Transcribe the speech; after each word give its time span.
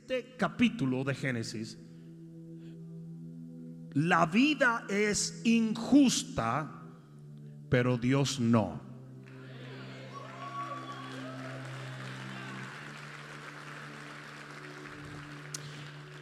este 0.00 0.36
capítulo 0.36 1.04
de 1.04 1.14
Génesis, 1.14 1.78
la 3.94 4.26
vida 4.26 4.84
es 4.90 5.40
injusta, 5.44 6.70
pero 7.70 7.96
Dios 7.96 8.38
no. 8.38 8.82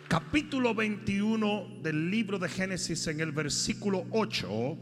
Capítulo 0.07 0.73
21 0.73 1.81
del 1.83 2.11
libro 2.13 2.39
de 2.39 2.49
Génesis 2.49 3.09
en 3.09 3.19
el 3.19 3.33
versículo 3.33 4.07
8 4.13 4.79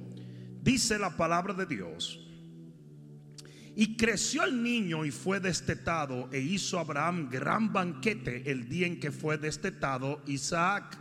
dice 0.61 0.98
la 0.98 1.16
palabra 1.16 1.54
de 1.54 1.64
Dios. 1.64 2.31
Y 3.75 3.96
creció 3.96 4.45
el 4.45 4.62
niño 4.62 5.04
y 5.04 5.11
fue 5.11 5.41
destetado 5.41 6.29
e 6.32 6.41
hizo 6.41 6.79
Abraham 6.79 7.29
gran 7.30 7.72
banquete 7.72 8.50
el 8.50 8.68
día 8.68 8.86
en 8.86 9.00
que 9.00 9.11
fue 9.11 9.39
destetado 9.39 10.22
Isaac. 10.27 10.99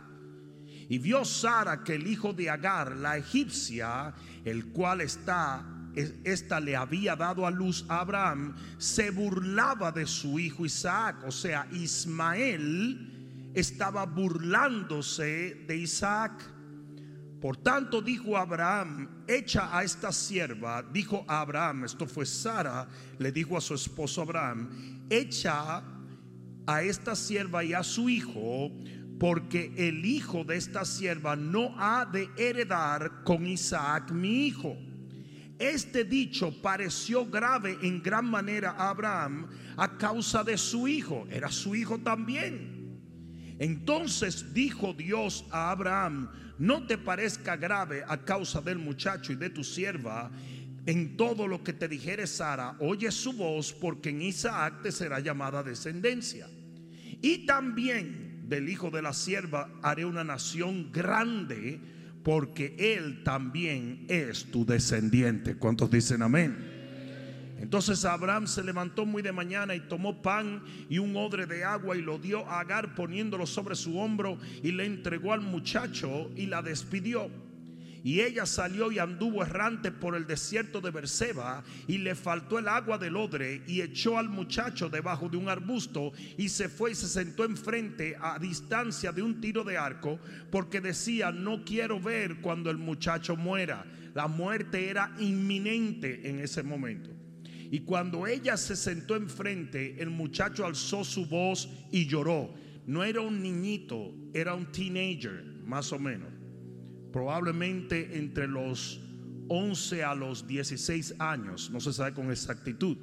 Y 0.88 0.98
vio 0.98 1.24
Sara 1.24 1.84
que 1.84 1.94
el 1.94 2.06
hijo 2.06 2.32
de 2.32 2.50
Agar, 2.50 2.96
la 2.96 3.16
egipcia, 3.16 4.14
el 4.44 4.66
cual 4.66 5.02
está 5.02 5.64
esta 5.94 6.60
le 6.60 6.74
había 6.74 7.16
dado 7.16 7.46
a 7.46 7.50
luz 7.50 7.84
a 7.88 8.00
Abraham, 8.00 8.54
se 8.78 9.10
burlaba 9.10 9.92
de 9.92 10.06
su 10.06 10.38
hijo 10.38 10.64
Isaac, 10.64 11.16
o 11.26 11.30
sea, 11.30 11.66
Ismael 11.70 13.50
estaba 13.54 14.06
burlándose 14.06 15.64
de 15.66 15.76
Isaac. 15.76 16.32
Por 17.42 17.56
tanto 17.56 18.00
dijo 18.00 18.36
Abraham, 18.36 19.24
echa 19.26 19.76
a 19.76 19.82
esta 19.82 20.12
sierva, 20.12 20.80
dijo 20.80 21.24
a 21.26 21.40
Abraham, 21.40 21.82
esto 21.86 22.06
fue 22.06 22.24
Sara, 22.24 22.86
le 23.18 23.32
dijo 23.32 23.56
a 23.56 23.60
su 23.60 23.74
esposo 23.74 24.22
Abraham, 24.22 25.08
echa 25.10 25.82
a 26.68 26.82
esta 26.84 27.16
sierva 27.16 27.64
y 27.64 27.72
a 27.72 27.82
su 27.82 28.08
hijo, 28.08 28.70
porque 29.18 29.74
el 29.76 30.04
hijo 30.04 30.44
de 30.44 30.56
esta 30.56 30.84
sierva 30.84 31.34
no 31.34 31.74
ha 31.78 32.06
de 32.06 32.30
heredar 32.36 33.24
con 33.24 33.44
Isaac 33.44 34.12
mi 34.12 34.46
hijo. 34.46 34.76
Este 35.58 36.04
dicho 36.04 36.62
pareció 36.62 37.26
grave 37.26 37.76
en 37.82 38.00
gran 38.04 38.30
manera 38.30 38.70
a 38.78 38.90
Abraham 38.90 39.48
a 39.76 39.98
causa 39.98 40.44
de 40.44 40.56
su 40.56 40.86
hijo, 40.86 41.26
era 41.28 41.50
su 41.50 41.74
hijo 41.74 41.98
también. 41.98 43.00
Entonces 43.58 44.54
dijo 44.54 44.92
Dios 44.92 45.44
a 45.50 45.72
Abraham, 45.72 46.30
no 46.58 46.86
te 46.86 46.98
parezca 46.98 47.56
grave 47.56 48.04
a 48.06 48.18
causa 48.24 48.60
del 48.60 48.78
muchacho 48.78 49.32
y 49.32 49.36
de 49.36 49.50
tu 49.50 49.64
sierva. 49.64 50.30
En 50.84 51.16
todo 51.16 51.46
lo 51.46 51.62
que 51.62 51.72
te 51.72 51.88
dijere 51.88 52.26
Sara, 52.26 52.76
oye 52.80 53.10
su 53.10 53.32
voz, 53.32 53.72
porque 53.72 54.10
en 54.10 54.22
Isaac 54.22 54.82
te 54.82 54.92
será 54.92 55.20
llamada 55.20 55.62
descendencia. 55.62 56.48
Y 57.20 57.46
también 57.46 58.48
del 58.48 58.68
hijo 58.68 58.90
de 58.90 59.02
la 59.02 59.12
sierva 59.12 59.70
haré 59.82 60.04
una 60.04 60.24
nación 60.24 60.90
grande, 60.90 61.80
porque 62.24 62.74
él 62.78 63.22
también 63.24 64.06
es 64.08 64.50
tu 64.50 64.64
descendiente. 64.66 65.56
¿Cuántos 65.56 65.90
dicen 65.90 66.22
amén? 66.22 66.71
Entonces 67.62 68.04
Abraham 68.04 68.48
se 68.48 68.64
levantó 68.64 69.06
muy 69.06 69.22
de 69.22 69.30
mañana 69.30 69.76
y 69.76 69.80
tomó 69.80 70.20
pan 70.20 70.64
y 70.90 70.98
un 70.98 71.16
odre 71.16 71.46
de 71.46 71.62
agua 71.62 71.96
y 71.96 72.02
lo 72.02 72.18
dio 72.18 72.44
a 72.50 72.58
Agar 72.58 72.96
poniéndolo 72.96 73.46
sobre 73.46 73.76
su 73.76 74.00
hombro 74.00 74.36
y 74.64 74.72
le 74.72 74.84
entregó 74.84 75.32
al 75.32 75.42
muchacho 75.42 76.28
y 76.34 76.46
la 76.46 76.60
despidió. 76.60 77.30
Y 78.02 78.20
ella 78.20 78.46
salió 78.46 78.90
y 78.90 78.98
anduvo 78.98 79.44
errante 79.44 79.92
por 79.92 80.16
el 80.16 80.26
desierto 80.26 80.80
de 80.80 80.90
Berseba 80.90 81.62
y 81.86 81.98
le 81.98 82.16
faltó 82.16 82.58
el 82.58 82.66
agua 82.66 82.98
del 82.98 83.16
odre 83.16 83.62
y 83.68 83.80
echó 83.80 84.18
al 84.18 84.28
muchacho 84.28 84.88
debajo 84.88 85.28
de 85.28 85.36
un 85.36 85.48
arbusto 85.48 86.12
y 86.36 86.48
se 86.48 86.68
fue 86.68 86.90
y 86.90 86.94
se 86.96 87.06
sentó 87.06 87.44
enfrente 87.44 88.16
a 88.20 88.40
distancia 88.40 89.12
de 89.12 89.22
un 89.22 89.40
tiro 89.40 89.62
de 89.62 89.78
arco 89.78 90.18
porque 90.50 90.80
decía, 90.80 91.30
no 91.30 91.64
quiero 91.64 92.00
ver 92.00 92.40
cuando 92.40 92.72
el 92.72 92.78
muchacho 92.78 93.36
muera. 93.36 93.86
La 94.14 94.26
muerte 94.26 94.90
era 94.90 95.14
inminente 95.20 96.28
en 96.28 96.40
ese 96.40 96.64
momento. 96.64 97.21
Y 97.72 97.80
cuando 97.80 98.26
ella 98.26 98.58
se 98.58 98.76
sentó 98.76 99.16
enfrente, 99.16 99.96
el 99.98 100.10
muchacho 100.10 100.66
alzó 100.66 101.04
su 101.04 101.24
voz 101.24 101.70
y 101.90 102.06
lloró. 102.06 102.52
No 102.86 103.02
era 103.02 103.22
un 103.22 103.40
niñito, 103.40 104.12
era 104.34 104.52
un 104.52 104.70
teenager, 104.70 105.42
más 105.64 105.90
o 105.90 105.98
menos. 105.98 106.28
Probablemente 107.10 108.18
entre 108.18 108.46
los 108.46 109.00
11 109.48 110.04
a 110.04 110.14
los 110.14 110.46
16 110.46 111.14
años, 111.18 111.70
no 111.70 111.80
se 111.80 111.94
sabe 111.94 112.12
con 112.12 112.30
exactitud. 112.30 112.98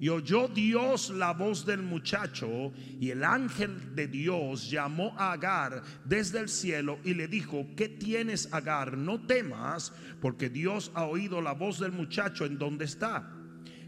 Y 0.00 0.08
oyó 0.08 0.48
Dios 0.48 1.10
la 1.10 1.34
voz 1.34 1.66
del 1.66 1.82
muchacho 1.82 2.72
y 2.98 3.10
el 3.10 3.22
ángel 3.22 3.94
de 3.94 4.08
Dios 4.08 4.70
llamó 4.70 5.12
a 5.18 5.32
Agar 5.32 5.82
desde 6.06 6.40
el 6.40 6.48
cielo 6.48 6.98
y 7.04 7.12
le 7.12 7.28
dijo, 7.28 7.66
¿qué 7.76 7.90
tienes 7.90 8.50
Agar? 8.50 8.96
No 8.96 9.26
temas 9.26 9.92
porque 10.22 10.48
Dios 10.48 10.90
ha 10.94 11.04
oído 11.04 11.42
la 11.42 11.52
voz 11.52 11.78
del 11.78 11.92
muchacho 11.92 12.46
en 12.46 12.56
donde 12.56 12.86
está 12.86 13.36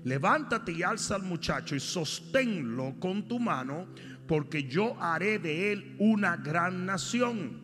levántate 0.04 0.72
y 0.72 0.82
alza 0.82 1.16
al 1.16 1.22
muchacho 1.22 1.76
y 1.76 1.80
sosténlo 1.80 2.94
con 2.98 3.28
tu 3.28 3.38
mano, 3.38 3.86
porque 4.26 4.64
yo 4.64 5.00
haré 5.00 5.38
de 5.38 5.72
él 5.72 5.96
una 5.98 6.36
gran 6.36 6.86
nación. 6.86 7.60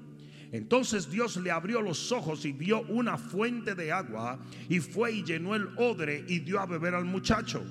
Entonces 0.51 1.11
Dios 1.11 1.37
le 1.37 1.51
abrió 1.51 1.83
los 1.83 2.11
ojos 2.11 2.45
y 2.45 2.53
vio 2.53 2.83
una 2.83 3.19
fuente 3.19 3.75
de 3.75 3.93
agua 3.93 4.39
y 4.69 4.81
fue 4.81 5.13
y 5.13 5.23
llenó 5.23 5.55
el 5.55 5.69
odre 5.77 6.25
y 6.27 6.39
dio 6.39 6.59
a 6.59 6.67
beber 6.67 6.95
al 6.95 7.05
muchacho. 7.05 7.63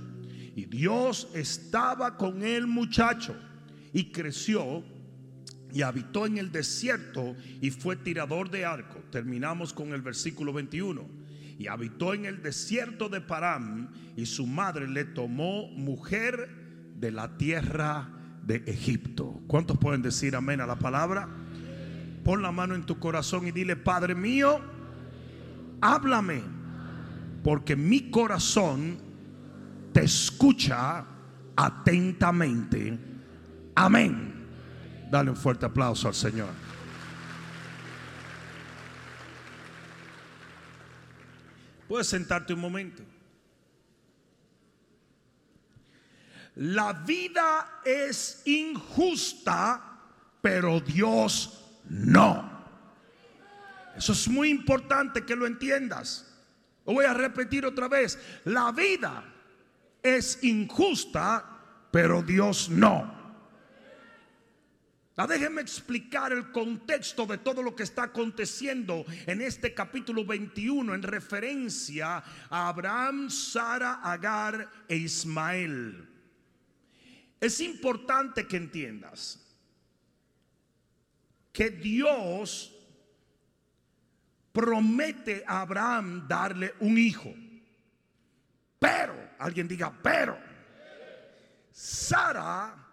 Y 0.56 0.66
Dios 0.66 1.30
estaba 1.34 2.18
con 2.18 2.44
el 2.44 2.68
muchacho 2.68 3.36
y 3.94 4.12
creció 4.12 4.84
y 5.72 5.82
habitó 5.82 6.26
en 6.26 6.38
el 6.38 6.52
desierto 6.52 7.36
y 7.62 7.72
fue 7.72 7.96
tirador 7.96 8.50
de 8.50 8.66
arco. 8.66 9.00
Terminamos 9.12 9.74
con 9.74 9.94
el 9.94 10.02
versículo 10.02 10.54
21 10.54 11.27
y 11.60 11.68
habitó 11.68 12.14
en 12.14 12.26
el 12.26 12.42
desierto 12.42 13.10
de 13.10 13.22
Param 13.22 13.90
y 14.16 14.26
su 14.26 14.46
madre 14.46 14.88
le 14.88 15.06
tomó 15.06 15.68
mujer 15.70 16.50
de 16.96 17.12
la 17.12 17.38
tierra 17.38 18.10
de 18.44 18.64
Egipto. 18.68 19.42
¿Cuántos 19.48 19.78
pueden 19.78 20.02
decir 20.02 20.36
amén 20.36 20.62
a 20.62 20.68
la 20.68 20.78
palabra? 20.78 21.28
Pon 22.24 22.42
la 22.42 22.52
mano 22.52 22.76
en 22.76 22.86
tu 22.86 23.00
corazón 23.00 23.48
y 23.48 23.52
dile, 23.52 23.76
Padre 23.76 24.14
mío, 24.14 24.60
háblame, 25.82 26.42
porque 27.44 27.76
mi 27.76 28.12
corazón 28.12 28.98
te 29.94 30.04
escucha 30.04 31.06
atentamente. 31.56 33.00
Amén. 33.76 34.34
Dale 35.10 35.30
un 35.30 35.38
fuerte 35.38 35.66
aplauso 35.66 36.08
al 36.08 36.14
Señor. 36.14 36.67
Puedes 41.88 42.08
sentarte 42.08 42.54
un 42.54 42.60
momento. 42.60 43.04
La 46.56 46.92
vida 46.94 47.82
es 47.86 48.42
injusta, 48.46 50.00
pero 50.42 50.80
Dios 50.80 51.64
no. 51.90 52.58
Eso 53.96 54.14
es 54.14 54.28
muy 54.28 54.50
importante 54.50 55.24
que 55.24 55.36
lo 55.36 55.46
entiendas. 55.46 56.26
Lo 56.86 56.94
voy 56.94 57.06
a 57.06 57.14
repetir 57.14 57.66
otra 57.66 57.88
vez. 57.88 58.20
La 58.46 58.72
vida 58.72 59.24
es 60.02 60.44
injusta, 60.44 61.46
pero 61.92 62.22
Dios 62.22 62.70
no. 62.70 63.17
Ah, 65.20 65.26
déjenme 65.26 65.62
explicar 65.62 66.32
el 66.32 66.52
contexto 66.52 67.26
de 67.26 67.40
todo 67.40 67.64
lo 67.64 67.76
que 67.76 67.82
está 67.82 68.04
aconteciendo 68.04 69.04
en 69.26 69.42
este 69.42 69.74
capítulo 69.74 70.24
21 70.24 70.94
en 70.94 71.02
referencia 71.02 72.24
a 72.52 72.68
Abraham, 72.68 73.28
Sara, 73.32 73.96
Agar 74.04 74.70
e 74.88 74.96
Ismael. 74.96 76.08
Es 77.42 77.60
importante 77.62 78.46
que 78.46 78.58
entiendas 78.58 79.44
que 81.52 81.72
Dios 81.72 82.72
promete 84.52 85.44
a 85.48 85.62
Abraham 85.62 86.28
darle 86.28 86.76
un 86.82 86.96
hijo. 86.96 87.34
Pero, 88.78 89.16
alguien 89.40 89.68
diga, 89.68 89.92
pero, 90.00 90.38
Sara 91.72 92.87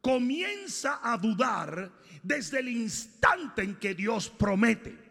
comienza 0.00 1.00
a 1.02 1.16
dudar 1.16 1.92
desde 2.22 2.60
el 2.60 2.68
instante 2.68 3.62
en 3.62 3.76
que 3.76 3.94
Dios 3.94 4.28
promete. 4.28 5.08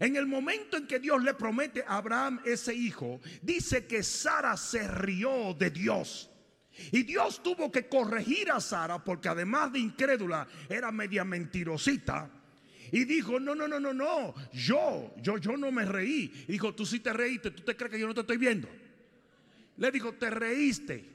En 0.00 0.16
el 0.16 0.26
momento 0.26 0.76
en 0.76 0.86
que 0.86 0.98
Dios 0.98 1.22
le 1.22 1.34
promete 1.34 1.82
a 1.86 1.96
Abraham 1.96 2.40
ese 2.44 2.74
hijo, 2.74 3.20
dice 3.42 3.86
que 3.86 4.02
Sara 4.02 4.56
se 4.56 4.88
rió 4.88 5.54
de 5.54 5.70
Dios. 5.70 6.30
Y 6.90 7.02
Dios 7.02 7.42
tuvo 7.42 7.70
que 7.70 7.88
corregir 7.88 8.50
a 8.50 8.60
Sara 8.60 9.04
porque 9.04 9.28
además 9.28 9.72
de 9.72 9.80
incrédula 9.80 10.48
era 10.68 10.90
media 10.90 11.24
mentirosita. 11.24 12.30
Y 12.90 13.04
dijo, 13.04 13.40
no, 13.40 13.54
no, 13.54 13.68
no, 13.68 13.80
no, 13.80 13.92
no, 13.92 14.34
yo, 14.52 15.14
yo, 15.22 15.38
yo 15.38 15.56
no 15.56 15.70
me 15.70 15.84
reí. 15.84 16.44
Y 16.48 16.52
dijo, 16.52 16.74
tú 16.74 16.84
sí 16.84 17.00
te 17.00 17.12
reíste, 17.12 17.50
tú 17.50 17.62
te 17.62 17.76
crees 17.76 17.92
que 17.92 17.98
yo 17.98 18.06
no 18.06 18.14
te 18.14 18.20
estoy 18.20 18.36
viendo. 18.36 18.68
Le 19.76 19.90
dijo, 19.90 20.12
te 20.12 20.30
reíste. 20.30 21.10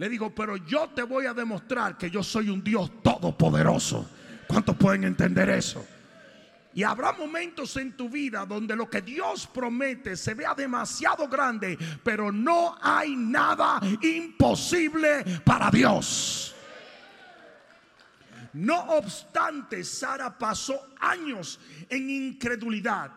Le 0.00 0.08
digo, 0.08 0.34
pero 0.34 0.56
yo 0.56 0.88
te 0.88 1.02
voy 1.02 1.26
a 1.26 1.34
demostrar 1.34 1.98
que 1.98 2.10
yo 2.10 2.22
soy 2.22 2.48
un 2.48 2.64
Dios 2.64 3.02
todopoderoso. 3.02 4.08
¿Cuántos 4.48 4.74
pueden 4.76 5.04
entender 5.04 5.50
eso? 5.50 5.86
Y 6.72 6.82
habrá 6.82 7.12
momentos 7.12 7.76
en 7.76 7.94
tu 7.94 8.08
vida 8.08 8.46
donde 8.46 8.74
lo 8.74 8.88
que 8.88 9.02
Dios 9.02 9.46
promete 9.46 10.16
se 10.16 10.32
vea 10.32 10.54
demasiado 10.54 11.28
grande, 11.28 11.76
pero 12.02 12.32
no 12.32 12.78
hay 12.80 13.14
nada 13.14 13.78
imposible 14.00 15.22
para 15.44 15.70
Dios. 15.70 16.54
No 18.54 18.80
obstante, 18.92 19.84
Sara 19.84 20.38
pasó 20.38 20.94
años 20.98 21.60
en 21.90 22.08
incredulidad. 22.08 23.10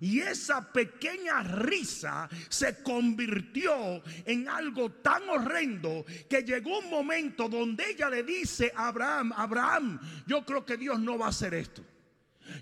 Y 0.00 0.20
esa 0.20 0.72
pequeña 0.72 1.42
risa 1.42 2.28
se 2.48 2.82
convirtió 2.82 4.02
en 4.24 4.48
algo 4.48 4.90
tan 4.90 5.28
horrendo 5.28 6.04
que 6.28 6.42
llegó 6.42 6.78
un 6.78 6.90
momento 6.90 7.48
donde 7.48 7.90
ella 7.90 8.10
le 8.10 8.22
dice 8.22 8.72
a 8.74 8.88
Abraham, 8.88 9.32
Abraham, 9.36 10.00
yo 10.26 10.44
creo 10.44 10.64
que 10.64 10.76
Dios 10.76 10.98
no 11.00 11.18
va 11.18 11.26
a 11.26 11.30
hacer 11.30 11.54
esto. 11.54 11.84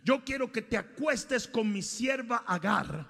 Yo 0.03 0.25
quiero 0.25 0.51
que 0.51 0.63
te 0.63 0.77
acuestes 0.77 1.47
con 1.47 1.73
mi 1.73 1.83
sierva 1.83 2.45
Agar 2.47 3.07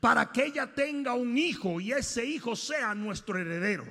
para 0.00 0.32
que 0.32 0.46
ella 0.46 0.72
tenga 0.74 1.14
un 1.14 1.36
hijo 1.36 1.80
y 1.80 1.92
ese 1.92 2.24
hijo 2.24 2.56
sea 2.56 2.94
nuestro 2.94 3.38
heredero. 3.38 3.84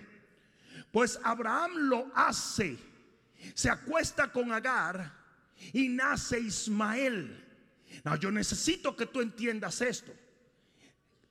Pues 0.91 1.19
Abraham 1.23 1.71
lo 1.75 2.11
hace. 2.15 2.77
Se 3.53 3.69
acuesta 3.69 4.31
con 4.31 4.51
Agar 4.51 5.11
y 5.71 5.89
nace 5.89 6.39
Ismael. 6.39 7.42
No, 8.03 8.15
yo 8.17 8.31
necesito 8.31 8.95
que 8.95 9.05
tú 9.05 9.21
entiendas 9.21 9.81
esto. 9.81 10.13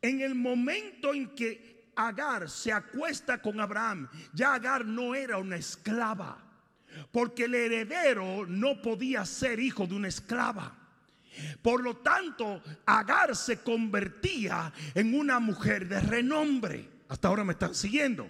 En 0.00 0.20
el 0.20 0.34
momento 0.34 1.12
en 1.12 1.34
que 1.34 1.92
Agar 1.94 2.48
se 2.48 2.72
acuesta 2.72 3.42
con 3.42 3.60
Abraham, 3.60 4.08
ya 4.32 4.54
Agar 4.54 4.86
no 4.86 5.14
era 5.14 5.36
una 5.36 5.56
esclava, 5.56 6.42
porque 7.10 7.44
el 7.44 7.54
heredero 7.54 8.46
no 8.46 8.80
podía 8.80 9.26
ser 9.26 9.60
hijo 9.60 9.86
de 9.86 9.94
una 9.94 10.08
esclava. 10.08 10.78
Por 11.60 11.82
lo 11.82 11.98
tanto, 11.98 12.62
Agar 12.86 13.36
se 13.36 13.60
convertía 13.60 14.72
en 14.94 15.14
una 15.14 15.38
mujer 15.38 15.86
de 15.86 16.00
renombre. 16.00 16.88
Hasta 17.08 17.28
ahora 17.28 17.44
me 17.44 17.52
están 17.52 17.74
siguiendo. 17.74 18.28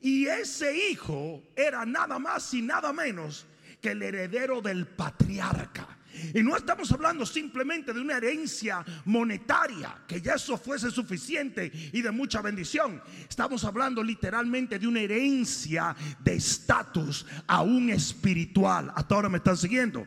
Y 0.00 0.26
ese 0.26 0.90
hijo 0.90 1.42
era 1.54 1.86
nada 1.86 2.18
más 2.18 2.52
y 2.54 2.62
nada 2.62 2.92
menos 2.92 3.46
que 3.80 3.92
el 3.92 4.02
heredero 4.02 4.60
del 4.60 4.86
patriarca. 4.86 5.99
Y 6.34 6.42
no 6.42 6.56
estamos 6.56 6.90
hablando 6.92 7.24
simplemente 7.26 7.92
de 7.92 8.00
una 8.00 8.16
herencia 8.16 8.84
monetaria, 9.04 10.02
que 10.06 10.20
ya 10.20 10.34
eso 10.34 10.56
fuese 10.58 10.90
suficiente 10.90 11.70
y 11.92 12.02
de 12.02 12.10
mucha 12.10 12.40
bendición. 12.40 13.02
Estamos 13.28 13.64
hablando 13.64 14.02
literalmente 14.02 14.78
de 14.78 14.86
una 14.86 15.00
herencia 15.00 15.94
de 16.18 16.34
estatus 16.34 17.26
aún 17.46 17.90
espiritual. 17.90 18.92
Hasta 18.94 19.14
ahora 19.14 19.28
me 19.28 19.38
están 19.38 19.56
siguiendo. 19.56 20.06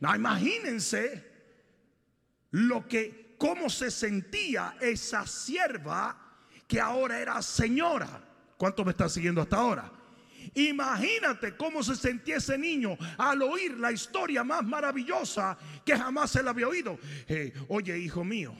No, 0.00 0.14
imagínense 0.14 1.26
lo 2.52 2.86
que, 2.88 3.36
cómo 3.38 3.68
se 3.68 3.90
sentía 3.90 4.76
esa 4.80 5.26
sierva 5.26 6.16
que 6.66 6.80
ahora 6.80 7.18
era 7.20 7.40
señora. 7.42 8.24
¿Cuánto 8.56 8.84
me 8.84 8.92
están 8.92 9.10
siguiendo 9.10 9.40
hasta 9.40 9.56
ahora? 9.56 9.99
Imagínate 10.54 11.56
cómo 11.56 11.82
se 11.82 11.96
sentía 11.96 12.36
ese 12.36 12.58
niño 12.58 12.96
al 13.18 13.42
oír 13.42 13.78
la 13.78 13.92
historia 13.92 14.42
más 14.44 14.64
maravillosa 14.64 15.56
que 15.84 15.96
jamás 15.96 16.30
se 16.30 16.42
le 16.42 16.50
había 16.50 16.68
oído. 16.68 16.98
Oye, 17.68 17.98
hijo 17.98 18.24
mío, 18.24 18.54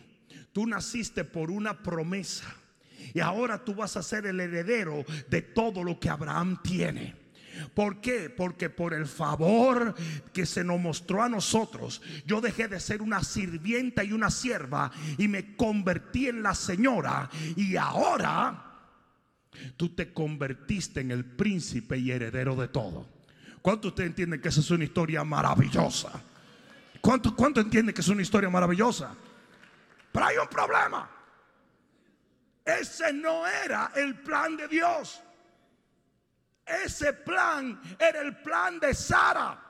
tú 0.52 0.66
naciste 0.66 1.24
por 1.24 1.50
una 1.50 1.82
promesa 1.82 2.54
y 3.14 3.20
ahora 3.20 3.64
tú 3.64 3.74
vas 3.74 3.96
a 3.96 4.02
ser 4.02 4.26
el 4.26 4.40
heredero 4.40 5.04
de 5.28 5.42
todo 5.42 5.82
lo 5.82 5.98
que 5.98 6.08
Abraham 6.08 6.60
tiene. 6.62 7.16
¿Por 7.74 8.00
qué? 8.00 8.30
Porque 8.30 8.70
por 8.70 8.94
el 8.94 9.06
favor 9.06 9.94
que 10.32 10.46
se 10.46 10.64
nos 10.64 10.80
mostró 10.80 11.22
a 11.22 11.28
nosotros, 11.28 12.00
yo 12.24 12.40
dejé 12.40 12.68
de 12.68 12.80
ser 12.80 13.02
una 13.02 13.22
sirvienta 13.22 14.02
y 14.02 14.12
una 14.12 14.30
sierva 14.30 14.90
y 15.18 15.28
me 15.28 15.56
convertí 15.56 16.28
en 16.28 16.42
la 16.42 16.54
señora. 16.54 17.28
Y 17.56 17.76
ahora 17.76 18.69
tú 19.76 19.94
te 19.94 20.12
convertiste 20.12 21.00
en 21.00 21.10
el 21.10 21.24
príncipe 21.24 21.98
y 21.98 22.10
heredero 22.10 22.56
de 22.56 22.68
todo. 22.68 23.06
¿Cuánto 23.62 23.88
usted 23.88 24.04
entiende 24.04 24.40
que 24.40 24.48
esa 24.48 24.60
es 24.60 24.70
una 24.70 24.84
historia 24.84 25.22
maravillosa? 25.24 26.10
¿Cuánto, 27.00 27.34
cuánto 27.34 27.60
entiende 27.60 27.94
que 27.94 28.00
es 28.00 28.08
una 28.08 28.22
historia 28.22 28.50
maravillosa? 28.50 29.14
Pero 30.12 30.24
hay 30.26 30.36
un 30.36 30.48
problema. 30.48 31.10
Ese 32.64 33.12
no 33.12 33.46
era 33.46 33.92
el 33.96 34.16
plan 34.20 34.56
de 34.56 34.68
Dios. 34.68 35.22
Ese 36.66 37.12
plan 37.12 37.80
era 37.98 38.20
el 38.20 38.36
plan 38.36 38.78
de 38.78 38.94
Sara. 38.94 39.66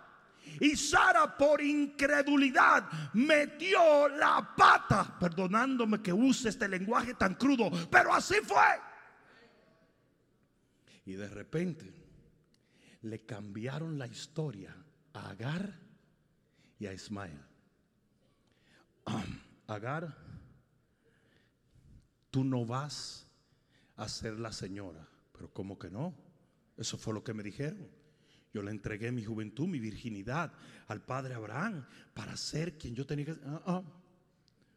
Y 0.60 0.76
Sara 0.76 1.36
por 1.36 1.62
incredulidad 1.62 2.84
metió 3.14 4.08
la 4.08 4.54
pata, 4.56 5.16
perdonándome 5.18 6.02
que 6.02 6.12
use 6.12 6.48
este 6.48 6.68
lenguaje 6.68 7.14
tan 7.14 7.34
crudo, 7.34 7.70
pero 7.90 8.12
así 8.12 8.36
fue. 8.44 8.89
Y 11.10 11.14
de 11.14 11.28
repente 11.28 11.92
le 13.02 13.26
cambiaron 13.26 13.98
la 13.98 14.06
historia 14.06 14.76
a 15.12 15.30
Agar 15.30 15.76
y 16.78 16.86
a 16.86 16.92
Ismael. 16.92 17.40
Agar, 19.66 20.16
tú 22.30 22.44
no 22.44 22.64
vas 22.64 23.26
a 23.96 24.08
ser 24.08 24.38
la 24.38 24.52
señora, 24.52 25.04
pero 25.32 25.52
¿cómo 25.52 25.76
que 25.80 25.90
no? 25.90 26.14
Eso 26.76 26.96
fue 26.96 27.12
lo 27.12 27.24
que 27.24 27.34
me 27.34 27.42
dijeron. 27.42 27.88
Yo 28.54 28.62
le 28.62 28.70
entregué 28.70 29.10
mi 29.10 29.24
juventud, 29.24 29.66
mi 29.66 29.80
virginidad 29.80 30.52
al 30.86 31.02
padre 31.02 31.34
Abraham 31.34 31.84
para 32.14 32.36
ser 32.36 32.78
quien 32.78 32.94
yo 32.94 33.04
tenía 33.04 33.24
que 33.24 33.34
ser. 33.34 33.42
Ah, 33.46 33.62
ah. 33.66 33.82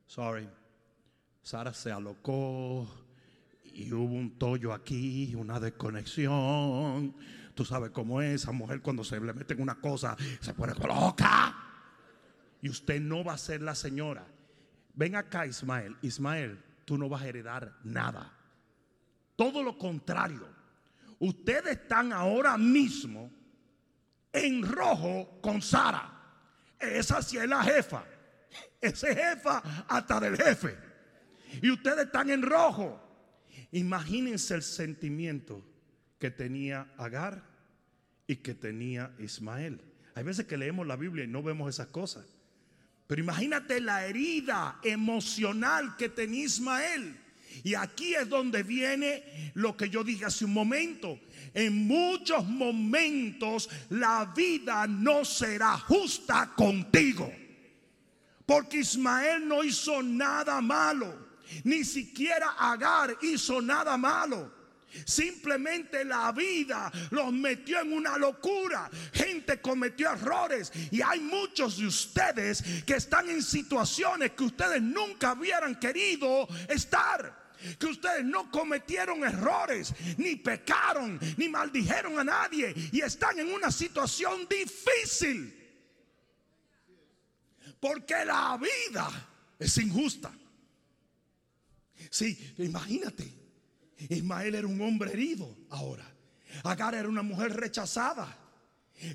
Sorry. 0.07 0.50
Sara 1.44 1.74
se 1.74 1.91
alocó 1.91 2.89
y 3.74 3.92
hubo 3.92 4.14
un 4.14 4.38
tollo 4.38 4.74
aquí, 4.74 5.34
una 5.36 5.60
desconexión. 5.60 7.16
Tú 7.56 7.66
sabes 7.66 7.92
cómo 7.92 8.22
es 8.22 8.42
esa 8.42 8.52
mujer 8.52 8.81
cuando 8.81 9.04
se 9.04 9.20
le 9.20 9.34
mete 9.34 9.54
en 9.54 9.62
una 9.62 9.75
cosa, 9.75 10.16
se 10.40 10.54
pone 10.54 10.74
loca. 10.75 11.56
Y 12.62 12.70
usted 12.70 13.02
no 13.02 13.24
va 13.24 13.34
a 13.34 13.38
ser 13.38 13.62
la 13.62 13.75
señora. 13.75 14.25
Ven 14.94 15.16
acá, 15.16 15.46
Ismael. 15.46 15.98
Ismael, 16.02 16.64
tú 16.86 16.98
no 16.98 17.10
vas 17.10 17.22
a 17.24 17.28
heredar 17.28 17.78
nada. 17.84 18.31
Todo 19.36 19.64
lo 19.64 19.78
contrario 19.78 20.64
Ustedes 21.24 21.78
están 21.78 22.12
ahora 22.12 22.58
mismo 22.58 23.31
en 24.34 24.62
rojo 24.62 25.40
con 25.42 25.62
Sara. 25.62 26.12
Esa 26.78 27.22
sí 27.22 27.38
es 27.38 27.48
la 27.48 27.63
jefa. 27.63 28.03
Ese 28.82 29.15
jefa 29.15 29.86
hasta 29.88 30.20
del 30.20 30.36
jefe. 30.36 30.77
Y 31.62 31.72
ustedes 31.72 32.08
están 32.08 32.30
en 32.30 32.42
rojo. 32.42 33.00
Imagínense 33.74 34.53
el 34.53 34.62
sentimiento 34.62 35.65
que 36.20 36.30
tenía 36.30 36.94
Agar 36.98 37.44
y 38.27 38.36
que 38.38 38.53
tenía 38.53 39.12
Ismael. 39.18 39.82
Hay 40.13 40.24
veces 40.24 40.46
que 40.46 40.58
leemos 40.58 40.86
la 40.86 40.96
Biblia 40.96 41.25
y 41.25 41.27
no 41.27 41.42
vemos 41.42 41.74
esas 41.74 41.88
cosas. 41.88 42.24
Pero 43.08 43.22
imagínate 43.22 43.82
la 43.82 44.06
herida 44.06 44.80
emocional 44.84 45.98
que 45.98 46.10
tenía 46.10 46.46
Ismael. 46.46 47.20
Y 47.63 47.74
aquí 47.74 48.13
es 48.13 48.30
donde 48.30 48.62
viene 48.62 49.51
lo 49.56 49.75
que 49.75 49.89
yo 49.89 50.03
dije 50.03 50.25
hace 50.25 50.46
un 50.46 50.53
momento. 50.53 51.20
En 51.56 51.88
muchos 51.88 52.46
momentos 52.46 53.72
la 53.89 54.32
vida 54.36 54.86
no 54.86 55.25
será 55.25 55.80
justa 55.80 56.53
contigo. 56.56 57.32
Porque 58.46 58.77
Ismael 58.77 59.48
no 59.48 59.63
hizo 59.63 60.03
nada 60.03 60.62
malo. 60.62 61.23
Ni 61.63 61.83
siquiera 61.83 62.55
Agar 62.57 63.17
hizo 63.21 63.62
nada 63.62 63.97
malo. 63.97 64.63
Simplemente 65.05 66.05
la 66.05 66.31
vida 66.31 66.91
los 67.12 67.31
metió 67.33 67.81
en 67.81 67.93
una 67.93 68.17
locura. 68.17 68.89
Gente 69.12 69.59
cometió 69.59 70.12
errores. 70.12 70.71
Y 70.91 71.01
hay 71.01 71.19
muchos 71.19 71.77
de 71.77 71.88
ustedes 71.88 72.63
que 72.85 72.95
están 72.95 73.29
en 73.29 73.41
situaciones 73.41 74.31
que 74.31 74.43
ustedes 74.43 74.81
nunca 74.81 75.33
hubieran 75.33 75.79
querido 75.79 76.47
estar 76.69 77.43
que 77.79 77.85
ustedes 77.85 78.25
no 78.25 78.51
cometieron 78.51 79.23
errores, 79.23 79.93
ni 80.17 80.35
pecaron, 80.35 81.17
ni 81.38 81.47
maldijeron 81.47 82.19
a 82.19 82.23
nadie 82.23 82.73
y 82.91 83.00
están 83.00 83.39
en 83.39 83.53
una 83.53 83.71
situación 83.71 84.45
difícil. 84.50 85.63
Porque 87.79 88.25
la 88.25 88.57
vida 88.57 89.29
es 89.59 89.77
injusta. 89.77 90.31
Sí, 92.10 92.53
imagínate. 92.57 93.31
Ismael 94.10 94.55
era 94.55 94.67
un 94.67 94.81
hombre 94.81 95.12
herido 95.12 95.55
ahora. 95.69 96.05
Agar 96.63 96.95
era 96.95 97.10
una 97.10 97.24
mujer 97.24 97.53
rechazada. 97.53 98.38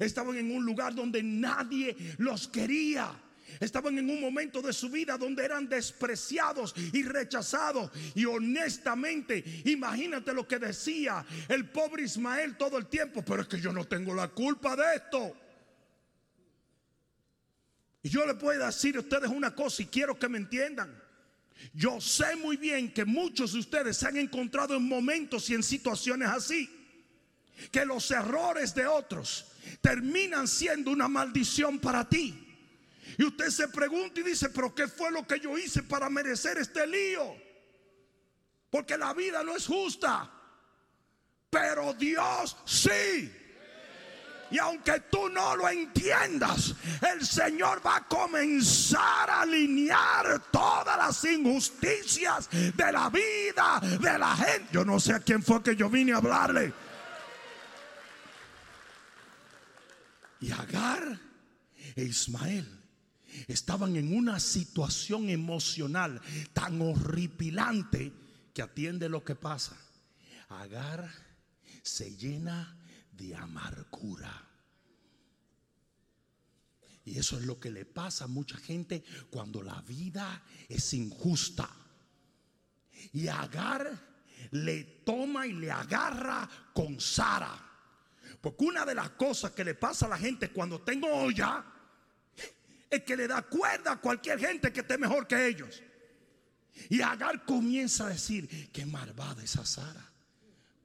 Estaban 0.00 0.36
en 0.36 0.50
un 0.50 0.64
lugar 0.64 0.94
donde 0.94 1.22
nadie 1.22 1.96
los 2.18 2.48
quería. 2.48 3.10
Estaban 3.60 3.96
en 3.98 4.10
un 4.10 4.20
momento 4.20 4.60
de 4.60 4.72
su 4.72 4.90
vida 4.90 5.16
donde 5.16 5.44
eran 5.44 5.68
despreciados 5.68 6.74
y 6.92 7.02
rechazados. 7.02 7.90
Y 8.14 8.24
honestamente, 8.24 9.62
imagínate 9.64 10.34
lo 10.34 10.46
que 10.46 10.58
decía 10.58 11.24
el 11.48 11.68
pobre 11.70 12.04
Ismael 12.04 12.56
todo 12.56 12.76
el 12.78 12.86
tiempo. 12.86 13.24
Pero 13.24 13.42
es 13.42 13.48
que 13.48 13.60
yo 13.60 13.72
no 13.72 13.84
tengo 13.84 14.14
la 14.14 14.28
culpa 14.28 14.76
de 14.76 14.96
esto. 14.96 15.36
Y 18.02 18.08
yo 18.10 18.26
le 18.26 18.34
puedo 18.34 18.64
decir 18.64 18.96
a 18.96 19.00
ustedes 19.00 19.30
una 19.30 19.54
cosa 19.54 19.82
y 19.82 19.86
quiero 19.86 20.18
que 20.18 20.28
me 20.28 20.38
entiendan. 20.38 21.07
Yo 21.72 22.00
sé 22.00 22.36
muy 22.36 22.56
bien 22.56 22.92
que 22.92 23.04
muchos 23.04 23.52
de 23.52 23.60
ustedes 23.60 23.96
se 23.96 24.06
han 24.06 24.16
encontrado 24.16 24.76
en 24.76 24.88
momentos 24.88 25.48
y 25.50 25.54
en 25.54 25.62
situaciones 25.62 26.28
así. 26.28 26.70
Que 27.72 27.84
los 27.84 28.10
errores 28.10 28.74
de 28.74 28.86
otros 28.86 29.46
terminan 29.80 30.46
siendo 30.46 30.90
una 30.90 31.08
maldición 31.08 31.78
para 31.78 32.08
ti. 32.08 32.44
Y 33.16 33.24
usted 33.24 33.48
se 33.50 33.68
pregunta 33.68 34.20
y 34.20 34.22
dice, 34.24 34.48
pero 34.50 34.74
¿qué 34.74 34.86
fue 34.86 35.10
lo 35.10 35.26
que 35.26 35.40
yo 35.40 35.58
hice 35.58 35.82
para 35.82 36.08
merecer 36.08 36.58
este 36.58 36.86
lío? 36.86 37.36
Porque 38.70 38.96
la 38.96 39.12
vida 39.14 39.42
no 39.42 39.56
es 39.56 39.66
justa. 39.66 40.30
Pero 41.50 41.94
Dios 41.94 42.56
sí. 42.64 43.32
Y 44.50 44.58
aunque 44.58 45.00
tú 45.10 45.28
no 45.28 45.56
lo 45.56 45.68
entiendas, 45.68 46.74
el 47.12 47.24
Señor 47.26 47.82
va 47.84 47.96
a 47.96 48.08
comenzar 48.08 49.28
a 49.28 49.42
alinear 49.42 50.42
todas 50.50 50.96
las 50.96 51.24
injusticias 51.24 52.48
de 52.50 52.92
la 52.92 53.10
vida 53.10 53.80
de 54.00 54.18
la 54.18 54.34
gente. 54.36 54.68
Yo 54.72 54.84
no 54.84 54.98
sé 54.98 55.14
a 55.14 55.20
quién 55.20 55.42
fue 55.42 55.62
que 55.62 55.76
yo 55.76 55.90
vine 55.90 56.12
a 56.12 56.16
hablarle. 56.16 56.72
Y 60.40 60.50
Agar 60.52 61.20
e 61.96 62.04
Ismael 62.04 62.66
estaban 63.48 63.96
en 63.96 64.16
una 64.16 64.40
situación 64.40 65.28
emocional 65.28 66.20
tan 66.52 66.80
horripilante 66.80 68.12
que 68.54 68.62
atiende 68.62 69.08
lo 69.08 69.24
que 69.24 69.34
pasa. 69.34 69.76
Agar 70.48 71.10
se 71.82 72.16
llena 72.16 72.77
de 73.18 73.34
amargura. 73.34 74.46
Y 77.04 77.18
eso 77.18 77.38
es 77.38 77.44
lo 77.44 77.58
que 77.58 77.70
le 77.70 77.84
pasa 77.84 78.24
a 78.24 78.28
mucha 78.28 78.56
gente 78.58 79.02
cuando 79.30 79.62
la 79.62 79.80
vida 79.82 80.42
es 80.68 80.92
injusta. 80.94 81.68
Y 83.12 83.28
Agar 83.28 83.90
le 84.50 84.84
toma 85.04 85.46
y 85.46 85.52
le 85.54 85.70
agarra 85.70 86.48
con 86.74 87.00
Sara. 87.00 87.64
Porque 88.40 88.64
una 88.64 88.84
de 88.84 88.94
las 88.94 89.10
cosas 89.10 89.52
que 89.52 89.64
le 89.64 89.74
pasa 89.74 90.06
a 90.06 90.10
la 90.10 90.18
gente 90.18 90.50
cuando 90.50 90.82
tengo 90.82 91.08
olla 91.08 91.64
es 92.90 93.02
que 93.02 93.16
le 93.16 93.26
da 93.26 93.42
cuerda 93.42 93.92
a 93.92 94.00
cualquier 94.00 94.38
gente 94.38 94.72
que 94.72 94.80
esté 94.80 94.98
mejor 94.98 95.26
que 95.26 95.46
ellos. 95.48 95.82
Y 96.90 97.00
Agar 97.00 97.44
comienza 97.44 98.06
a 98.06 98.10
decir, 98.10 98.70
qué 98.70 98.86
malvada 98.86 99.42
esa 99.42 99.64
Sara. 99.64 100.12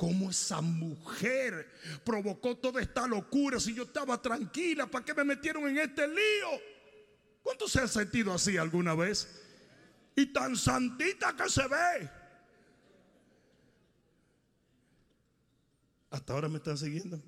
Cómo 0.04 0.32
esa 0.32 0.60
mujer 0.60 1.66
provocó 2.04 2.58
toda 2.58 2.82
esta 2.82 3.08
locura 3.08 3.58
si 3.58 3.74
yo 3.74 3.84
estaba 3.84 4.22
tranquila, 4.22 4.86
¿para 4.86 5.06
qué 5.06 5.14
me 5.14 5.24
metieron 5.24 5.66
en 5.66 5.78
este 5.78 6.06
lío? 6.06 6.60
¿Cuánto 7.42 7.70
se 7.70 7.80
ha 7.80 7.88
sentido 7.88 8.34
así 8.34 8.58
alguna 8.58 8.96
vez? 8.96 9.30
Y 10.14 10.26
tan 10.26 10.58
santita 10.58 11.34
que 11.38 11.50
se 11.50 11.66
ve. 11.70 12.10
Hasta 16.10 16.34
ahora 16.34 16.50
me 16.50 16.58
están 16.58 16.78
siguiendo. 16.78 17.24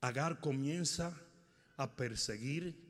Agar 0.00 0.40
comienza 0.40 1.14
a 1.76 1.96
perseguir 1.96 2.82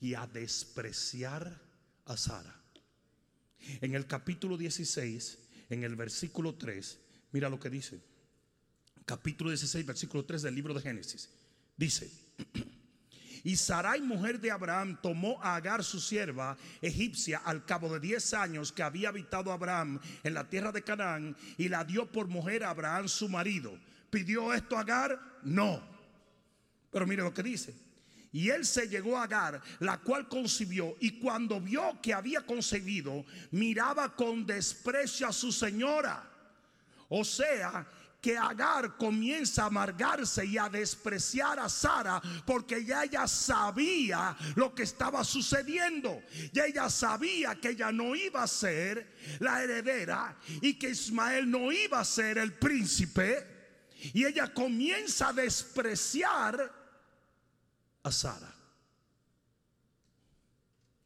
y 0.00 0.14
a 0.14 0.26
despreciar 0.26 1.62
a 2.04 2.16
Sara. 2.16 2.60
En 3.80 3.94
el 3.94 4.08
capítulo 4.08 4.56
16, 4.56 5.45
en 5.68 5.84
el 5.84 5.96
versículo 5.96 6.54
3, 6.54 6.98
mira 7.32 7.48
lo 7.48 7.58
que 7.58 7.70
dice. 7.70 8.00
Capítulo 9.04 9.50
16, 9.50 9.86
versículo 9.86 10.24
3 10.24 10.42
del 10.42 10.54
libro 10.54 10.74
de 10.74 10.80
Génesis. 10.80 11.30
Dice, 11.76 12.10
y 13.46 13.54
Sarai, 13.54 14.00
mujer 14.00 14.40
de 14.40 14.50
Abraham, 14.50 14.98
tomó 15.00 15.40
a 15.40 15.54
Agar, 15.54 15.84
su 15.84 16.00
sierva 16.00 16.56
egipcia, 16.82 17.38
al 17.44 17.64
cabo 17.64 17.88
de 17.92 18.00
10 18.00 18.34
años 18.34 18.72
que 18.72 18.82
había 18.82 19.10
habitado 19.10 19.52
Abraham 19.52 20.00
en 20.24 20.34
la 20.34 20.48
tierra 20.48 20.72
de 20.72 20.82
Canaán, 20.82 21.36
y 21.56 21.68
la 21.68 21.84
dio 21.84 22.10
por 22.10 22.26
mujer 22.26 22.64
a 22.64 22.70
Abraham, 22.70 23.06
su 23.06 23.28
marido. 23.28 23.78
¿Pidió 24.10 24.52
esto 24.52 24.76
Agar? 24.76 25.20
No. 25.44 25.80
Pero 26.90 27.06
mire 27.06 27.22
lo 27.22 27.32
que 27.32 27.44
dice. 27.44 27.85
Y 28.36 28.50
él 28.50 28.66
se 28.66 28.86
llegó 28.86 29.16
a 29.16 29.22
Agar, 29.22 29.62
la 29.78 29.96
cual 29.96 30.28
concibió, 30.28 30.94
y 31.00 31.12
cuando 31.12 31.58
vio 31.58 31.98
que 32.02 32.12
había 32.12 32.42
concebido, 32.42 33.24
miraba 33.50 34.14
con 34.14 34.44
desprecio 34.44 35.26
a 35.26 35.32
su 35.32 35.50
señora. 35.50 36.22
O 37.08 37.24
sea, 37.24 37.86
que 38.20 38.36
Agar 38.36 38.98
comienza 38.98 39.62
a 39.62 39.66
amargarse 39.68 40.44
y 40.44 40.58
a 40.58 40.68
despreciar 40.68 41.58
a 41.58 41.70
Sara 41.70 42.20
porque 42.44 42.84
ya 42.84 43.04
ella 43.04 43.26
sabía 43.26 44.36
lo 44.54 44.74
que 44.74 44.82
estaba 44.82 45.24
sucediendo. 45.24 46.22
Ya 46.52 46.66
ella 46.66 46.90
sabía 46.90 47.54
que 47.54 47.70
ella 47.70 47.90
no 47.90 48.14
iba 48.14 48.42
a 48.42 48.46
ser 48.46 49.14
la 49.38 49.62
heredera 49.62 50.36
y 50.60 50.74
que 50.74 50.90
Ismael 50.90 51.50
no 51.50 51.72
iba 51.72 52.00
a 52.00 52.04
ser 52.04 52.36
el 52.36 52.52
príncipe. 52.52 53.46
Y 54.12 54.26
ella 54.26 54.52
comienza 54.52 55.28
a 55.28 55.32
despreciar 55.32 56.75
a 58.06 58.12
Sara. 58.12 58.54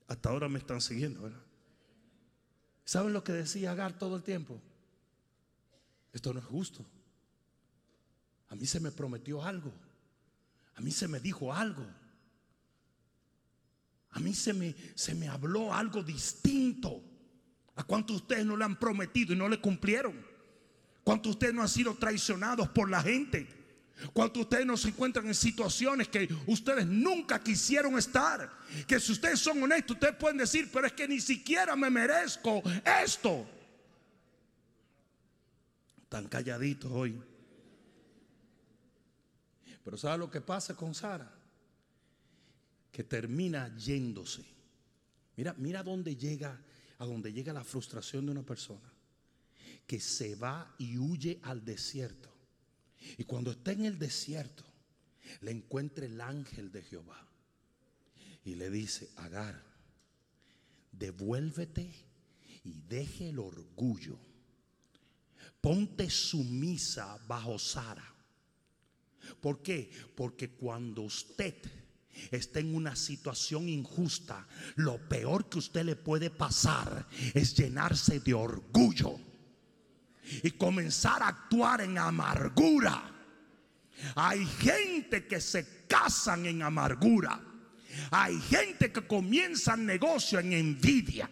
Hasta 0.07 0.29
ahora 0.29 0.49
me 0.49 0.59
están 0.59 0.83
siguiendo, 0.83 1.23
¿verdad? 1.23 1.43
¿Saben 2.85 3.15
lo 3.15 3.25
que 3.25 3.33
decía 3.33 3.73
Agar 3.73 3.99
todo 3.99 4.17
el 4.17 4.23
tiempo? 4.23 4.61
Esto 6.13 6.35
no 6.35 6.41
es 6.41 6.45
justo. 6.45 6.85
A 8.51 8.55
mí 8.55 8.67
se 8.67 8.81
me 8.81 8.91
prometió 8.91 9.43
algo. 9.43 9.73
A 10.75 10.81
mí 10.83 10.91
se 10.91 11.09
me 11.09 11.21
dijo 11.21 11.55
algo. 11.55 11.87
A 14.11 14.21
mí 14.21 14.35
se 14.35 14.53
me, 14.53 14.75
se 14.95 15.15
me 15.15 15.29
habló 15.29 15.73
algo 15.73 16.03
distinto. 16.03 17.03
¿A 17.77 17.85
cuántos 17.85 18.17
de 18.17 18.23
ustedes 18.23 18.45
no 18.45 18.57
le 18.57 18.65
han 18.65 18.79
prometido 18.79 19.33
y 19.33 19.37
no 19.37 19.49
le 19.49 19.61
cumplieron? 19.61 20.21
¿Cuántos 21.03 21.31
de 21.31 21.37
ustedes 21.37 21.55
no 21.55 21.63
han 21.63 21.69
sido 21.69 21.95
traicionados 21.95 22.69
por 22.69 22.91
la 22.91 23.01
gente? 23.01 23.60
Cuando 24.13 24.41
ustedes 24.41 24.67
no 24.67 24.77
se 24.77 24.89
encuentran 24.89 25.27
en 25.27 25.35
situaciones 25.35 26.09
que 26.09 26.29
ustedes 26.47 26.87
nunca 26.87 27.43
quisieron 27.43 27.99
estar, 27.99 28.51
que 28.87 28.99
si 28.99 29.13
ustedes 29.13 29.41
son 29.41 29.63
honestos, 29.63 29.97
ustedes 29.97 30.17
pueden 30.17 30.39
decir, 30.39 30.71
pero 30.73 30.87
es 30.87 30.93
que 30.93 31.07
ni 31.07 31.21
siquiera 31.21 31.77
me 31.77 31.91
merezco 31.91 32.63
esto. 33.05 33.47
Tan 36.09 36.29
calladitos 36.29 36.91
hoy. 36.91 37.21
Pero 39.85 39.97
¿sabe 39.97 40.19
lo 40.19 40.31
que 40.31 40.41
pasa 40.41 40.75
con 40.75 40.95
Sara? 40.95 41.33
Que 42.91 43.05
termina 43.05 43.75
yéndose. 43.77 44.45
Mira, 45.37 45.55
mira 45.59 45.83
dónde 45.83 46.17
llega, 46.17 46.61
a 46.99 47.05
dónde 47.05 47.33
llega 47.33 47.53
la 47.53 47.65
frustración 47.65 48.27
de 48.27 48.33
una 48.33 48.43
persona. 48.43 48.93
Que 49.87 50.01
se 50.01 50.35
va 50.35 50.75
y 50.79 50.99
huye 50.99 51.41
al 51.43 51.65
desierto 51.65 52.30
y 53.17 53.25
cuando 53.25 53.51
está 53.51 53.73
en 53.73 53.85
el 53.85 53.99
desierto, 53.99 54.65
le 55.41 55.51
encuentra 55.51 56.05
el 56.07 56.21
ángel 56.21 56.71
de 56.71 56.83
Jehová. 56.83 57.27
Y 58.45 58.55
le 58.55 58.71
dice, 58.71 59.11
Agar, 59.17 59.63
devuélvete 60.93 61.91
y 62.65 62.81
deje 62.89 63.31
el 63.31 63.39
orgullo. 63.39 64.19
Ponte 65.61 66.09
sumisa 66.11 67.19
bajo 67.27 67.59
Sara. 67.59 68.15
¿Por 69.41 69.63
qué? 69.63 69.91
Porque 70.17 70.51
cuando 70.51 71.03
usted 71.03 71.55
está 72.31 72.61
en 72.61 72.75
una 72.75 72.97
situación 72.97 73.69
injusta, 73.69 74.47
lo 74.77 75.09
peor 75.09 75.49
que 75.49 75.59
usted 75.59 75.85
le 75.85 75.97
puede 75.97 76.31
pasar 76.31 77.07
es 77.35 77.57
llenarse 77.57 78.21
de 78.21 78.35
orgullo 78.35 79.30
y 80.43 80.51
comenzar 80.53 81.23
a 81.23 81.29
actuar 81.29 81.81
en 81.81 81.99
amargura. 81.99 83.03
Hay 84.15 84.47
gente 84.47 85.27
que 85.27 85.41
se 85.41 85.87
casan 85.87 86.47
en 86.47 86.63
amargura. 86.63 87.41
Hay 88.11 88.41
gente 88.41 88.93
que 88.93 89.07
comienza 89.07 89.77
negocio 89.77 90.39
en 90.39 90.53
envidia. 90.53 91.29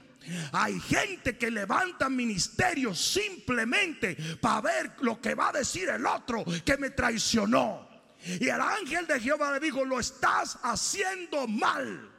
Hay 0.52 0.78
gente 0.80 1.38
que 1.38 1.50
levanta 1.50 2.08
ministerios 2.08 3.00
simplemente 3.00 4.16
para 4.40 4.60
ver 4.60 4.92
lo 5.00 5.20
que 5.20 5.34
va 5.34 5.48
a 5.48 5.52
decir 5.52 5.88
el 5.88 6.04
otro 6.04 6.44
que 6.64 6.76
me 6.76 6.90
traicionó. 6.90 7.88
Y 8.24 8.48
el 8.48 8.60
ángel 8.60 9.06
de 9.06 9.20
Jehová 9.20 9.52
le 9.52 9.60
dijo, 9.60 9.84
lo 9.84 10.00
estás 10.00 10.58
haciendo 10.62 11.46
mal. 11.46 12.12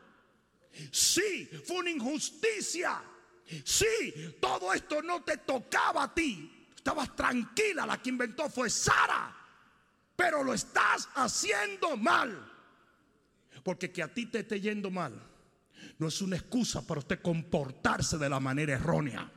Sí, 0.92 1.50
fue 1.66 1.78
una 1.78 1.92
injusticia. 1.92 3.02
Sí, 3.64 4.36
todo 4.40 4.74
esto 4.74 5.02
no 5.02 5.24
te 5.24 5.38
tocaba 5.38 6.04
a 6.04 6.14
ti. 6.14 6.59
Estabas 6.80 7.14
tranquila, 7.14 7.86
la 7.86 8.02
que 8.02 8.08
inventó 8.08 8.50
fue 8.50 8.70
Sara. 8.70 9.36
Pero 10.16 10.46
lo 10.46 10.54
estás 10.54 11.10
haciendo 11.16 11.98
mal. 11.98 12.50
Porque 13.64 13.92
que 13.92 14.02
a 14.02 14.14
ti 14.14 14.28
te 14.28 14.40
esté 14.40 14.62
yendo 14.62 14.90
mal 14.90 15.30
no 15.98 16.08
es 16.08 16.22
una 16.22 16.38
excusa 16.38 16.82
para 16.88 17.00
usted 17.00 17.22
comportarse 17.22 18.18
de 18.18 18.30
la 18.30 18.40
manera 18.40 18.74
errónea. 18.74 19.30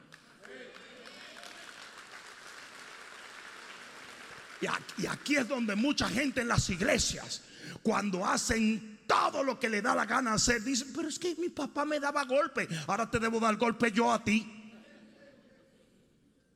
Y 4.96 5.06
aquí 5.06 5.34
es 5.34 5.48
donde 5.48 5.74
mucha 5.74 6.08
gente 6.08 6.42
en 6.42 6.48
las 6.48 6.70
iglesias, 6.70 7.42
cuando 7.82 8.24
hacen 8.24 9.00
todo 9.08 9.42
lo 9.42 9.58
que 9.58 9.68
le 9.68 9.82
da 9.82 9.96
la 9.96 10.06
gana 10.06 10.34
hacer, 10.34 10.62
dicen, 10.62 10.92
pero 10.94 11.08
es 11.08 11.18
que 11.18 11.34
mi 11.34 11.48
papá 11.48 11.84
me 11.84 11.98
daba 11.98 12.24
golpe, 12.24 12.68
ahora 12.86 13.10
te 13.10 13.18
debo 13.18 13.40
dar 13.40 13.56
golpe 13.56 13.90
yo 13.90 14.12
a 14.12 14.22
ti. 14.22 14.61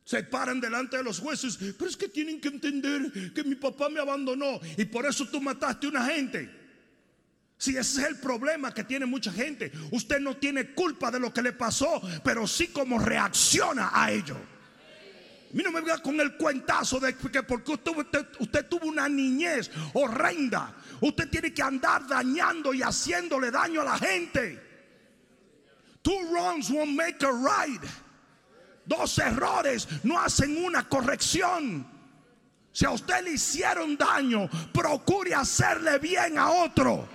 Se 0.06 0.22
paran 0.22 0.60
delante 0.60 0.96
de 0.96 1.02
los 1.02 1.18
jueces, 1.18 1.58
pero 1.76 1.90
es 1.90 1.96
que 1.96 2.08
tienen 2.08 2.40
que 2.40 2.46
entender 2.46 3.32
que 3.34 3.42
mi 3.42 3.56
papá 3.56 3.88
me 3.88 3.98
abandonó 3.98 4.60
y 4.76 4.84
por 4.84 5.04
eso 5.04 5.26
tú 5.26 5.40
mataste 5.40 5.86
a 5.86 5.90
una 5.90 6.06
gente. 6.06 6.48
Si 7.58 7.76
ese 7.76 8.02
es 8.02 8.06
el 8.06 8.20
problema 8.20 8.72
que 8.72 8.84
tiene 8.84 9.04
mucha 9.04 9.32
gente, 9.32 9.72
usted 9.90 10.20
no 10.20 10.36
tiene 10.36 10.74
culpa 10.74 11.10
de 11.10 11.18
lo 11.18 11.34
que 11.34 11.42
le 11.42 11.54
pasó, 11.54 12.00
pero 12.22 12.46
sí 12.46 12.68
como 12.68 13.00
reacciona 13.00 13.90
a 13.92 14.12
ello. 14.12 14.36
A 14.36 15.56
mí 15.56 15.64
no 15.64 15.72
me 15.72 15.80
venga 15.80 15.98
con 15.98 16.20
el 16.20 16.36
cuentazo 16.36 17.00
de 17.00 17.16
que 17.16 17.42
porque 17.42 17.72
usted, 17.72 18.28
usted, 18.38 18.66
tuvo 18.68 18.86
una 18.86 19.08
niñez 19.08 19.72
horrenda, 19.94 20.72
usted 21.00 21.28
tiene 21.28 21.52
que 21.52 21.62
andar 21.62 22.06
dañando 22.06 22.72
y 22.72 22.80
haciéndole 22.80 23.50
daño 23.50 23.80
a 23.80 23.84
la 23.84 23.98
gente. 23.98 24.62
Two 26.00 26.30
wrongs 26.30 26.70
won't 26.70 26.94
make 26.94 27.24
a 27.24 27.32
right. 27.32 27.82
Dos 28.86 29.18
errores 29.18 29.88
no 30.04 30.20
hacen 30.20 30.64
una 30.64 30.88
corrección. 30.88 31.86
Si 32.72 32.84
a 32.84 32.90
usted 32.90 33.24
le 33.24 33.32
hicieron 33.32 33.96
daño, 33.96 34.48
procure 34.72 35.34
hacerle 35.34 35.98
bien 35.98 36.38
a 36.38 36.50
otro. 36.50 37.08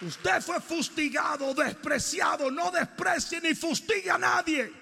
Usted 0.00 0.40
fue 0.40 0.60
fustigado, 0.60 1.54
despreciado. 1.54 2.50
No 2.50 2.70
desprecie 2.70 3.40
ni 3.40 3.54
fustigue 3.54 4.10
a 4.10 4.18
nadie. 4.18 4.72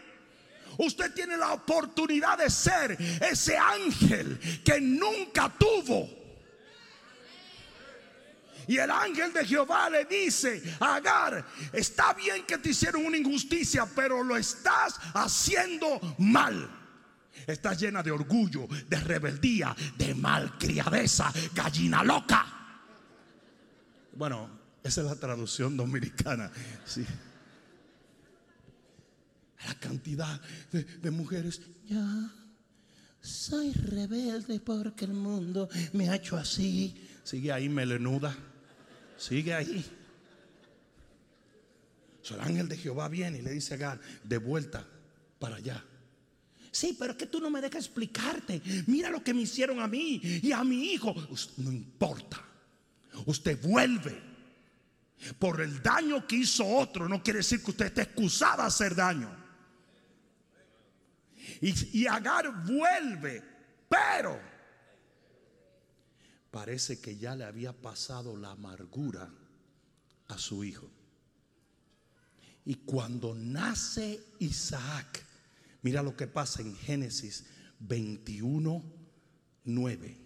Usted 0.78 1.12
tiene 1.14 1.36
la 1.36 1.52
oportunidad 1.52 2.38
de 2.38 2.50
ser 2.50 2.96
ese 3.20 3.56
ángel 3.56 4.38
que 4.64 4.80
nunca 4.80 5.52
tuvo. 5.58 6.15
Y 8.68 8.78
el 8.78 8.90
ángel 8.90 9.32
de 9.32 9.44
Jehová 9.44 9.88
le 9.90 10.04
dice 10.06 10.62
Agar, 10.80 11.46
está 11.72 12.12
bien 12.14 12.44
que 12.46 12.58
te 12.58 12.70
hicieron 12.70 13.04
una 13.04 13.16
injusticia, 13.16 13.86
pero 13.94 14.22
lo 14.22 14.36
estás 14.36 14.98
haciendo 15.14 16.00
mal. 16.18 16.68
Estás 17.46 17.80
llena 17.80 18.02
de 18.02 18.10
orgullo, 18.10 18.66
de 18.88 18.96
rebeldía, 18.98 19.74
de 19.96 20.14
malcriadeza, 20.14 21.32
gallina 21.54 22.02
loca. 22.02 22.44
Bueno, 24.14 24.48
esa 24.82 25.02
es 25.02 25.06
la 25.06 25.16
traducción 25.16 25.76
dominicana. 25.76 26.50
Sí. 26.84 27.04
La 29.66 29.74
cantidad 29.74 30.40
de, 30.72 31.10
mujeres. 31.10 31.60
Ya 31.86 32.32
soy 33.20 33.72
rebelde 33.72 34.60
porque 34.60 35.04
el 35.04 35.12
mundo 35.12 35.68
me 35.92 36.08
ha 36.08 36.16
hecho 36.16 36.36
así. 36.36 36.94
Sigue 37.24 37.52
ahí, 37.52 37.68
melenuda. 37.68 38.36
Sigue 39.16 39.54
ahí. 39.54 39.84
el 42.30 42.40
ángel 42.40 42.68
de 42.68 42.76
Jehová 42.76 43.08
viene 43.08 43.38
y 43.38 43.42
le 43.42 43.52
dice 43.52 43.74
a 43.74 43.76
Agar, 43.76 44.00
de 44.24 44.38
vuelta 44.38 44.86
para 45.38 45.56
allá. 45.56 45.82
Sí, 46.70 46.94
pero 46.98 47.12
es 47.12 47.18
que 47.18 47.26
tú 47.26 47.40
no 47.40 47.48
me 47.48 47.60
dejas 47.60 47.86
explicarte. 47.86 48.60
Mira 48.86 49.08
lo 49.08 49.22
que 49.22 49.32
me 49.32 49.42
hicieron 49.42 49.80
a 49.80 49.86
mí 49.86 50.20
y 50.22 50.52
a 50.52 50.62
mi 50.62 50.92
hijo. 50.92 51.14
No 51.56 51.72
importa. 51.72 52.44
Usted 53.24 53.58
vuelve 53.62 54.20
por 55.38 55.60
el 55.60 55.82
daño 55.82 56.26
que 56.26 56.36
hizo 56.36 56.66
otro, 56.66 57.08
no 57.08 57.22
quiere 57.22 57.38
decir 57.38 57.62
que 57.62 57.70
usted 57.70 57.86
esté 57.86 58.02
excusado 58.02 58.62
a 58.62 58.66
hacer 58.66 58.94
daño. 58.94 59.34
Y 61.60 62.06
Agar 62.06 62.64
vuelve, 62.64 63.42
pero 63.88 64.55
parece 66.56 67.02
que 67.02 67.18
ya 67.18 67.36
le 67.36 67.44
había 67.44 67.74
pasado 67.74 68.34
la 68.34 68.52
amargura 68.52 69.30
a 70.28 70.38
su 70.38 70.64
hijo. 70.64 70.90
Y 72.64 72.76
cuando 72.76 73.34
nace 73.34 74.18
Isaac, 74.38 75.22
mira 75.82 76.02
lo 76.02 76.16
que 76.16 76.26
pasa 76.26 76.62
en 76.62 76.74
Génesis 76.74 77.44
21, 77.80 78.82
9. 79.64 80.18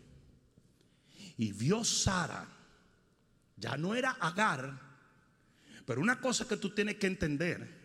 Y 1.38 1.50
vio 1.50 1.83
Sara 1.83 2.46
ya 3.57 3.76
no 3.76 3.96
era 3.96 4.12
Agar. 4.12 4.81
Pero 5.85 6.00
una 6.00 6.20
cosa 6.20 6.46
que 6.46 6.59
tú 6.59 6.72
tienes 6.72 6.94
que 6.94 7.09
entender 7.09 7.76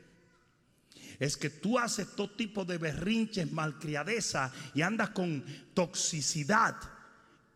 es 1.17 1.36
que 1.36 1.50
tú 1.50 1.80
haces 1.80 2.15
todo 2.15 2.30
tipo 2.30 2.63
de 2.63 2.78
berrinches, 2.78 3.52
malcriadeza 3.52 4.54
y 4.76 4.84
andas 4.84 5.10
con 5.10 5.43
toxicidad. 5.74 6.95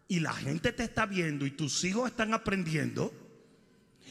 Y 0.10 0.20
la 0.20 0.34
gente 0.34 0.74
te 0.74 0.84
está 0.84 1.06
viendo 1.06 1.46
y 1.46 1.52
tus 1.52 1.84
hijos 1.84 2.10
están 2.10 2.34
aprendiendo. 2.34 3.14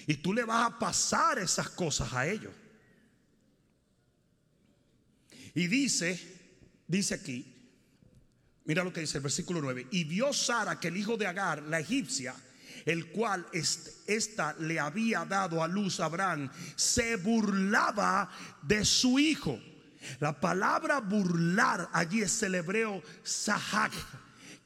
Y 0.06 0.14
tú 0.14 0.32
le 0.32 0.44
vas 0.44 0.66
a 0.66 0.78
pasar 0.78 1.40
esas 1.40 1.68
cosas 1.68 2.12
a 2.14 2.26
ellos. 2.26 2.52
Y 5.54 5.66
dice, 5.66 6.18
dice 6.87 7.14
aquí, 7.14 7.52
mira 8.64 8.84
lo 8.84 8.92
que 8.92 9.00
dice 9.00 9.18
el 9.18 9.24
versículo 9.24 9.61
9. 9.61 9.88
Y 9.90 10.04
vio 10.04 10.32
Sara 10.32 10.78
que 10.78 10.87
el 10.87 10.96
hijo 10.96 11.16
de 11.16 11.26
Agar, 11.26 11.64
la 11.64 11.80
egipcia, 11.80 12.32
el 12.84 13.08
cual 13.08 13.44
esta 13.52 14.54
le 14.61 14.78
había 14.78 15.24
dado 15.24 15.64
a 15.64 15.66
luz 15.66 15.98
a 15.98 16.04
Abraham, 16.04 16.48
se 16.76 17.16
burlaba 17.16 18.30
de 18.62 18.84
su 18.84 19.18
hijo. 19.18 19.61
La 20.20 20.40
palabra 20.40 21.00
burlar 21.00 21.90
allí 21.92 22.22
es 22.22 22.40
el 22.44 22.54
hebreo 22.54 23.02
sahak, 23.24 23.92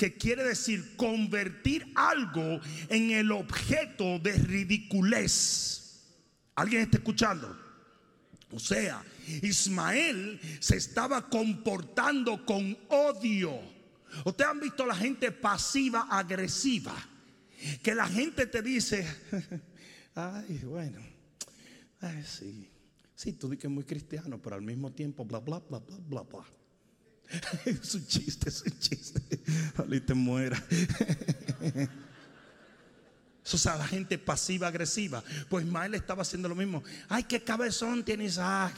que 0.02 0.14
quiere 0.14 0.42
decir 0.42 0.96
convertir 0.96 1.92
algo 1.94 2.60
en 2.88 3.12
el 3.12 3.30
objeto 3.30 4.18
de 4.18 4.32
ridiculez. 4.32 6.02
¿Alguien 6.56 6.82
está 6.82 6.96
escuchando? 6.96 7.56
O 8.50 8.58
sea, 8.58 9.04
Ismael 9.42 10.40
se 10.58 10.76
estaba 10.76 11.28
comportando 11.28 12.44
con 12.44 12.76
odio. 12.88 13.60
Ustedes 14.24 14.50
han 14.50 14.58
visto 14.58 14.84
la 14.84 14.96
gente 14.96 15.30
pasiva 15.30 16.08
agresiva 16.10 16.96
que 17.80 17.94
la 17.94 18.08
gente 18.08 18.48
te 18.48 18.60
dice, 18.60 19.06
ay, 20.16 20.62
bueno, 20.64 20.98
ay, 22.00 22.24
sí, 22.24 22.68
sí, 23.14 23.34
tú 23.34 23.48
dices 23.48 23.60
que 23.60 23.66
es 23.68 23.72
muy 23.72 23.84
cristiano, 23.84 24.42
pero 24.42 24.56
al 24.56 24.62
mismo 24.62 24.90
tiempo, 24.90 25.24
bla, 25.24 25.38
bla, 25.38 25.60
bla, 25.60 25.78
bla, 25.78 25.96
bla, 26.00 26.22
bla. 26.22 26.44
es 27.64 27.94
un 27.94 28.06
chiste, 28.06 28.48
es 28.48 28.62
un 28.62 28.78
chiste. 28.78 29.20
Ojalá 29.74 30.00
te 30.00 30.14
muera. 30.14 30.62
Eso 33.44 33.56
es 33.56 33.64
la 33.64 33.86
gente 33.86 34.18
pasiva 34.18 34.68
agresiva. 34.68 35.22
Pues 35.48 35.64
Ismael 35.64 35.94
estaba 35.94 36.22
haciendo 36.22 36.48
lo 36.48 36.54
mismo. 36.54 36.82
Ay, 37.08 37.24
qué 37.24 37.42
cabezón 37.42 38.04
tiene 38.04 38.24
Isaac. 38.24 38.74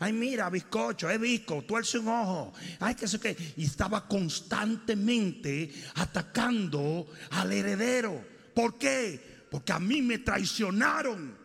Ay, 0.00 0.12
mira, 0.12 0.50
bizcocho, 0.50 1.08
es 1.08 1.20
visco, 1.20 1.62
tuerce 1.62 1.98
un 1.98 2.08
ojo. 2.08 2.52
Ay, 2.80 2.96
qué 2.96 3.06
sé 3.06 3.20
qué. 3.20 3.36
Y 3.56 3.64
estaba 3.64 4.08
constantemente 4.08 5.72
atacando 5.94 7.06
al 7.30 7.52
heredero. 7.52 8.24
¿Por 8.54 8.76
qué? 8.76 9.46
Porque 9.50 9.72
a 9.72 9.78
mí 9.78 10.02
me 10.02 10.18
traicionaron. 10.18 11.36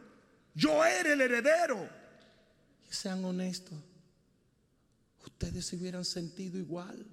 Yo 0.55 0.83
era 0.83 1.13
el 1.13 1.21
heredero. 1.21 1.87
Sean 2.89 3.23
honestos. 3.23 3.77
Ustedes 5.23 5.65
se 5.65 5.75
hubieran 5.75 6.05
sentido 6.05 6.57
igual. 6.57 7.05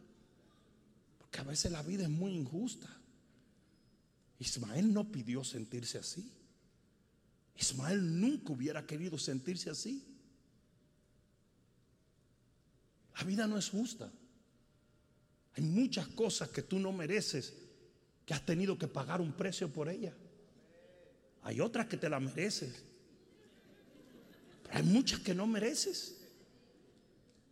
Porque 1.19 1.41
a 1.41 1.45
veces 1.45 1.71
la 1.71 1.83
vida 1.83 2.05
es 2.05 2.11
muy 2.11 2.33
injusta. 2.33 2.89
Ismael 4.39 4.93
no 4.93 5.11
pidió 5.11 5.45
sentirse 5.45 5.99
así. 5.99 6.31
Ismael 7.57 8.21
nunca 8.21 8.53
hubiera 8.53 8.87
querido 8.87 9.19
sentirse 9.19 9.71
así. 9.71 10.03
La 13.17 13.25
vida 13.25 13.47
no 13.47 13.59
es 13.59 13.69
justa. 13.69 14.11
Hay 15.55 15.63
muchas 15.63 16.09
cosas 16.09 16.49
que 16.49 16.63
tú 16.63 16.79
no 16.79 16.91
mereces, 16.91 17.53
que 18.25 18.33
has 18.33 18.45
tenido 18.47 18.79
que 18.79 18.89
pagar 18.89 19.21
un 19.21 19.33
precio 19.33 19.71
por 19.71 19.89
ellas. 19.89 20.15
Hay 21.43 21.61
otras 21.61 21.87
que 21.87 21.97
te 21.97 22.09
las 22.09 22.23
mereces. 22.23 22.83
Pero 24.63 24.79
hay 24.79 24.83
muchas 24.85 25.21
que 25.21 25.35
no 25.35 25.47
mereces. 25.47 26.20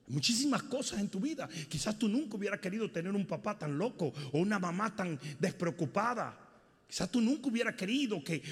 Muchísimas 0.08 0.62
cosas 0.64 1.00
en 1.00 1.08
tu 1.08 1.20
vida. 1.20 1.48
Quizás 1.68 1.98
tú 1.98 2.08
nunca 2.08 2.36
hubieras 2.36 2.60
querido 2.60 2.90
tener 2.90 3.12
un 3.12 3.26
papá 3.26 3.58
tan 3.58 3.76
loco 3.76 4.12
o 4.32 4.38
una 4.38 4.58
mamá 4.58 4.94
tan 4.94 5.18
despreocupada. 5.38 6.48
Quizás 6.88 7.10
tú 7.10 7.20
nunca 7.20 7.48
hubieras 7.48 7.74
querido 7.74 8.24
que 8.24 8.42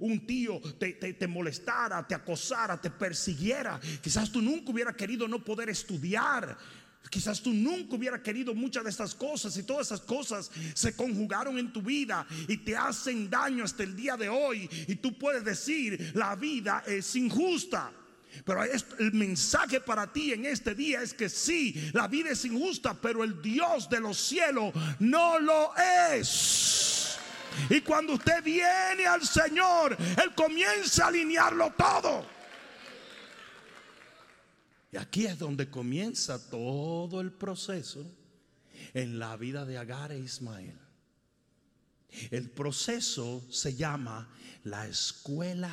un 0.00 0.26
tío 0.26 0.60
te, 0.78 1.28
molestara, 1.28 2.04
te 2.06 2.14
acosara, 2.14 2.80
te 2.80 2.90
persiguiera. 2.90 3.80
Quizás 4.02 4.32
tú 4.32 4.42
nunca 4.42 4.72
hubieras 4.72 4.96
querido 4.96 5.28
no 5.28 5.44
poder 5.44 5.68
estudiar. 5.68 6.58
Quizás 7.08 7.40
tú 7.40 7.52
nunca 7.52 7.94
hubieras 7.94 8.20
querido 8.22 8.52
muchas 8.52 8.82
de 8.82 8.90
estas 8.90 9.14
cosas 9.14 9.56
y 9.56 9.62
todas 9.62 9.86
esas 9.86 10.00
cosas 10.00 10.50
se 10.74 10.96
conjugaron 10.96 11.56
en 11.58 11.72
tu 11.72 11.82
vida 11.82 12.26
y 12.48 12.56
te 12.56 12.76
hacen 12.76 13.30
daño 13.30 13.62
hasta 13.62 13.84
el 13.84 13.94
día 13.94 14.16
de 14.16 14.28
hoy. 14.28 14.68
Y 14.88 14.96
tú 14.96 15.16
puedes 15.16 15.44
decir, 15.44 16.12
la 16.14 16.34
vida 16.34 16.82
es 16.88 17.14
injusta. 17.14 17.92
Pero 18.44 18.62
el 18.64 19.12
mensaje 19.12 19.80
para 19.80 20.12
ti 20.12 20.32
en 20.32 20.46
este 20.46 20.74
día 20.74 21.02
es 21.02 21.14
que 21.14 21.28
sí, 21.28 21.90
la 21.92 22.08
vida 22.08 22.30
es 22.30 22.44
injusta, 22.44 22.94
pero 22.94 23.22
el 23.22 23.40
Dios 23.40 23.88
de 23.88 24.00
los 24.00 24.18
cielos 24.18 24.72
no 24.98 25.38
lo 25.38 25.72
es. 25.76 27.18
Y 27.70 27.80
cuando 27.82 28.14
usted 28.14 28.42
viene 28.42 29.06
al 29.06 29.26
Señor, 29.26 29.96
Él 29.98 30.34
comienza 30.34 31.04
a 31.04 31.08
alinearlo 31.08 31.72
todo. 31.76 32.26
Y 34.92 34.96
aquí 34.96 35.26
es 35.26 35.38
donde 35.38 35.70
comienza 35.70 36.50
todo 36.50 37.20
el 37.20 37.32
proceso 37.32 38.06
en 38.92 39.18
la 39.18 39.36
vida 39.36 39.64
de 39.64 39.78
Agar 39.78 40.12
e 40.12 40.18
Ismael. 40.18 40.78
El 42.30 42.50
proceso 42.50 43.44
se 43.50 43.74
llama 43.74 44.28
la 44.64 44.86
escuela 44.86 45.72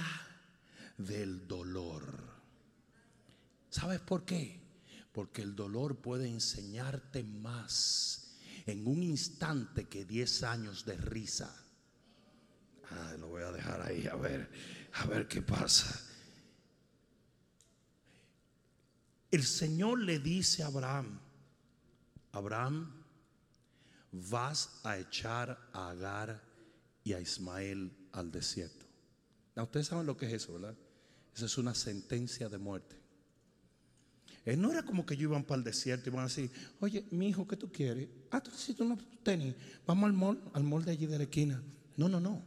del 0.98 1.48
dolor. 1.48 2.31
¿Sabes 3.72 4.02
por 4.02 4.26
qué? 4.26 4.60
Porque 5.14 5.42
el 5.42 5.56
dolor 5.56 6.02
puede 6.02 6.28
enseñarte 6.28 7.24
más 7.24 8.36
en 8.66 8.86
un 8.86 9.02
instante 9.02 9.88
que 9.88 10.06
10 10.06 10.44
años 10.44 10.86
de 10.86 10.98
risa. 10.98 11.56
Ah, 12.92 13.16
lo 13.18 13.30
voy 13.30 13.44
a 13.44 13.52
dejar 13.52 13.82
ahí 13.82 14.06
a 14.08 14.16
ver, 14.16 14.52
a 14.94 15.06
ver 15.06 15.28
qué 15.28 15.42
pasa. 15.42 16.06
El 19.32 19.44
Señor 19.44 20.00
le 20.00 20.20
dice 20.20 20.64
a 20.64 20.68
Abraham, 20.68 21.22
Abraham, 22.34 23.06
vas 24.12 24.82
a 24.84 24.98
echar 24.98 25.70
a 25.72 25.92
Agar 25.92 26.44
y 27.06 27.14
a 27.14 27.22
Ismael 27.22 28.10
al 28.12 28.30
desierto. 28.30 28.86
ustedes 29.56 29.88
saben 29.88 30.06
lo 30.06 30.18
que 30.18 30.26
es 30.26 30.34
eso, 30.34 30.54
¿verdad? 30.54 30.76
Esa 31.34 31.46
es 31.46 31.58
una 31.58 31.74
sentencia 31.74 32.50
de 32.50 32.58
muerte. 32.58 33.01
Él 34.46 34.60
no 34.60 34.72
era 34.72 34.84
como 34.84 35.06
que 35.06 35.16
yo 35.16 35.30
iban 35.30 35.44
para 35.44 35.60
el 35.60 35.64
desierto 35.64 36.10
y 36.10 36.14
van 36.14 36.26
a 36.26 36.28
decir, 36.28 36.52
oye, 36.80 37.06
mi 37.12 37.30
hijo, 37.30 37.48
¿qué 37.48 37.56
tú 37.56 37.72
quieres? 37.72 38.08
Ah, 38.32 38.42
tú 38.42 38.50
necesitas 38.50 38.86
unos 38.86 39.00
tenis. 39.24 39.54
Vamos 39.86 40.38
al 40.54 40.64
mall, 40.64 40.90
allí 40.90 41.06
de 41.06 41.18
la 41.18 41.24
esquina. 41.26 41.62
No, 41.96 42.10
no, 42.10 42.20
no. 42.20 42.42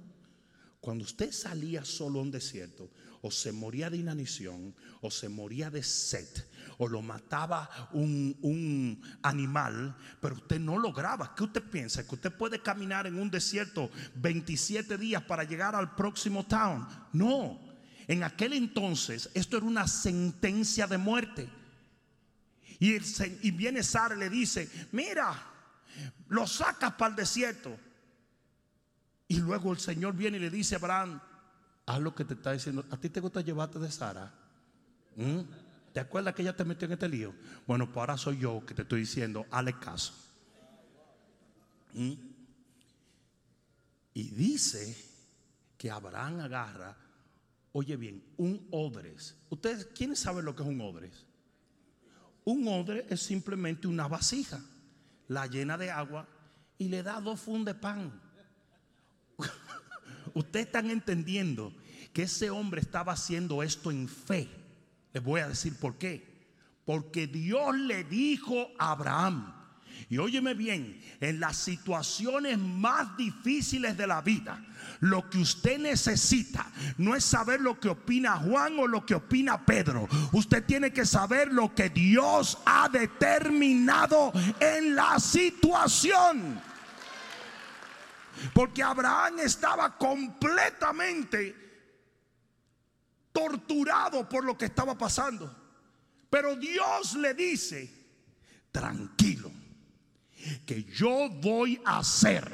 Cuando 0.81 1.05
usted 1.05 1.31
salía 1.33 1.85
solo 1.85 2.19
a 2.19 2.23
un 2.23 2.31
desierto, 2.31 2.91
o 3.23 3.31
se 3.31 3.53
moría 3.53 3.89
de 3.89 3.97
inanición, 3.97 4.75
o 5.01 5.11
se 5.11 5.31
moría 5.31 5.71
de 5.71 5.83
sed, 5.83 6.29
o 6.77 6.89
lo 6.89 7.01
mataba 7.01 7.89
un, 7.93 9.01
animal, 9.23 9.97
pero 10.21 10.35
usted 10.35 10.61
no 10.61 10.77
lograba. 10.77 11.35
¿Qué 11.35 11.45
usted 11.45 11.63
piensa? 11.63 12.07
¿Que 12.07 12.17
usted 12.17 12.33
puede 12.33 12.61
caminar 12.61 13.07
en 13.07 13.19
un 13.19 13.31
desierto 13.31 13.89
27 14.17 14.99
días 14.99 15.23
para 15.23 15.45
llegar 15.45 15.75
al 15.75 15.95
próximo 15.95 16.45
town? 16.45 16.87
No. 17.13 17.61
En 18.07 18.23
aquel 18.25 18.53
entonces 18.53 19.31
esto 19.33 19.57
era 19.57 19.65
una 19.65 19.87
sentencia 19.87 20.87
de 20.87 20.99
muerte. 20.99 21.49
Y, 22.81 22.97
y 23.47 23.51
viene 23.51 23.83
Sara 23.83 24.15
y 24.15 24.19
le 24.19 24.31
dice, 24.31 24.71
mira, 24.93 25.35
lo 26.29 26.47
sacas 26.47 26.93
para 26.95 27.11
el 27.11 27.17
desierto. 27.17 27.77
Y 29.29 29.39
luego 29.39 29.73
el 29.73 29.79
Señor 29.79 30.15
viene 30.15 30.37
y 30.37 30.41
le 30.41 30.51
dice 30.51 30.75
a 30.75 30.79
Abraham, 30.79 31.21
haz 31.87 32.01
lo 32.01 32.15
que 32.15 32.25
te 32.25 32.35
está 32.35 32.53
diciendo. 32.53 32.85
¿A 32.91 32.97
ti 32.97 33.09
te 33.09 33.21
gusta 33.21 33.41
llevarte 33.41 33.79
de 33.79 33.91
Sara? 33.91 34.33
¿Mm? 35.17 35.41
¿Te 35.93 36.01
acuerdas 36.01 36.35
que 36.35 36.43
ella 36.43 36.57
te 36.57 36.65
metió 36.65 36.87
en 36.87 36.93
este 36.93 37.09
lío? 37.09 37.35
Bueno, 37.67 37.87
pues 37.87 37.99
ahora 37.99 38.17
soy 38.17 38.39
yo 38.39 38.65
que 38.67 38.75
te 38.75 38.83
estoy 38.83 39.01
diciendo, 39.01 39.47
hazle 39.51 39.79
caso. 39.79 40.13
¿Mm? 41.93 42.15
Y 44.15 44.23
dice 44.31 44.97
que 45.77 45.91
Abraham 45.91 46.41
agarra, 46.41 46.97
oye 47.73 47.97
bien, 47.97 48.25
un 48.37 48.67
odres. 48.71 49.37
¿Ustedes 49.51 49.87
quiénes 49.87 50.19
saben 50.19 50.45
lo 50.45 50.55
que 50.55 50.63
es 50.63 50.69
un 50.69 50.81
odres? 50.81 51.24
Un 52.45 52.69
odre 52.69 53.07
es 53.09 53.23
simplemente 53.23 53.87
una 53.87 54.07
vasija, 54.07 54.61
la 55.29 55.47
llena 55.47 55.79
de 55.79 55.91
agua 55.91 56.29
y 56.77 56.89
le 56.89 57.03
da 57.03 57.21
dos 57.21 57.41
fundes 57.41 57.75
de 57.75 57.81
pan. 57.81 58.21
Ustedes 60.35 60.67
están 60.67 60.91
entendiendo 60.91 61.73
que 62.13 62.25
ese 62.25 62.51
hombre 62.51 62.81
estaba 62.81 63.13
haciendo 63.13 63.63
esto 63.63 63.91
en 63.91 64.09
fe. 64.09 64.49
Les 65.13 65.23
voy 65.23 65.41
a 65.41 65.49
decir 65.49 65.79
por 65.79 65.97
qué. 65.97 66.35
Porque 66.85 67.27
Dios 67.27 67.77
le 67.77 68.05
dijo 68.05 68.69
a 68.79 68.93
Abraham, 68.93 69.54
y 70.09 70.19
óyeme 70.19 70.55
bien, 70.55 71.01
en 71.21 71.41
las 71.41 71.57
situaciones 71.57 72.59
más 72.59 73.17
difíciles 73.17 73.97
de 73.97 74.07
la 74.07 74.21
vida, 74.21 74.63
lo 75.01 75.29
que 75.29 75.39
usted 75.39 75.79
necesita 75.79 76.71
no 76.99 77.15
es 77.15 77.25
saber 77.25 77.61
lo 77.61 77.79
que 77.79 77.89
opina 77.89 78.37
Juan 78.37 78.79
o 78.79 78.87
lo 78.87 79.05
que 79.05 79.15
opina 79.15 79.65
Pedro. 79.65 80.09
Usted 80.33 80.65
tiene 80.65 80.93
que 80.93 81.07
saber 81.07 81.53
lo 81.53 81.75
que 81.75 81.91
Dios 81.91 82.59
ha 82.65 82.89
determinado 82.89 84.33
en 84.61 84.95
la 84.95 85.19
situación. 85.19 86.61
Porque 88.53 88.83
Abraham 88.83 89.39
estaba 89.41 89.97
completamente 89.97 91.65
torturado 93.33 94.29
por 94.29 94.45
lo 94.45 94.57
que 94.57 94.67
estaba 94.67 94.97
pasando. 94.97 95.55
Pero 96.31 96.57
Dios 96.57 97.15
le 97.15 97.35
dice, 97.35 97.93
tranquilo, 98.71 99.53
que 100.67 100.85
yo 100.85 101.29
voy 101.43 101.81
a 101.85 101.99
hacer 101.99 102.51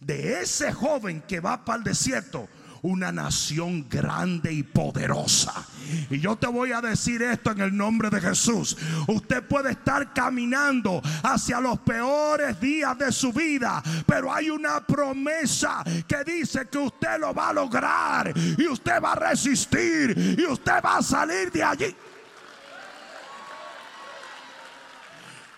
de 0.00 0.40
ese 0.40 0.72
joven 0.72 1.22
que 1.22 1.40
va 1.40 1.64
para 1.64 1.78
el 1.78 1.84
desierto 1.84 2.48
una 2.82 3.10
nación 3.10 3.88
grande 3.88 4.52
y 4.52 4.62
poderosa. 4.62 5.66
Y 6.10 6.20
yo 6.20 6.36
te 6.36 6.46
voy 6.46 6.72
a 6.72 6.80
decir 6.80 7.22
esto 7.22 7.50
en 7.50 7.60
el 7.60 7.76
nombre 7.76 8.10
de 8.10 8.20
Jesús. 8.20 8.76
Usted 9.06 9.42
puede 9.42 9.72
estar 9.72 10.12
caminando 10.12 11.02
hacia 11.22 11.60
los 11.60 11.78
peores 11.80 12.60
días 12.60 12.96
de 12.98 13.10
su 13.12 13.32
vida, 13.32 13.82
pero 14.06 14.32
hay 14.32 14.50
una 14.50 14.80
promesa 14.84 15.82
que 16.06 16.24
dice 16.24 16.68
que 16.70 16.78
usted 16.78 17.18
lo 17.18 17.34
va 17.34 17.48
a 17.48 17.52
lograr 17.52 18.32
y 18.36 18.66
usted 18.66 19.02
va 19.02 19.12
a 19.12 19.30
resistir 19.30 20.36
y 20.38 20.44
usted 20.44 20.80
va 20.84 20.98
a 20.98 21.02
salir 21.02 21.50
de 21.50 21.62
allí. 21.62 21.96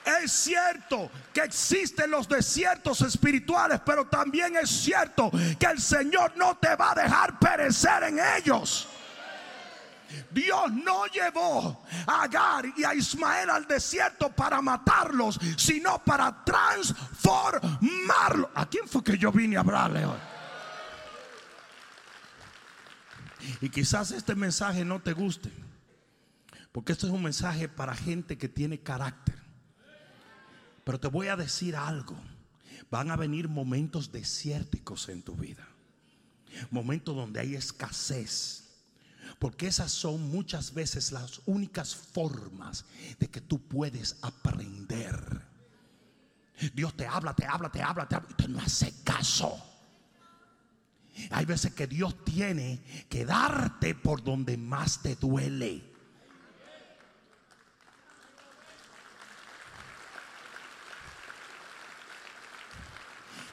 Es 0.05 0.33
cierto 0.33 1.11
que 1.33 1.43
existen 1.43 2.11
los 2.11 2.29
desiertos 2.29 3.01
espirituales, 3.03 3.81
pero 3.85 4.07
también 4.07 4.57
es 4.57 4.71
cierto 4.71 5.31
que 5.59 5.67
el 5.67 5.81
Señor 5.81 6.33
no 6.37 6.57
te 6.57 6.75
va 6.75 6.93
a 6.93 6.95
dejar 6.95 7.39
perecer 7.39 8.05
en 8.05 8.19
ellos. 8.39 8.89
Dios 10.31 10.73
no 10.73 11.07
llevó 11.07 11.85
a 12.07 12.23
Agar 12.23 12.67
y 12.77 12.85
a 12.85 12.95
Ismael 12.95 13.51
al 13.51 13.67
desierto 13.67 14.31
para 14.31 14.61
matarlos, 14.61 15.39
sino 15.57 16.03
para 16.05 16.45
transformarlos. 16.45 18.51
¿A 18.55 18.67
quién 18.67 18.89
fue 18.89 19.05
que 19.05 19.17
yo 19.17 19.31
vine 19.31 19.57
a 19.57 19.61
hablarle 19.61 20.07
hoy? 20.07 20.19
Y 23.61 23.69
quizás 23.69 24.11
este 24.11 24.35
mensaje 24.35 24.85
no 24.85 25.01
te 25.01 25.13
guste, 25.13 25.53
porque 26.73 26.93
este 26.93 27.07
es 27.07 27.13
un 27.13 27.23
mensaje 27.23 27.69
para 27.69 27.95
gente 27.95 28.37
que 28.37 28.49
tiene 28.49 28.81
carácter. 28.81 29.41
Pero 30.91 30.99
te 30.99 31.07
voy 31.07 31.29
a 31.29 31.37
decir 31.37 31.77
algo. 31.77 32.17
Van 32.91 33.13
a 33.13 33.17
venir 33.17 33.49
momentos 33.49 34.11
desérticos 34.11 35.09
en 35.09 35.23
tu 35.23 35.37
vida. 35.37 35.65
Momentos 36.69 37.15
donde 37.15 37.39
hay 37.39 37.55
escasez. 37.55 38.65
Porque 39.39 39.69
esas 39.69 39.93
son 39.93 40.33
muchas 40.33 40.75
veces 40.75 41.13
las 41.13 41.43
únicas 41.47 41.95
formas 41.95 42.87
de 43.21 43.29
que 43.29 43.41
tú 43.41 43.61
puedes 43.61 44.17
aprender. 44.21 45.47
Dios 46.75 46.97
te 46.97 47.07
habla, 47.07 47.35
te 47.37 47.47
habla, 47.47 47.71
te 47.71 47.83
habla, 47.83 48.09
te 48.09 48.17
habla 48.17 48.29
y 48.29 48.35
tú 48.35 48.49
no 48.49 48.59
hace 48.59 48.93
caso. 49.05 49.65
Hay 51.31 51.45
veces 51.45 51.73
que 51.73 51.87
Dios 51.87 52.25
tiene 52.25 52.83
que 53.09 53.25
darte 53.25 53.95
por 53.95 54.25
donde 54.25 54.57
más 54.57 55.01
te 55.03 55.15
duele. 55.15 55.90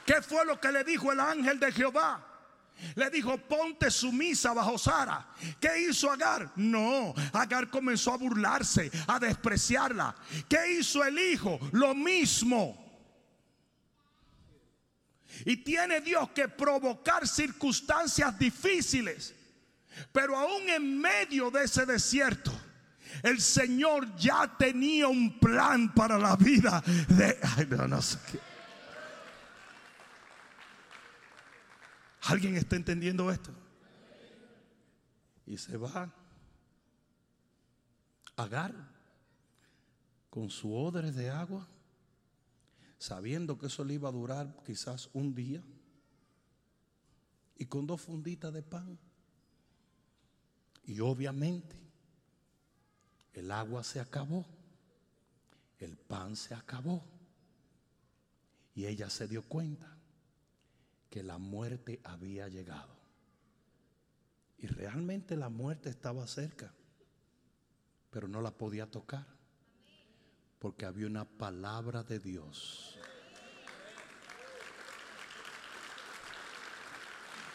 ¿Qué 0.08 0.22
fue 0.22 0.46
lo 0.46 0.60
que 0.60 0.72
le 0.72 0.86
dijo 0.86 1.12
el 1.12 1.20
ángel 1.20 1.60
de 1.60 1.70
Jehová? 1.70 2.26
Le 2.96 3.10
dijo, 3.10 3.38
ponte 3.38 3.92
sumisa 3.92 4.54
bajo 4.54 4.78
Sara. 4.78 5.28
¿Qué 5.60 5.90
hizo 5.90 6.10
Agar? 6.10 6.54
No, 6.56 7.14
Agar 7.34 7.70
comenzó 7.70 8.14
a 8.14 8.18
burlarse, 8.18 8.90
a 9.06 9.20
despreciarla. 9.20 10.16
¿Qué 10.48 10.80
hizo 10.80 11.04
el 11.04 11.20
hijo? 11.20 11.60
Lo 11.74 11.94
mismo. 11.94 12.86
Y 15.46 15.58
tiene 15.58 16.00
Dios 16.00 16.30
que 16.30 16.48
provocar 16.48 17.28
circunstancias 17.28 18.40
difíciles. 18.40 19.36
Pero 20.14 20.38
aún 20.38 20.70
en 20.70 21.02
medio 21.02 21.52
de 21.52 21.66
ese 21.66 21.86
desierto, 21.86 22.54
El 23.24 23.42
Señor 23.42 24.16
ya 24.16 24.56
tenía 24.58 25.08
un 25.08 25.40
plan 25.40 25.94
para 25.94 26.18
la 26.18 26.36
vida 26.36 26.82
de... 27.10 27.38
Ay, 27.58 27.68
no, 27.70 27.88
no 27.88 28.02
sé 28.02 28.18
qué. 28.32 28.47
¿Alguien 32.28 32.58
está 32.58 32.76
entendiendo 32.76 33.32
esto? 33.32 33.52
Y 35.46 35.58
se 35.58 35.78
va 35.78 36.14
Agar 38.36 38.76
con 40.30 40.52
su 40.52 40.76
odre 40.76 41.12
de 41.12 41.32
agua, 41.32 41.68
sabiendo 43.00 43.58
que 43.58 43.66
eso 43.66 43.84
le 43.84 43.96
iba 43.96 44.10
a 44.10 44.12
durar 44.12 44.62
quizás 44.64 45.10
un 45.14 45.34
día, 45.34 45.64
y 47.58 47.66
con 47.66 47.88
dos 47.88 48.02
funditas 48.02 48.54
de 48.54 48.62
pan. 48.62 49.00
Y 50.86 51.00
obviamente 51.00 51.76
el 53.34 53.50
agua 53.52 53.84
se 53.84 54.00
acabó, 54.00 54.46
el 55.80 55.98
pan 55.98 56.36
se 56.36 56.54
acabó, 56.54 57.04
y 58.76 58.86
ella 58.86 59.10
se 59.10 59.28
dio 59.28 59.42
cuenta 59.42 59.97
que 61.18 61.24
la 61.24 61.40
muerte 61.40 62.00
había 62.04 62.48
llegado. 62.48 62.96
Y 64.60 64.68
realmente 64.68 65.36
la 65.36 65.50
muerte 65.50 65.90
estaba 65.90 66.28
cerca, 66.28 66.72
pero 68.12 68.28
no 68.28 68.40
la 68.40 68.52
podía 68.52 68.86
tocar, 68.86 69.26
porque 70.60 70.86
había 70.86 71.08
una 71.08 71.26
palabra 71.26 72.04
de 72.04 72.20
Dios. 72.20 73.00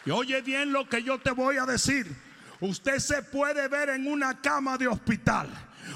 Y 0.05 0.11
oye 0.11 0.41
bien 0.41 0.73
lo 0.73 0.89
que 0.89 1.01
yo 1.01 1.17
te 1.21 1.31
voy 1.31 1.55
a 1.55 1.65
decir. 1.65 2.13
Usted 2.59 2.99
se 2.99 3.23
puede 3.23 3.69
ver 3.69 3.87
en 3.91 4.07
una 4.07 4.41
cama 4.41 4.77
de 4.77 4.89
hospital. 4.89 5.47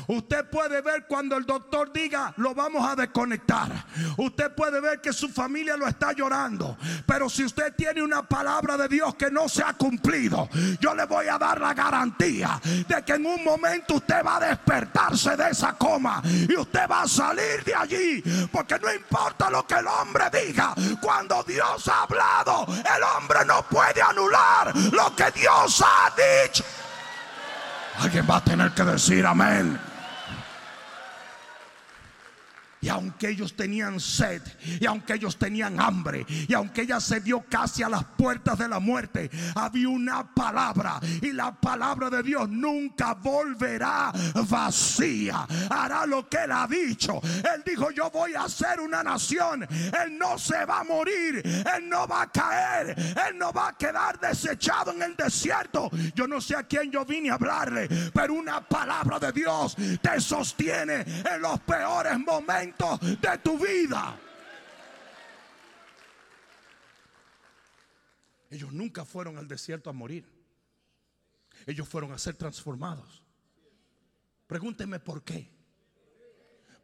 Usted 0.08 0.50
puede 0.50 0.82
ver 0.82 1.06
cuando 1.08 1.38
el 1.38 1.46
doctor 1.46 1.92
diga, 1.92 2.34
lo 2.38 2.54
vamos 2.54 2.88
a 2.88 2.96
desconectar. 2.96 3.86
Usted 4.18 4.54
puede 4.54 4.80
ver 4.80 5.02
que 5.02 5.14
su 5.14 5.30
familia 5.30 5.76
lo 5.78 5.88
está 5.88 6.14
llorando. 6.14 6.78
Pero 7.06 7.30
si 7.30 7.44
usted 7.44 7.74
tiene 7.76 8.02
una 8.02 8.24
palabra 8.24 8.78
de 8.78 8.88
Dios 8.88 9.16
que 9.16 9.30
no 9.30 9.50
se 9.50 9.64
ha 9.64 9.74
cumplido, 9.74 10.50
yo 10.80 10.96
le 10.96 11.06
voy 11.06 11.28
a 11.28 11.38
dar 11.38 11.60
la 11.60 11.74
garantía 11.74 12.60
de 12.64 13.04
que 13.04 13.14
en 13.14 13.26
un 13.26 13.44
momento 13.44 13.96
usted 13.96 14.24
va 14.26 14.38
a 14.38 14.48
despertarse 14.48 15.36
de 15.36 15.50
esa 15.50 15.74
coma 15.74 16.22
y 16.24 16.56
usted 16.56 16.88
va 16.90 17.04
a 17.04 17.08
salir 17.08 17.64
de 17.66 17.76
allí. 17.76 18.24
Porque 18.52 18.80
no 18.80 18.94
importa 18.94 19.50
lo 19.50 19.66
que 19.66 19.76
el 19.76 19.88
hombre 19.88 20.26
diga, 20.32 20.74
cuando 21.02 21.44
Dios 21.44 21.88
ha 21.88 22.04
hablado, 22.04 22.66
el 22.68 23.04
hombre 23.04 23.40
no 23.46 23.64
puede 23.64 24.02
anular 24.02 24.76
lo 24.92 25.16
que 25.16 25.32
Dios 25.32 25.84
ha 25.86 26.12
dicho. 26.16 26.64
Alguien 27.98 28.26
va 28.30 28.38
a 28.38 28.44
tener 28.44 28.72
que 28.72 28.84
decir 28.84 29.26
amén. 29.26 29.78
Y 32.88 32.90
aunque 32.90 33.28
ellos 33.28 33.54
tenían 33.54 34.00
sed, 34.00 34.42
y 34.80 34.86
aunque 34.86 35.16
ellos 35.16 35.38
tenían 35.38 35.78
hambre, 35.78 36.26
y 36.48 36.54
aunque 36.54 36.84
ella 36.84 37.02
se 37.02 37.20
dio 37.20 37.44
casi 37.50 37.84
a 37.84 37.90
las 37.90 38.06
puertas 38.06 38.58
de 38.58 38.70
la 38.70 38.80
muerte, 38.80 39.30
había 39.56 39.90
una 39.90 40.34
palabra. 40.34 40.98
Y 41.22 41.34
la 41.34 41.52
palabra 41.52 42.10
de 42.10 42.24
Dios 42.24 42.48
nunca 42.48 43.14
volverá 43.16 44.14
vacía. 44.50 45.46
Hará 45.70 46.06
lo 46.06 46.30
que 46.30 46.38
él 46.38 46.52
ha 46.54 46.66
dicho. 46.66 47.20
Él 47.24 47.62
dijo, 47.66 47.92
yo 47.92 48.10
voy 48.10 48.36
a 48.36 48.44
hacer 48.44 48.80
una 48.80 49.04
nación. 49.04 49.64
Él 49.64 50.18
no 50.18 50.40
se 50.40 50.64
va 50.64 50.80
a 50.80 50.84
morir. 50.86 51.42
Él 51.46 51.90
no 51.90 52.08
va 52.08 52.22
a 52.22 52.32
caer. 52.32 52.96
Él 53.28 53.38
no 53.38 53.52
va 53.52 53.68
a 53.68 53.74
quedar 53.78 54.18
desechado 54.18 54.94
en 54.94 55.02
el 55.02 55.14
desierto. 55.18 55.90
Yo 56.16 56.26
no 56.26 56.40
sé 56.40 56.56
a 56.56 56.64
quién 56.64 56.90
yo 56.90 57.04
vine 57.04 57.32
a 57.32 57.34
hablarle, 57.34 57.90
pero 58.14 58.34
una 58.34 58.62
palabra 58.62 59.20
de 59.20 59.34
Dios 59.34 59.76
te 60.02 60.22
sostiene 60.22 61.02
en 61.02 61.42
los 61.42 61.60
peores 61.60 62.18
momentos 62.18 62.77
de 62.78 63.38
tu 63.44 63.58
vida. 63.58 64.20
Ellos 68.50 68.72
nunca 68.72 69.04
fueron 69.04 69.38
al 69.38 69.48
desierto 69.48 69.90
a 69.90 69.94
morir. 69.94 70.26
Ellos 71.66 71.88
fueron 71.88 72.12
a 72.14 72.18
ser 72.18 72.36
transformados. 72.36 73.22
Pregúnteme 74.46 75.00
por 75.00 75.24
qué. 75.24 75.50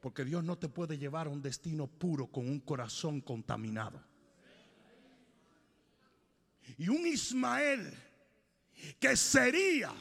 Porque 0.01 0.25
Dios 0.25 0.43
no 0.43 0.57
te 0.57 0.67
puede 0.67 0.97
llevar 0.97 1.27
a 1.27 1.29
un 1.29 1.41
destino 1.41 1.87
puro 1.87 2.27
con 2.27 2.49
un 2.49 2.59
corazón 2.59 3.21
contaminado. 3.21 4.03
Y 6.77 6.89
un 6.89 7.05
Ismael 7.07 7.93
que 8.99 9.15
sería 9.15 9.93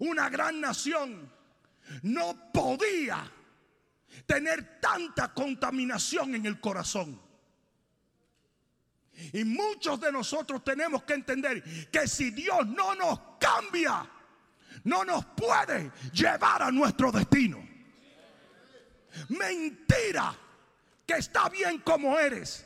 una 0.00 0.30
gran 0.30 0.60
nación 0.60 1.30
no 2.02 2.50
podía 2.52 3.30
tener 4.26 4.80
tanta 4.80 5.32
contaminación 5.32 6.34
en 6.34 6.46
el 6.46 6.60
corazón. 6.60 7.20
Y 9.32 9.44
muchos 9.44 10.00
de 10.00 10.10
nosotros 10.10 10.64
tenemos 10.64 11.04
que 11.04 11.14
entender 11.14 11.62
que 11.90 12.08
si 12.08 12.30
Dios 12.30 12.66
no 12.66 12.94
nos 12.94 13.20
cambia, 13.38 14.08
no 14.84 15.04
nos 15.04 15.24
puede 15.26 15.92
llevar 16.12 16.62
a 16.62 16.70
nuestro 16.70 17.12
destino. 17.12 17.66
Mentira, 19.28 20.36
que 21.06 21.14
está 21.14 21.48
bien 21.48 21.78
como 21.78 22.18
eres. 22.18 22.63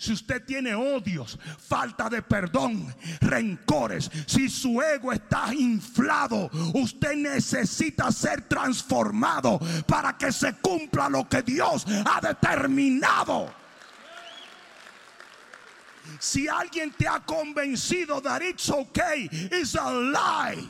Si 0.00 0.12
usted 0.14 0.42
tiene 0.46 0.74
odios, 0.74 1.38
falta 1.58 2.08
de 2.08 2.22
perdón, 2.22 2.90
rencores, 3.20 4.10
si 4.26 4.48
su 4.48 4.80
ego 4.80 5.12
está 5.12 5.52
inflado, 5.52 6.48
usted 6.72 7.16
necesita 7.16 8.10
ser 8.10 8.48
transformado 8.48 9.60
para 9.86 10.16
que 10.16 10.32
se 10.32 10.54
cumpla 10.54 11.10
lo 11.10 11.28
que 11.28 11.42
Dios 11.42 11.84
ha 12.06 12.18
determinado. 12.18 13.52
Si 16.18 16.48
alguien 16.48 16.92
te 16.92 17.06
ha 17.06 17.20
convencido 17.20 18.22
that 18.22 18.40
it's 18.40 18.70
okay, 18.70 19.28
it's 19.52 19.74
a 19.74 19.92
lie. 19.92 20.66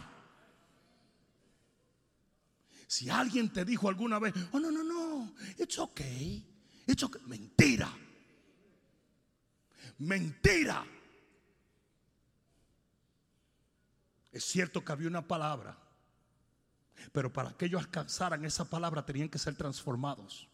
Si 2.88 3.09
alguien 3.09 3.49
te 3.49 3.64
dijo 3.64 3.88
alguna 3.88 4.19
vez, 4.19 4.35
oh 4.51 4.59
no, 4.59 4.73
no, 4.73 4.83
no, 4.83 5.33
it's 5.57 5.79
okay, 5.79 6.45
it's 6.88 7.05
okay, 7.05 7.23
mentira. 7.29 7.88
Mentira. 10.00 10.84
Es 14.32 14.44
cierto 14.44 14.82
que 14.82 14.92
había 14.92 15.08
una 15.08 15.26
palabra, 15.26 15.76
pero 17.12 17.32
para 17.32 17.52
que 17.52 17.66
ellos 17.66 17.82
alcanzaran 17.82 18.44
esa 18.44 18.64
palabra 18.64 19.04
tenían 19.04 19.28
que 19.28 19.38
ser 19.38 19.56
transformados. 19.56 20.48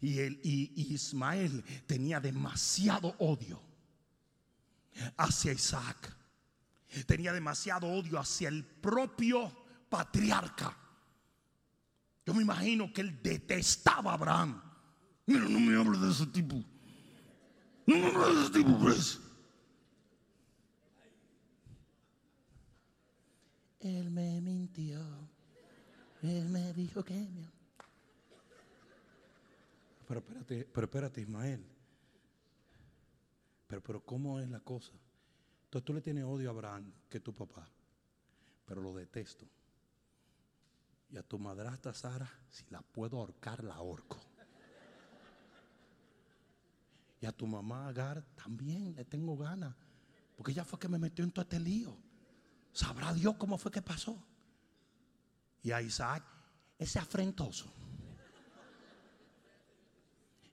Y, 0.00 0.18
el, 0.18 0.40
y 0.42 0.94
Ismael 0.94 1.62
tenía 1.86 2.18
demasiado 2.18 3.14
odio 3.18 3.62
hacia 5.16 5.52
Isaac. 5.52 6.16
Tenía 7.06 7.32
demasiado 7.32 7.86
odio 7.86 8.18
hacia 8.18 8.48
el 8.48 8.64
propio 8.64 9.52
patriarca. 9.88 10.76
Yo 12.24 12.34
me 12.34 12.42
imagino 12.42 12.92
que 12.92 13.02
él 13.02 13.22
detestaba 13.22 14.10
a 14.10 14.14
Abraham. 14.14 14.60
Mira, 15.26 15.42
no 15.42 15.60
me 15.60 15.78
hables 15.78 16.00
de 16.00 16.10
ese 16.10 16.26
tipo. 16.26 16.64
Él 23.80 24.10
me 24.10 24.40
mintió. 24.40 25.00
Él 26.22 26.48
me 26.48 26.72
dijo 26.72 27.04
que 27.04 27.14
me... 27.14 27.48
Pero 30.08 30.20
espérate, 30.20 30.64
pero 30.64 30.84
espérate, 30.86 31.20
Ismael. 31.20 31.64
Pero, 33.68 33.82
pero, 33.82 34.04
¿cómo 34.04 34.40
es 34.40 34.48
la 34.50 34.60
cosa? 34.60 34.92
Entonces 35.64 35.84
tú 35.84 35.94
le 35.94 36.00
tienes 36.00 36.24
odio 36.24 36.48
a 36.48 36.52
Abraham, 36.52 36.92
que 37.08 37.18
es 37.18 37.24
tu 37.24 37.34
papá, 37.34 37.68
pero 38.64 38.80
lo 38.80 38.94
detesto. 38.94 39.46
Y 41.10 41.16
a 41.16 41.22
tu 41.22 41.38
madrastra 41.38 41.94
Sara, 41.94 42.28
si 42.50 42.64
la 42.70 42.82
puedo 42.82 43.18
ahorcar, 43.18 43.62
la 43.62 43.74
ahorco. 43.74 44.25
A 47.26 47.32
tu 47.32 47.46
mamá 47.46 47.88
Agar 47.88 48.24
también 48.34 48.94
le 48.94 49.04
tengo 49.04 49.36
ganas. 49.36 49.74
Porque 50.36 50.52
ella 50.52 50.64
fue 50.64 50.78
que 50.78 50.88
me 50.88 50.98
metió 50.98 51.24
en 51.24 51.30
todo 51.30 51.42
este 51.42 51.58
lío. 51.58 51.96
Sabrá 52.72 53.12
Dios 53.14 53.36
cómo 53.36 53.58
fue 53.58 53.70
que 53.70 53.82
pasó. 53.82 54.22
Y 55.62 55.72
a 55.72 55.80
Isaac, 55.80 56.24
ese 56.78 56.98
afrentoso. 56.98 57.72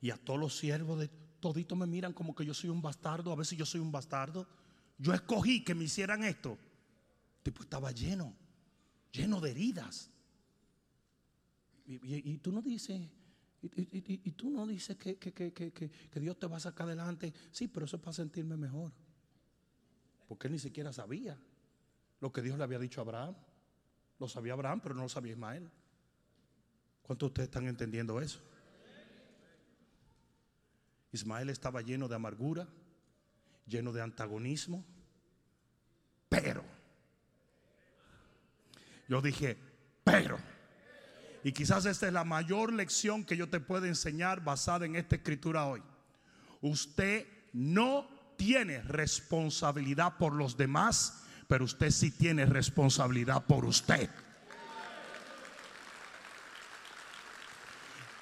Y 0.02 0.10
a 0.10 0.18
todos 0.18 0.40
los 0.40 0.58
siervos 0.58 1.00
de 1.00 1.10
todito 1.40 1.76
me 1.76 1.86
miran 1.86 2.14
como 2.14 2.34
que 2.34 2.46
yo 2.46 2.54
soy 2.54 2.70
un 2.70 2.82
bastardo. 2.82 3.32
A 3.32 3.36
veces 3.36 3.58
yo 3.58 3.66
soy 3.66 3.82
un 3.82 3.92
bastardo. 3.92 4.48
Yo 4.98 5.14
escogí 5.14 5.64
que 5.64 5.76
me 5.76 5.84
hicieran 5.84 6.24
esto. 6.24 6.58
El 7.38 7.44
tipo 7.44 7.64
estaba 7.64 7.92
lleno, 7.92 8.34
lleno 9.12 9.42
de 9.42 9.52
heridas. 9.52 10.10
Y 11.86 12.38
tú 12.38 12.54
no 12.54 12.62
dices, 12.62 13.02
y, 13.64 14.32
tú 14.32 14.50
no 14.50 14.68
dices 14.68 14.98
que, 14.98 15.18
que, 15.18 16.20
Dios 16.20 16.38
te 16.38 16.48
va 16.48 16.58
a 16.58 16.60
sacar 16.60 16.88
adelante. 16.88 17.34
Sí, 17.52 17.68
pero 17.68 17.86
eso 17.86 17.96
es 17.96 18.02
para 18.02 18.14
sentirme 18.14 18.58
mejor. 18.58 18.92
Porque 20.28 20.48
él 20.48 20.54
ni 20.54 20.60
siquiera 20.60 20.92
sabía 20.92 21.40
lo 22.20 22.32
que 22.34 22.42
Dios 22.42 22.58
le 22.58 22.64
había 22.64 22.80
dicho 22.80 23.00
a 23.00 23.04
Abraham. 23.04 23.36
Lo 24.20 24.28
sabía 24.28 24.54
Abraham, 24.54 24.82
pero 24.82 24.96
no 24.96 25.04
lo 25.04 25.10
sabía 25.10 25.32
Ismael. 25.32 25.70
¿Cuántos 27.04 27.28
de 27.28 27.32
ustedes 27.32 27.48
están 27.48 27.68
entendiendo 27.68 28.20
eso? 28.22 28.40
Ismael 31.12 31.50
estaba 31.50 31.82
lleno 31.82 32.08
de 32.08 32.16
amargura, 32.16 32.68
lleno 33.68 33.94
de 33.94 34.02
antagonismo, 34.02 34.84
pero, 36.28 36.64
yo 39.08 39.22
dije, 39.22 39.56
pero, 40.04 40.33
y 41.44 41.52
quizás 41.52 41.86
esta 41.86 42.08
es 42.08 42.14
la 42.14 42.24
mayor 42.24 42.72
lección 42.72 43.26
que 43.26 43.36
yo 43.36 43.50
te 43.50 43.60
puedo 43.60 43.86
enseñar 43.86 44.44
basada 44.44 44.86
en 44.86 44.96
esta 44.96 45.18
escritura 45.18 45.66
hoy. 45.66 45.84
Usted 46.62 47.28
no 47.52 48.08
tiene 48.38 48.82
responsabilidad 48.82 50.18
por 50.18 50.34
los 50.34 50.56
demás, 50.56 51.24
pero 51.48 51.66
usted 51.66 51.92
sí 51.92 52.12
tiene 52.12 52.46
responsabilidad 52.46 53.44
por 53.46 53.66
usted. 53.66 54.10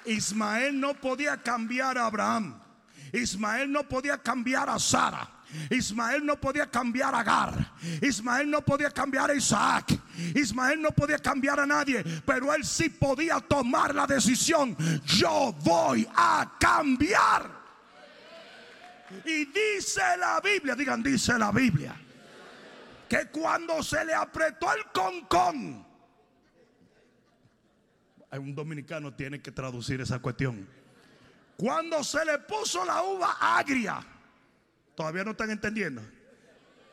Ismael 0.04 0.80
no 0.80 0.94
podía 0.94 1.36
cambiar 1.36 1.96
a 1.98 2.06
Abraham. 2.06 2.60
Ismael 3.12 3.70
no 3.70 3.88
podía 3.88 4.18
cambiar 4.18 4.68
a 4.68 4.80
Sara. 4.80 5.41
Ismael 5.70 6.24
no 6.24 6.40
podía 6.40 6.70
cambiar 6.70 7.14
a 7.14 7.20
Agar. 7.20 7.72
Ismael 8.00 8.50
no 8.50 8.62
podía 8.62 8.90
cambiar 8.90 9.30
a 9.30 9.34
Isaac. 9.34 9.98
Ismael 10.34 10.80
no 10.80 10.90
podía 10.90 11.18
cambiar 11.18 11.60
a 11.60 11.66
nadie. 11.66 12.04
Pero 12.24 12.52
él 12.54 12.64
sí 12.64 12.88
podía 12.88 13.40
tomar 13.40 13.94
la 13.94 14.06
decisión. 14.06 14.76
Yo 15.04 15.54
voy 15.60 16.08
a 16.14 16.56
cambiar. 16.58 17.62
Y 19.24 19.44
dice 19.46 20.00
la 20.18 20.40
Biblia, 20.40 20.74
digan, 20.74 21.02
dice 21.02 21.38
la 21.38 21.52
Biblia, 21.52 21.94
que 23.08 23.26
cuando 23.26 23.82
se 23.82 24.04
le 24.04 24.14
apretó 24.14 24.72
el 24.72 24.86
concón, 24.86 25.86
un 28.38 28.54
dominicano 28.54 29.12
tiene 29.12 29.42
que 29.42 29.52
traducir 29.52 30.00
esa 30.00 30.18
cuestión. 30.18 30.66
Cuando 31.56 32.02
se 32.02 32.24
le 32.24 32.38
puso 32.38 32.84
la 32.84 33.02
uva 33.02 33.36
agria, 33.38 34.04
todavía 34.94 35.24
no 35.24 35.32
están 35.32 35.50
entendiendo. 35.50 36.02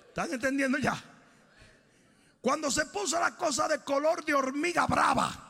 ¿Están 0.08 0.34
entendiendo 0.34 0.78
ya? 0.78 1.02
Cuando 2.42 2.72
se 2.72 2.86
puso 2.86 3.20
la 3.20 3.36
cosa 3.36 3.68
de 3.68 3.84
color 3.84 4.24
de 4.24 4.34
hormiga 4.34 4.88
brava, 4.88 5.46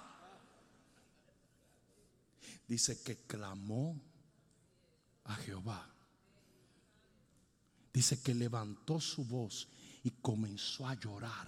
dice 2.67 3.01
que 3.01 3.17
clamó 3.25 3.99
a 5.25 5.35
Jehová. 5.35 5.87
Dice 7.93 8.21
que 8.21 8.33
levantó 8.33 8.99
su 8.99 9.25
voz 9.25 9.67
y 10.03 10.11
comenzó 10.11 10.87
a 10.87 10.93
llorar. 10.95 11.47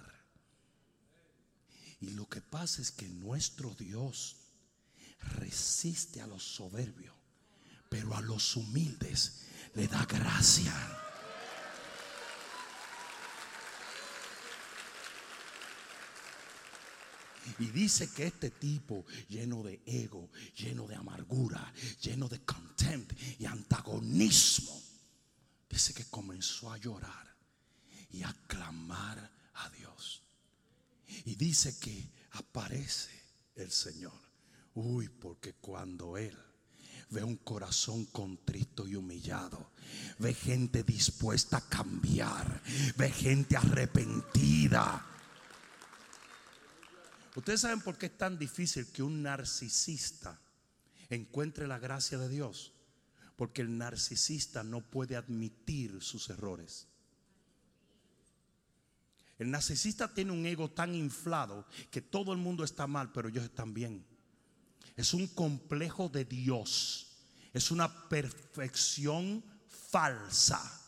Y 2.00 2.10
lo 2.10 2.28
que 2.28 2.40
pasa 2.40 2.82
es 2.82 2.90
que 2.90 3.08
nuestro 3.08 3.70
Dios 3.74 4.36
resiste 5.38 6.20
a 6.20 6.26
los 6.26 6.42
soberbios, 6.42 7.14
pero 7.88 8.16
a 8.16 8.20
los 8.20 8.56
humildes 8.56 9.46
le 9.74 9.88
da 9.88 10.04
gracia. 10.04 10.92
Y 17.58 17.66
dice 17.66 18.10
que 18.10 18.26
este 18.26 18.50
tipo 18.50 19.04
lleno 19.28 19.62
de 19.62 19.82
ego, 19.86 20.30
lleno 20.56 20.86
de 20.86 20.96
amargura, 20.96 21.72
lleno 22.00 22.28
de 22.28 22.40
contempt 22.44 23.12
y 23.38 23.44
antagonismo, 23.46 24.80
dice 25.68 25.92
que 25.92 26.04
comenzó 26.06 26.72
a 26.72 26.78
llorar 26.78 27.36
y 28.10 28.22
a 28.22 28.32
clamar 28.46 29.30
a 29.54 29.68
Dios. 29.70 30.22
Y 31.24 31.34
dice 31.34 31.78
que 31.78 32.10
aparece 32.32 33.10
el 33.56 33.70
Señor. 33.70 34.20
Uy, 34.74 35.08
porque 35.08 35.54
cuando 35.54 36.16
Él 36.16 36.36
ve 37.12 37.22
un 37.22 37.36
corazón 37.36 38.06
contrito 38.06 38.88
y 38.88 38.96
humillado, 38.96 39.70
ve 40.18 40.34
gente 40.34 40.82
dispuesta 40.82 41.58
a 41.58 41.68
cambiar, 41.68 42.62
ve 42.96 43.10
gente 43.10 43.56
arrepentida. 43.56 45.06
Ustedes 47.36 47.60
saben 47.60 47.80
por 47.80 47.96
qué 47.96 48.06
es 48.06 48.18
tan 48.18 48.38
difícil 48.38 48.86
que 48.86 49.02
un 49.02 49.22
narcisista 49.22 50.40
encuentre 51.08 51.66
la 51.66 51.78
gracia 51.78 52.18
de 52.18 52.28
Dios. 52.28 52.72
Porque 53.36 53.62
el 53.62 53.76
narcisista 53.78 54.62
no 54.62 54.82
puede 54.82 55.16
admitir 55.16 56.02
sus 56.02 56.28
errores. 56.30 56.86
El 59.38 59.50
narcisista 59.50 60.12
tiene 60.12 60.32
un 60.32 60.44
ego 60.46 60.70
tan 60.70 60.94
inflado 60.94 61.66
que 61.90 62.02
todo 62.02 62.32
el 62.32 62.38
mundo 62.38 62.62
está 62.62 62.86
mal, 62.86 63.10
pero 63.10 63.28
ellos 63.28 63.44
están 63.44 63.72
bien. 63.72 64.06
Es 65.02 65.14
un 65.14 65.26
complejo 65.26 66.08
de 66.08 66.24
Dios. 66.24 67.08
Es 67.52 67.72
una 67.72 68.08
perfección 68.08 69.42
falsa. 69.90 70.80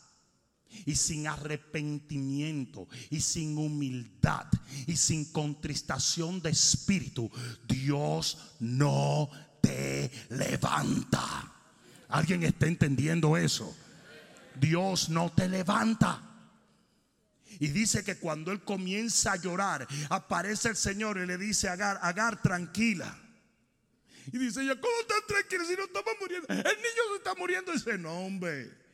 Y 0.85 0.95
sin 0.95 1.27
arrepentimiento 1.27 2.87
y 3.09 3.19
sin 3.19 3.57
humildad 3.57 4.45
y 4.87 4.95
sin 4.95 5.25
contristación 5.33 6.41
de 6.41 6.51
espíritu, 6.51 7.29
Dios 7.67 8.37
no 8.61 9.29
te 9.59 10.09
levanta. 10.29 11.53
¿Alguien 12.07 12.43
está 12.43 12.67
entendiendo 12.67 13.35
eso? 13.35 13.75
Dios 14.57 15.09
no 15.09 15.29
te 15.33 15.49
levanta. 15.49 16.21
Y 17.59 17.67
dice 17.67 18.05
que 18.05 18.17
cuando 18.17 18.53
él 18.53 18.63
comienza 18.63 19.33
a 19.33 19.41
llorar, 19.41 19.85
aparece 20.09 20.69
el 20.69 20.77
Señor 20.77 21.17
y 21.17 21.25
le 21.25 21.37
dice 21.37 21.67
Agar, 21.67 21.99
Agar, 22.01 22.41
tranquila. 22.41 23.23
Y 24.27 24.37
dice 24.37 24.61
ella, 24.61 24.79
¿cómo 24.79 24.93
estás 25.01 25.25
tranquila 25.27 25.65
si 25.65 25.75
no 25.75 25.83
estamos 25.83 26.13
muriendo? 26.19 26.47
El 26.49 26.57
niño 26.57 27.03
se 27.11 27.17
está 27.17 27.35
muriendo. 27.35 27.71
Y 27.71 27.75
dice, 27.75 27.97
no, 27.97 28.25
hombre. 28.25 28.84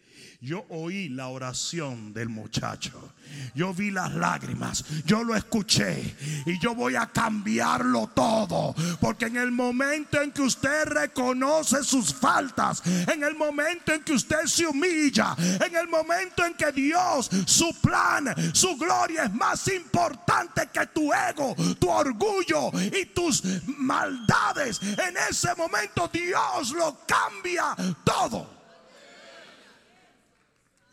Yo 0.44 0.66
oí 0.70 1.08
la 1.08 1.28
oración 1.28 2.14
del 2.14 2.28
muchacho. 2.28 3.14
Yo 3.54 3.76
vi 3.76 3.92
las 3.92 4.12
lágrimas. 4.16 4.84
Yo 5.06 5.24
lo 5.24 5.36
escuché. 5.36 6.16
Y 6.48 6.60
yo 6.60 6.74
voy 6.74 6.96
a 6.96 7.06
cambiarlo 7.06 8.08
todo. 8.08 8.74
Porque 9.00 9.26
en 9.26 9.38
el 9.38 9.52
momento 9.52 10.20
en 10.20 10.32
que 10.32 10.42
usted 10.42 10.86
reconoce 10.86 11.84
sus 11.84 12.12
faltas. 12.12 12.82
En 12.86 13.22
el 13.22 13.36
momento 13.36 13.94
en 13.94 14.04
que 14.04 14.14
usted 14.14 14.48
se 14.48 14.66
humilla. 14.66 15.36
En 15.38 15.76
el 15.76 15.88
momento 15.88 16.44
en 16.44 16.56
que 16.56 16.72
Dios, 16.72 17.30
su 17.46 17.72
plan, 17.80 18.34
su 18.52 18.76
gloria 18.78 19.26
es 19.26 19.34
más 19.34 19.68
importante 19.68 20.70
que 20.74 20.88
tu 20.88 21.14
ego, 21.14 21.56
tu 21.78 21.88
orgullo 21.88 22.72
y 22.92 23.06
tus 23.06 23.44
maldades. 23.78 24.82
En 24.82 25.16
ese 25.30 25.54
momento 25.54 26.10
Dios 26.12 26.72
lo 26.72 26.98
cambia 27.06 27.76
todo. 28.04 28.61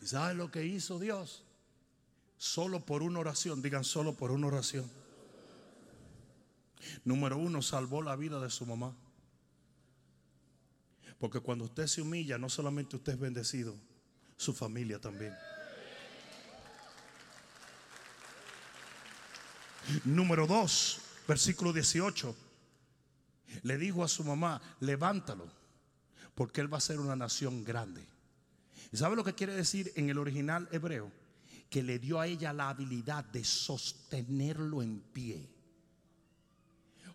¿Y 0.01 0.07
sabe 0.07 0.33
lo 0.33 0.51
que 0.51 0.65
hizo 0.65 0.99
Dios? 0.99 1.43
Solo 2.37 2.85
por 2.85 3.03
una 3.03 3.19
oración, 3.19 3.61
digan 3.61 3.83
solo 3.83 4.15
por 4.15 4.31
una 4.31 4.47
oración. 4.47 4.89
Número 7.03 7.37
uno, 7.37 7.61
salvó 7.61 8.01
la 8.01 8.15
vida 8.15 8.39
de 8.39 8.49
su 8.49 8.65
mamá. 8.65 8.95
Porque 11.19 11.41
cuando 11.41 11.65
usted 11.65 11.87
se 11.87 12.01
humilla, 12.01 12.37
no 12.37 12.49
solamente 12.49 12.95
usted 12.95 13.13
es 13.13 13.19
bendecido, 13.19 13.75
su 14.37 14.53
familia 14.53 14.99
también. 14.99 15.35
Número 20.05 20.47
dos, 20.47 21.01
versículo 21.27 21.73
18. 21.73 22.35
Le 23.63 23.77
dijo 23.77 24.03
a 24.03 24.07
su 24.07 24.23
mamá, 24.23 24.61
levántalo, 24.79 25.51
porque 26.35 26.61
él 26.61 26.71
va 26.71 26.77
a 26.77 26.81
ser 26.81 26.99
una 26.99 27.17
nación 27.17 27.65
grande. 27.65 28.07
¿Y 28.91 28.97
sabe 28.97 29.15
lo 29.15 29.23
que 29.23 29.35
quiere 29.35 29.53
decir 29.53 29.91
en 29.95 30.09
el 30.09 30.17
original 30.17 30.67
hebreo? 30.71 31.11
Que 31.69 31.83
le 31.83 31.99
dio 31.99 32.19
a 32.19 32.27
ella 32.27 32.53
la 32.53 32.69
habilidad 32.69 33.23
de 33.25 33.43
sostenerlo 33.43 34.81
en 34.81 34.99
pie. 34.99 35.47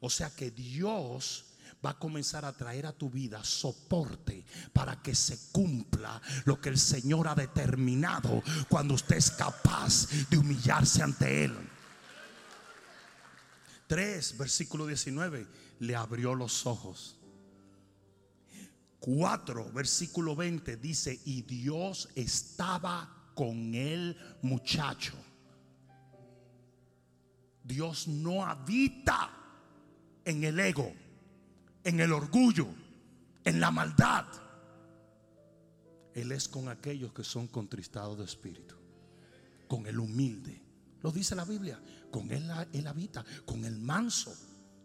O 0.01 0.09
sea 0.09 0.31
que 0.31 0.51
Dios 0.51 1.47
va 1.85 1.91
a 1.91 1.99
comenzar 1.99 2.45
a 2.45 2.53
traer 2.53 2.87
a 2.87 2.93
tu 2.93 3.11
vida 3.11 3.43
soporte 3.43 4.45
para 4.73 5.03
que 5.03 5.15
se 5.15 5.51
cumpla 5.51 6.21
lo 6.45 6.61
que 6.61 6.69
el 6.69 6.79
Señor 6.79 7.27
ha 7.29 7.35
determinado 7.35 8.43
cuando 8.69 8.95
usted 8.95 9.17
es 9.17 9.31
capaz 9.33 10.09
de 10.31 10.39
humillarse 10.39 11.03
ante 11.03 11.45
Él. 11.45 11.57
3, 13.89 14.39
versículo 14.39 14.87
19, 14.87 15.47
le 15.81 15.97
abrió 15.97 16.35
los 16.35 16.65
ojos 16.67 17.19
4, 19.05 19.71
versículo 19.71 20.35
20 20.35 20.79
dice, 20.79 21.21
y 21.27 21.43
Dios 21.43 22.09
estaba 22.15 23.33
con 23.35 23.75
el 23.75 24.17
muchacho. 24.41 25.13
Dios 27.63 28.09
no 28.09 28.47
habita 28.47 29.31
en 30.25 30.43
el 30.45 30.59
ego, 30.59 30.91
en 31.85 32.01
el 32.01 32.15
orgullo, 32.15 32.67
en 33.45 33.61
la 33.61 33.71
maldad. 33.71 34.25
Él 36.15 36.33
es 36.33 36.49
con 36.49 36.71
aquellos 36.71 37.13
que 37.13 37.25
son 37.25 37.47
contristados 37.49 38.17
de 38.17 38.25
espíritu, 38.25 38.75
con 39.69 39.87
el 39.87 39.99
humilde, 39.99 40.63
Lo 41.03 41.13
dice 41.13 41.35
la 41.35 41.45
Biblia. 41.45 41.79
Con 42.11 42.33
él 42.33 42.51
él 42.73 42.87
habita, 42.87 43.23
con 43.45 43.67
el 43.67 43.79
manso, 43.79 44.35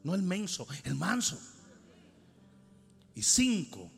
no 0.03 0.13
el 0.13 0.23
menso, 0.23 0.67
el 0.83 0.95
manso. 0.95 1.39
Y 3.15 3.21
cinco, 3.23 3.89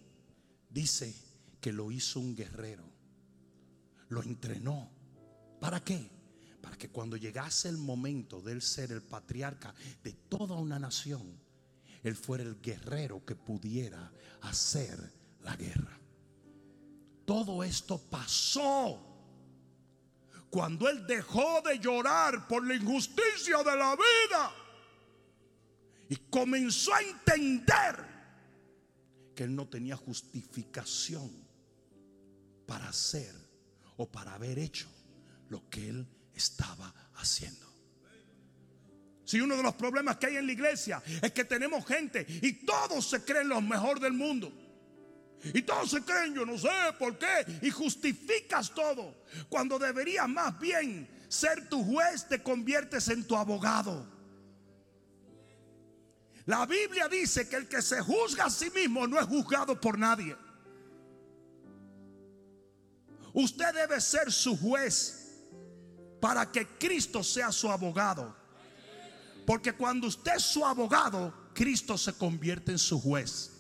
dice 0.72 1.13
que 1.59 1.72
lo 1.72 1.91
hizo 1.91 2.19
un 2.19 2.36
guerrero. 2.36 2.84
Lo 4.09 4.24
entrenó. 4.24 4.89
¿Para 5.59 5.84
qué? 5.84 6.09
Para 6.61 6.78
que 6.78 6.89
cuando 6.89 7.17
llegase 7.17 7.69
el 7.69 7.78
momento 7.78 8.41
de 8.41 8.53
él 8.53 8.61
ser 8.61 8.91
el 8.91 9.01
patriarca 9.01 9.74
de 10.03 10.13
toda 10.13 10.55
una 10.55 10.80
nación, 10.80 11.39
él 12.03 12.15
fuera 12.15 12.43
el 12.43 12.59
guerrero 12.59 13.24
que 13.26 13.36
pudiera 13.36 14.11
hacer 14.41 14.97
la 15.41 15.55
guerra. 15.55 15.99
Todo 17.26 17.63
esto 17.63 17.99
pasó 17.99 19.07
cuando 20.49 20.89
él 20.89 21.05
dejó 21.07 21.61
de 21.61 21.80
llorar 21.80 22.47
por 22.47 22.65
la 22.65 22.76
injusticia 22.76 23.57
de 23.59 23.76
la 23.76 23.95
vida 23.95 24.53
y 26.09 26.15
comenzó 26.30 26.93
a 26.93 27.01
entender 27.01 28.11
que 29.36 29.44
él 29.44 29.56
no 29.56 29.68
tenía 29.68 29.96
justificación 29.96 31.32
para 32.66 32.90
hacer 32.90 33.34
o 33.98 34.10
para 34.10 34.34
haber 34.34 34.60
hecho 34.60 34.90
lo 35.50 35.70
que 35.70 35.90
él 35.90 36.08
estaba 36.34 36.94
haciendo. 37.16 37.68
Si 39.26 39.40
uno 39.40 39.56
de 39.56 39.64
los 39.64 39.76
problemas 39.76 40.18
que 40.18 40.28
hay 40.28 40.38
en 40.38 40.46
la 40.46 40.52
iglesia 40.52 41.02
es 41.22 41.32
que 41.32 41.46
tenemos 41.46 41.86
gente 41.86 42.26
y 42.42 42.66
todos 42.66 43.10
se 43.10 43.24
creen 43.24 43.48
los 43.48 43.64
mejor 43.64 44.00
del 44.00 44.14
mundo. 44.14 44.52
Y 45.54 45.64
todos 45.64 45.90
se 45.90 46.04
creen, 46.04 46.36
yo 46.36 46.46
no 46.46 46.58
sé 46.58 46.70
por 47.00 47.18
qué. 47.18 47.46
Y 47.62 47.70
justificas 47.70 48.74
todo. 48.74 49.24
Cuando 49.50 49.80
deberías 49.80 50.30
más 50.30 50.60
bien 50.60 51.08
ser 51.30 51.68
tu 51.70 51.84
juez, 51.84 52.28
te 52.28 52.44
conviertes 52.44 53.08
en 53.08 53.26
tu 53.26 53.36
abogado. 53.36 54.20
La 56.46 56.66
Biblia 56.66 57.08
dice 57.08 57.48
que 57.48 57.56
el 57.56 57.68
que 57.68 57.82
se 57.82 58.02
juzga 58.02 58.46
a 58.46 58.50
sí 58.50 58.70
mismo 58.72 59.08
no 59.08 59.20
es 59.20 59.26
juzgado 59.26 59.80
por 59.80 59.98
nadie. 59.98 60.36
Usted 63.34 63.74
debe 63.74 64.02
ser 64.02 64.32
su 64.32 64.58
juez 64.58 65.22
para 66.20 66.52
que 66.52 66.68
Cristo 66.78 67.24
sea 67.24 67.52
su 67.52 67.70
abogado. 67.70 68.36
Porque 69.46 69.74
cuando 69.74 70.08
usted 70.08 70.36
es 70.36 70.44
su 70.44 70.66
abogado, 70.66 71.34
Cristo 71.54 71.98
se 71.98 72.14
convierte 72.14 72.72
en 72.72 72.80
su 72.80 73.00
juez. 73.00 73.52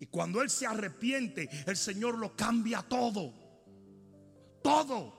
Y 0.00 0.06
cuando 0.06 0.40
Él 0.42 0.48
se 0.48 0.66
arrepiente, 0.66 1.48
el 1.66 1.76
Señor 1.76 2.18
lo 2.18 2.36
cambia 2.36 2.82
todo. 2.82 3.32
Todo. 4.62 5.18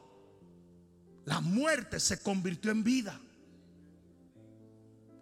La 1.26 1.42
muerte 1.42 2.00
se 2.00 2.20
convirtió 2.22 2.72
en 2.72 2.84
vida. 2.84 3.20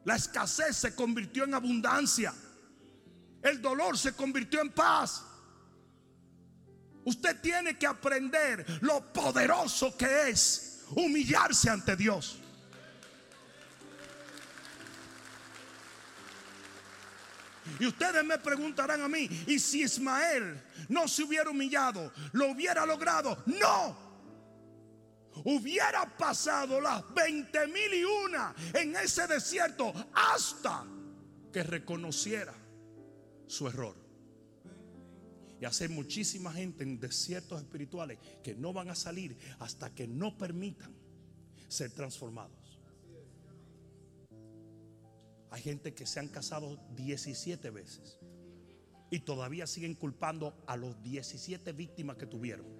La 0.07 0.15
escasez 0.15 0.77
se 0.77 0.95
convirtió 0.95 1.43
en 1.43 1.53
abundancia. 1.53 2.33
El 3.41 3.61
dolor 3.61 3.97
se 3.97 4.13
convirtió 4.13 4.61
en 4.61 4.69
paz. 4.69 5.21
Usted 7.03 7.41
tiene 7.41 7.77
que 7.77 7.87
aprender 7.87 8.65
lo 8.79 9.11
poderoso 9.11 9.97
que 9.97 10.29
es 10.29 10.85
humillarse 10.91 11.69
ante 11.69 11.97
Dios. 11.97 12.39
Y 17.77 17.85
ustedes 17.85 18.23
me 18.23 18.37
preguntarán 18.37 19.01
a 19.01 19.09
mí, 19.09 19.29
¿y 19.45 19.59
si 19.59 19.81
Ismael 19.81 20.63
no 20.87 21.09
se 21.09 21.23
hubiera 21.23 21.49
humillado, 21.49 22.13
lo 22.31 22.51
hubiera 22.51 22.85
logrado? 22.85 23.43
No. 23.45 24.06
Hubiera 25.45 26.17
pasado 26.17 26.79
las 26.81 27.13
20 27.13 27.67
mil 27.67 27.93
y 27.93 28.03
una 28.03 28.55
en 28.73 28.95
ese 28.95 29.27
desierto 29.27 29.93
hasta 30.13 30.85
que 31.51 31.63
reconociera 31.63 32.53
su 33.47 33.67
error. 33.67 33.95
Y 35.59 35.65
hace 35.65 35.89
muchísima 35.89 36.51
gente 36.53 36.83
en 36.83 36.99
desiertos 36.99 37.61
espirituales 37.61 38.19
que 38.43 38.53
no 38.53 38.73
van 38.73 38.89
a 38.89 38.95
salir 38.95 39.37
hasta 39.59 39.93
que 39.93 40.07
no 40.07 40.37
permitan 40.37 40.95
ser 41.67 41.91
transformados. 41.91 42.79
Hay 45.49 45.61
gente 45.61 45.93
que 45.95 46.05
se 46.05 46.19
han 46.19 46.27
casado 46.27 46.77
17 46.95 47.69
veces 47.71 48.19
y 49.09 49.21
todavía 49.21 49.65
siguen 49.65 49.95
culpando 49.95 50.63
a 50.67 50.77
los 50.77 51.01
17 51.01 51.71
víctimas 51.71 52.17
que 52.17 52.27
tuvieron. 52.27 52.76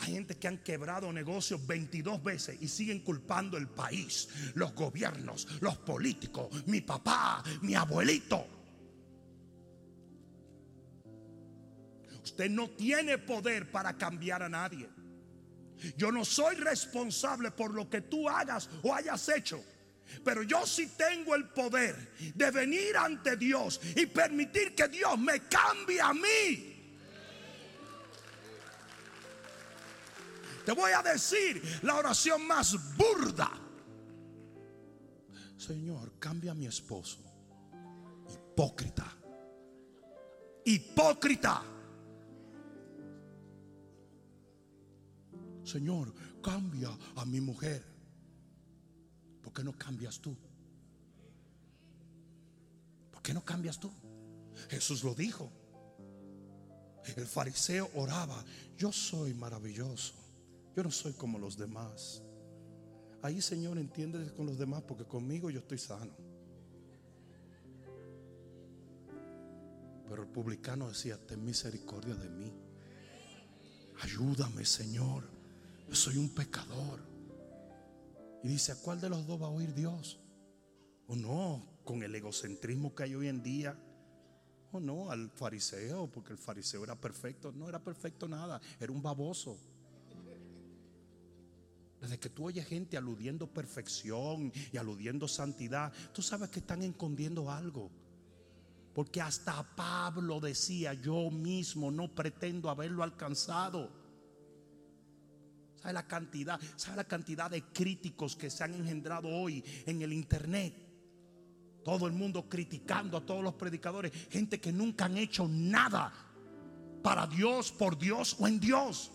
Hay 0.00 0.12
gente 0.12 0.36
que 0.36 0.48
han 0.48 0.58
quebrado 0.58 1.12
negocios 1.12 1.64
22 1.66 2.22
veces 2.22 2.58
y 2.60 2.68
siguen 2.68 3.00
culpando 3.00 3.56
el 3.56 3.68
país, 3.68 4.28
los 4.54 4.74
gobiernos, 4.74 5.46
los 5.60 5.76
políticos, 5.78 6.66
mi 6.66 6.80
papá, 6.80 7.42
mi 7.62 7.74
abuelito. 7.74 8.46
Usted 12.22 12.50
no 12.50 12.70
tiene 12.70 13.18
poder 13.18 13.70
para 13.70 13.96
cambiar 13.96 14.42
a 14.42 14.48
nadie. 14.48 14.88
Yo 15.96 16.10
no 16.10 16.24
soy 16.24 16.56
responsable 16.56 17.50
por 17.50 17.72
lo 17.74 17.88
que 17.88 18.00
tú 18.00 18.28
hagas 18.28 18.70
o 18.82 18.94
hayas 18.94 19.28
hecho. 19.28 19.62
Pero 20.24 20.42
yo 20.42 20.66
sí 20.66 20.92
tengo 20.96 21.34
el 21.34 21.48
poder 21.48 22.12
de 22.34 22.50
venir 22.50 22.96
ante 22.96 23.36
Dios 23.36 23.80
y 23.96 24.06
permitir 24.06 24.74
que 24.74 24.88
Dios 24.88 25.18
me 25.18 25.40
cambie 25.48 26.00
a 26.00 26.12
mí. 26.12 26.73
Te 30.64 30.72
voy 30.72 30.92
a 30.92 31.02
decir 31.02 31.62
la 31.82 31.96
oración 31.96 32.46
más 32.46 32.74
burda. 32.96 33.50
Señor, 35.56 36.18
cambia 36.18 36.52
a 36.52 36.54
mi 36.54 36.66
esposo. 36.66 37.18
Hipócrita. 38.28 39.06
Hipócrita. 40.64 41.62
Señor, 45.64 46.14
cambia 46.42 46.90
a 47.16 47.24
mi 47.24 47.40
mujer. 47.40 47.84
¿Por 49.42 49.52
qué 49.52 49.64
no 49.64 49.72
cambias 49.72 50.20
tú? 50.20 50.36
¿Por 53.10 53.22
qué 53.22 53.34
no 53.34 53.44
cambias 53.44 53.78
tú? 53.78 53.90
Jesús 54.68 55.04
lo 55.04 55.14
dijo. 55.14 55.50
El 57.16 57.26
fariseo 57.26 57.90
oraba, 57.94 58.42
yo 58.78 58.90
soy 58.90 59.34
maravilloso, 59.34 60.14
yo 60.74 60.82
no 60.82 60.90
soy 60.90 61.12
como 61.12 61.38
los 61.38 61.56
demás. 61.56 62.22
Ahí, 63.22 63.40
Señor, 63.40 63.78
entiendes 63.78 64.32
con 64.32 64.46
los 64.46 64.58
demás 64.58 64.82
porque 64.82 65.04
conmigo 65.04 65.50
yo 65.50 65.60
estoy 65.60 65.78
sano. 65.78 66.12
Pero 70.08 70.22
el 70.22 70.28
publicano 70.28 70.88
decía, 70.88 71.18
ten 71.26 71.44
misericordia 71.44 72.14
de 72.14 72.28
mí. 72.28 72.52
Ayúdame, 74.02 74.64
Señor. 74.64 75.24
Yo 75.88 75.94
soy 75.94 76.18
un 76.18 76.28
pecador. 76.28 77.00
Y 78.42 78.48
dice, 78.48 78.72
¿a 78.72 78.76
cuál 78.76 79.00
de 79.00 79.08
los 79.08 79.26
dos 79.26 79.40
va 79.40 79.46
a 79.46 79.50
oír 79.50 79.72
Dios? 79.74 80.20
O 81.06 81.16
no, 81.16 81.66
con 81.84 82.02
el 82.02 82.14
egocentrismo 82.14 82.94
que 82.94 83.04
hay 83.04 83.14
hoy 83.14 83.28
en 83.28 83.42
día. 83.42 83.78
O 84.72 84.80
no, 84.80 85.10
al 85.10 85.30
fariseo, 85.30 86.10
porque 86.10 86.32
el 86.32 86.38
fariseo 86.38 86.84
era 86.84 87.00
perfecto. 87.00 87.52
No 87.52 87.68
era 87.68 87.82
perfecto 87.82 88.28
nada, 88.28 88.60
era 88.78 88.92
un 88.92 89.02
baboso. 89.02 89.56
Desde 92.04 92.18
que 92.18 92.28
tú 92.28 92.44
oyes 92.44 92.66
gente 92.66 92.98
aludiendo 92.98 93.46
perfección 93.46 94.52
y 94.70 94.76
aludiendo 94.76 95.26
santidad, 95.26 95.90
tú 96.12 96.20
sabes 96.20 96.50
que 96.50 96.58
están 96.58 96.82
escondiendo 96.82 97.50
algo. 97.50 97.90
Porque 98.92 99.22
hasta 99.22 99.62
Pablo 99.74 100.38
decía, 100.38 100.92
yo 100.92 101.30
mismo 101.30 101.90
no 101.90 102.14
pretendo 102.14 102.68
haberlo 102.68 103.02
alcanzado. 103.02 103.90
¿Sabe 105.80 105.94
la 105.94 106.06
cantidad? 106.06 106.60
¿Sabe 106.76 106.98
la 106.98 107.04
cantidad 107.04 107.50
de 107.50 107.62
críticos 107.72 108.36
que 108.36 108.50
se 108.50 108.62
han 108.64 108.74
engendrado 108.74 109.28
hoy 109.28 109.64
en 109.86 110.02
el 110.02 110.12
internet? 110.12 110.74
Todo 111.82 112.06
el 112.06 112.12
mundo 112.12 112.50
criticando 112.50 113.16
a 113.16 113.24
todos 113.24 113.42
los 113.42 113.54
predicadores, 113.54 114.12
gente 114.28 114.60
que 114.60 114.72
nunca 114.72 115.06
han 115.06 115.16
hecho 115.16 115.48
nada 115.48 116.12
para 117.02 117.26
Dios, 117.26 117.72
por 117.72 117.96
Dios 117.96 118.36
o 118.38 118.46
en 118.46 118.60
Dios. 118.60 119.10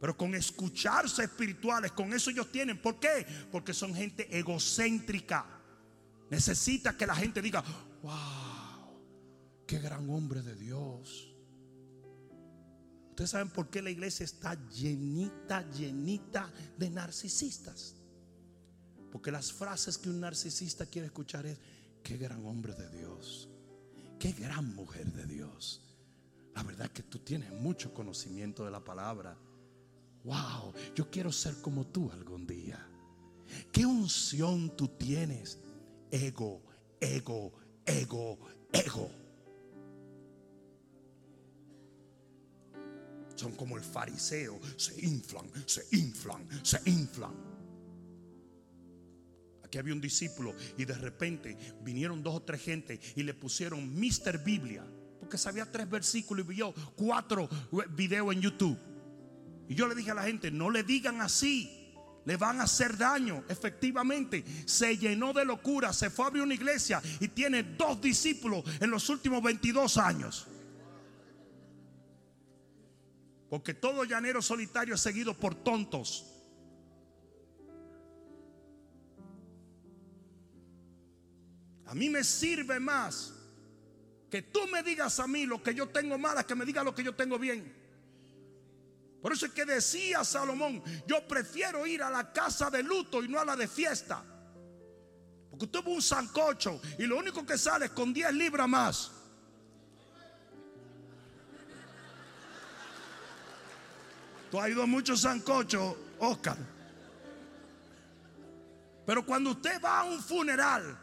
Pero 0.00 0.16
con 0.16 0.34
escucharse 0.34 1.24
espirituales, 1.24 1.92
con 1.92 2.12
eso 2.12 2.30
ellos 2.30 2.50
tienen. 2.50 2.80
¿Por 2.80 2.98
qué? 2.98 3.26
Porque 3.52 3.74
son 3.74 3.94
gente 3.94 4.34
egocéntrica. 4.36 5.44
Necesita 6.30 6.96
que 6.96 7.06
la 7.06 7.14
gente 7.14 7.42
diga, 7.42 7.62
wow, 8.02 8.98
qué 9.66 9.78
gran 9.78 10.08
hombre 10.08 10.40
de 10.40 10.54
Dios. 10.54 11.34
Ustedes 13.10 13.30
saben 13.30 13.50
por 13.50 13.68
qué 13.68 13.82
la 13.82 13.90
iglesia 13.90 14.24
está 14.24 14.54
llenita, 14.70 15.68
llenita 15.70 16.50
de 16.78 16.88
narcisistas. 16.88 17.96
Porque 19.12 19.30
las 19.30 19.52
frases 19.52 19.98
que 19.98 20.08
un 20.08 20.20
narcisista 20.20 20.86
quiere 20.86 21.08
escuchar 21.08 21.44
es, 21.44 21.58
qué 22.02 22.16
gran 22.16 22.46
hombre 22.46 22.72
de 22.74 22.88
Dios, 22.88 23.50
qué 24.18 24.32
gran 24.32 24.74
mujer 24.74 25.12
de 25.12 25.26
Dios. 25.26 25.82
la 26.54 26.62
verdad 26.62 26.86
es 26.86 26.92
que 26.92 27.02
tú 27.02 27.18
tienes 27.18 27.52
mucho 27.52 27.92
conocimiento 27.92 28.64
de 28.64 28.70
la 28.70 28.82
palabra. 28.82 29.36
Wow, 30.24 30.74
yo 30.94 31.10
quiero 31.10 31.32
ser 31.32 31.54
como 31.62 31.86
tú 31.86 32.10
algún 32.12 32.46
día. 32.46 32.86
¿Qué 33.72 33.86
unción 33.86 34.76
tú 34.76 34.88
tienes? 34.88 35.58
Ego, 36.10 36.62
ego, 37.00 37.52
ego, 37.86 38.38
ego. 38.72 39.10
Son 43.34 43.52
como 43.52 43.78
el 43.78 43.82
fariseo, 43.82 44.60
se 44.76 45.06
inflan, 45.06 45.50
se 45.64 45.86
inflan, 45.96 46.46
se 46.62 46.78
inflan. 46.84 47.32
Aquí 49.64 49.78
había 49.78 49.94
un 49.94 50.00
discípulo 50.00 50.54
y 50.76 50.84
de 50.84 50.94
repente 50.94 51.56
vinieron 51.82 52.22
dos 52.22 52.34
o 52.34 52.42
tres 52.42 52.60
gente 52.60 53.00
y 53.16 53.22
le 53.22 53.32
pusieron 53.32 53.98
Mister 53.98 54.36
Biblia, 54.38 54.84
porque 55.18 55.38
sabía 55.38 55.64
tres 55.70 55.88
versículos 55.88 56.44
y 56.44 56.48
vio 56.48 56.74
cuatro 56.96 57.48
videos 57.96 58.34
en 58.34 58.42
YouTube. 58.42 58.89
Y 59.70 59.74
yo 59.76 59.88
le 59.88 59.94
dije 59.94 60.10
a 60.10 60.14
la 60.14 60.24
gente, 60.24 60.50
no 60.50 60.68
le 60.68 60.82
digan 60.82 61.22
así 61.22 61.80
le 62.24 62.36
van 62.36 62.60
a 62.60 62.64
hacer 62.64 62.96
daño. 62.96 63.44
Efectivamente, 63.48 64.44
se 64.66 64.96
llenó 64.96 65.32
de 65.32 65.44
locura, 65.44 65.92
se 65.92 66.10
fue 66.10 66.24
a 66.24 66.28
abrir 66.28 66.42
una 66.42 66.54
iglesia 66.54 67.02
y 67.18 67.28
tiene 67.28 67.62
dos 67.62 68.00
discípulos 68.00 68.64
en 68.78 68.90
los 68.90 69.08
últimos 69.08 69.42
22 69.42 69.96
años. 69.96 70.46
Porque 73.48 73.74
todo 73.74 74.04
llanero 74.04 74.42
solitario 74.42 74.94
es 74.94 75.00
seguido 75.00 75.34
por 75.34 75.54
tontos. 75.54 76.26
A 81.86 81.94
mí 81.94 82.08
me 82.08 82.22
sirve 82.22 82.78
más 82.78 83.34
que 84.30 84.42
tú 84.42 84.60
me 84.68 84.84
digas 84.84 85.18
a 85.18 85.26
mí 85.26 85.46
lo 85.46 85.60
que 85.60 85.74
yo 85.74 85.88
tengo 85.88 86.16
mal, 86.16 86.46
que 86.46 86.54
me 86.54 86.64
digas 86.64 86.84
lo 86.84 86.94
que 86.94 87.02
yo 87.02 87.16
tengo 87.16 87.36
bien. 87.36 87.79
Por 89.20 89.32
eso 89.32 89.46
es 89.46 89.52
que 89.52 89.66
decía 89.66 90.24
Salomón, 90.24 90.82
yo 91.06 91.26
prefiero 91.26 91.86
ir 91.86 92.02
a 92.02 92.10
la 92.10 92.32
casa 92.32 92.70
de 92.70 92.82
luto 92.82 93.22
y 93.22 93.28
no 93.28 93.38
a 93.38 93.44
la 93.44 93.54
de 93.54 93.68
fiesta. 93.68 94.24
Porque 95.50 95.66
usted 95.66 95.80
un 95.84 96.00
sancocho 96.00 96.80
y 96.98 97.04
lo 97.04 97.18
único 97.18 97.44
que 97.44 97.58
sale 97.58 97.86
es 97.86 97.90
con 97.90 98.14
10 98.14 98.32
libras 98.32 98.68
más. 98.68 99.10
Tú 104.50 104.58
has 104.58 104.68
ido 104.70 104.82
a 104.82 104.86
muchos 104.86 105.20
sancochos, 105.20 105.96
Oscar. 106.18 106.56
Pero 109.06 109.24
cuando 109.24 109.50
usted 109.50 109.80
va 109.82 110.00
a 110.00 110.04
un 110.04 110.22
funeral 110.22 110.98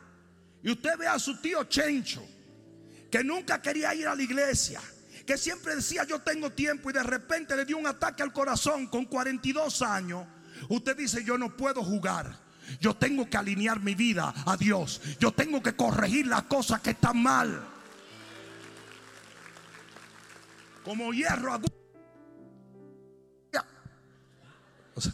y 0.63 0.71
usted 0.71 0.97
ve 0.97 1.07
a 1.07 1.19
su 1.19 1.39
tío 1.39 1.63
Chencho, 1.65 2.25
que 3.11 3.23
nunca 3.23 3.61
quería 3.61 3.93
ir 3.93 4.07
a 4.07 4.15
la 4.15 4.23
iglesia, 4.23 4.81
que 5.27 5.37
siempre 5.37 5.75
decía 5.75 6.05
yo 6.05 6.19
tengo 6.19 6.49
tiempo 6.51 6.89
y 6.89 6.93
de 6.93 7.03
repente 7.03 7.55
le 7.55 7.65
dio 7.65 7.77
un 7.77 7.85
ataque 7.85 8.23
al 8.23 8.31
corazón 8.31 8.87
con 8.87 9.05
42 9.05 9.81
años, 9.81 10.25
usted 10.69 10.95
dice 10.95 11.23
yo 11.23 11.37
no 11.37 11.55
puedo 11.55 11.83
jugar. 11.83 12.47
Yo 12.81 12.93
tengo 12.95 13.29
que 13.29 13.37
alinear 13.37 13.79
mi 13.79 13.95
vida 13.95 14.33
a 14.45 14.57
Dios. 14.57 15.01
Yo 15.21 15.31
tengo 15.31 15.63
que 15.63 15.73
corregir 15.73 16.27
las 16.27 16.43
cosas 16.43 16.81
que 16.81 16.89
están 16.89 17.21
mal. 17.23 17.65
Como 20.83 21.13
hierro 21.13 21.53
agudo. 21.53 21.73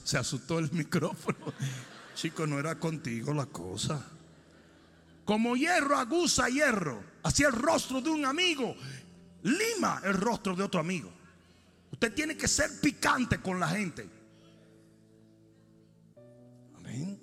se 0.03 0.17
asustó 0.17 0.57
el 0.57 0.71
micrófono. 0.71 1.53
Chico, 2.15 2.47
no 2.47 2.57
era 2.57 2.79
contigo 2.79 3.35
la 3.35 3.45
cosa. 3.45 4.03
Como 5.25 5.55
hierro 5.55 5.97
aguza 5.97 6.49
hierro. 6.49 7.03
Así 7.21 7.43
el 7.43 7.51
rostro 7.51 8.01
de 8.01 8.09
un 8.09 8.25
amigo 8.25 8.75
lima 9.43 10.01
el 10.03 10.13
rostro 10.13 10.55
de 10.55 10.63
otro 10.63 10.79
amigo. 10.79 11.11
Usted 11.91 12.13
tiene 12.13 12.35
que 12.35 12.47
ser 12.47 12.79
picante 12.81 13.39
con 13.39 13.59
la 13.59 13.67
gente. 13.67 14.09
Amén. 16.75 17.19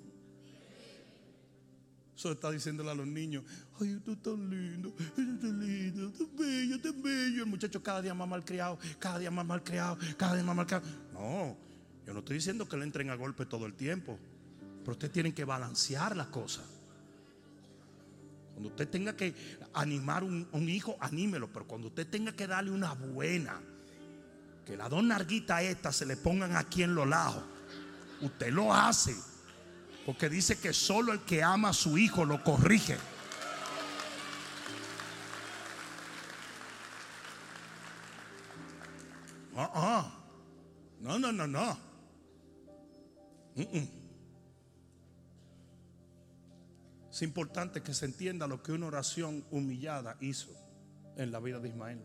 Eso 2.15 2.31
está 2.31 2.51
diciéndole 2.51 2.91
a 2.91 2.93
los 2.93 3.07
niños, 3.07 3.43
ay, 3.79 3.99
tú 4.05 4.11
estás 4.11 4.37
lindo, 4.37 4.93
tú 5.15 5.21
lindo, 5.21 6.11
tú 6.11 6.29
bello, 6.37 6.79
tú 6.79 6.93
bello. 7.01 7.43
El 7.43 7.49
muchacho 7.49 7.81
cada 7.81 8.01
día 8.01 8.13
más 8.13 8.27
mal 8.27 8.45
criado, 8.45 8.77
cada 8.99 9.17
día 9.17 9.31
más 9.31 9.45
mal 9.45 9.63
criado, 9.63 9.97
cada 10.17 10.35
día 10.35 10.43
más 10.43 10.55
mal 10.55 10.67
criado. 10.67 10.85
No, 11.13 11.57
yo 12.05 12.13
no 12.13 12.19
estoy 12.19 12.35
diciendo 12.35 12.69
que 12.69 12.77
le 12.77 12.83
entren 12.83 13.09
a 13.09 13.15
golpe 13.15 13.47
todo 13.47 13.65
el 13.65 13.73
tiempo, 13.73 14.19
pero 14.81 14.91
usted 14.91 15.09
tiene 15.09 15.33
que 15.33 15.45
balancear 15.45 16.15
las 16.15 16.27
cosas. 16.27 16.63
Cuando 18.61 18.75
usted 18.75 18.89
tenga 18.89 19.17
que 19.17 19.33
animar 19.73 20.23
un, 20.23 20.47
un 20.51 20.69
hijo, 20.69 20.95
anímelo. 20.99 21.51
Pero 21.51 21.65
cuando 21.65 21.87
usted 21.87 22.05
tenga 22.05 22.31
que 22.33 22.45
darle 22.45 22.69
una 22.69 22.93
buena, 22.93 23.59
que 24.67 24.77
la 24.77 24.87
dos 24.87 25.03
narguitas 25.03 25.63
estas 25.63 25.95
se 25.95 26.05
le 26.05 26.15
pongan 26.15 26.55
aquí 26.55 26.83
en 26.83 26.93
los 26.93 27.07
lados, 27.07 27.43
usted 28.21 28.51
lo 28.51 28.71
hace. 28.71 29.15
Porque 30.05 30.29
dice 30.29 30.59
que 30.59 30.73
solo 30.73 31.11
el 31.11 31.21
que 31.21 31.41
ama 31.41 31.69
a 31.69 31.73
su 31.73 31.97
hijo 31.97 32.23
lo 32.23 32.43
corrige. 32.43 32.99
Ah, 39.57 39.71
ah. 39.73 40.11
No, 40.99 41.17
no, 41.17 41.31
no, 41.31 41.47
no. 41.47 41.79
Es 47.11 47.21
importante 47.23 47.81
que 47.81 47.93
se 47.93 48.05
entienda 48.05 48.47
lo 48.47 48.63
que 48.63 48.71
una 48.71 48.87
oración 48.87 49.45
humillada 49.51 50.15
hizo 50.21 50.51
en 51.17 51.31
la 51.31 51.41
vida 51.41 51.59
de 51.59 51.67
Ismael. 51.67 52.01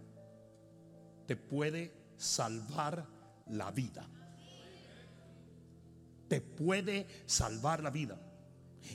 Te 1.28 1.36
puede 1.36 1.92
salvar 2.16 3.07
la 3.46 3.70
vida. 3.70 4.04
Te 6.28 6.40
puede 6.40 7.07
salvar 7.26 7.84
la 7.84 7.90
vida. 7.90 8.18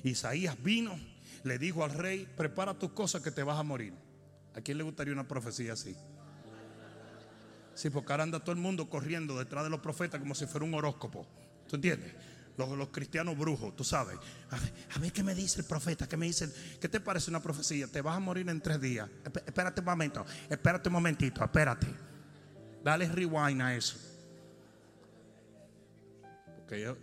Isaías 0.03 0.61
vino, 0.61 0.99
le 1.45 1.57
dijo 1.57 1.85
al 1.85 1.91
rey, 1.91 2.27
prepara 2.35 2.77
tus 2.77 2.91
cosas 2.91 3.21
que 3.21 3.31
te 3.31 3.43
vas 3.43 3.57
a 3.57 3.63
morir. 3.63 3.93
¿A 4.53 4.59
quién 4.59 4.77
le 4.77 4.83
gustaría 4.83 5.13
una 5.13 5.27
profecía 5.27 5.73
así? 5.73 5.95
Sí, 7.73 7.89
porque 7.89 8.11
ahora 8.11 8.23
anda 8.23 8.41
todo 8.41 8.51
el 8.51 8.61
mundo 8.61 8.89
corriendo 8.89 9.39
detrás 9.39 9.63
de 9.63 9.69
los 9.69 9.79
profetas 9.79 10.19
como 10.19 10.35
si 10.35 10.45
fuera 10.45 10.65
un 10.65 10.73
horóscopo. 10.73 11.25
¿Tú 11.69 11.77
entiendes? 11.77 12.13
Los, 12.57 12.89
cristianos 12.89 13.37
brujos, 13.37 13.75
tú 13.75 13.83
sabes. 13.83 14.17
A 14.95 14.99
ver, 14.99 15.11
qué 15.11 15.23
me 15.23 15.33
dice 15.33 15.61
el 15.61 15.65
profeta, 15.65 16.07
qué 16.07 16.17
me 16.17 16.25
dice, 16.25 16.51
qué 16.79 16.89
te 16.89 16.99
parece 16.99 17.29
una 17.29 17.41
profecía. 17.41 17.87
Te 17.87 18.01
vas 18.01 18.17
a 18.17 18.19
morir 18.19 18.47
en 18.49 18.61
tres 18.61 18.79
días. 18.79 19.09
Espérate 19.45 19.81
un 19.81 19.85
momento, 19.85 20.25
espérate 20.49 20.89
un 20.89 20.93
momentito, 20.93 21.43
espérate. 21.43 21.87
Dale 22.83 23.07
rewind 23.07 23.61
a 23.61 23.75
eso. 23.75 23.97
Porque 26.57 26.95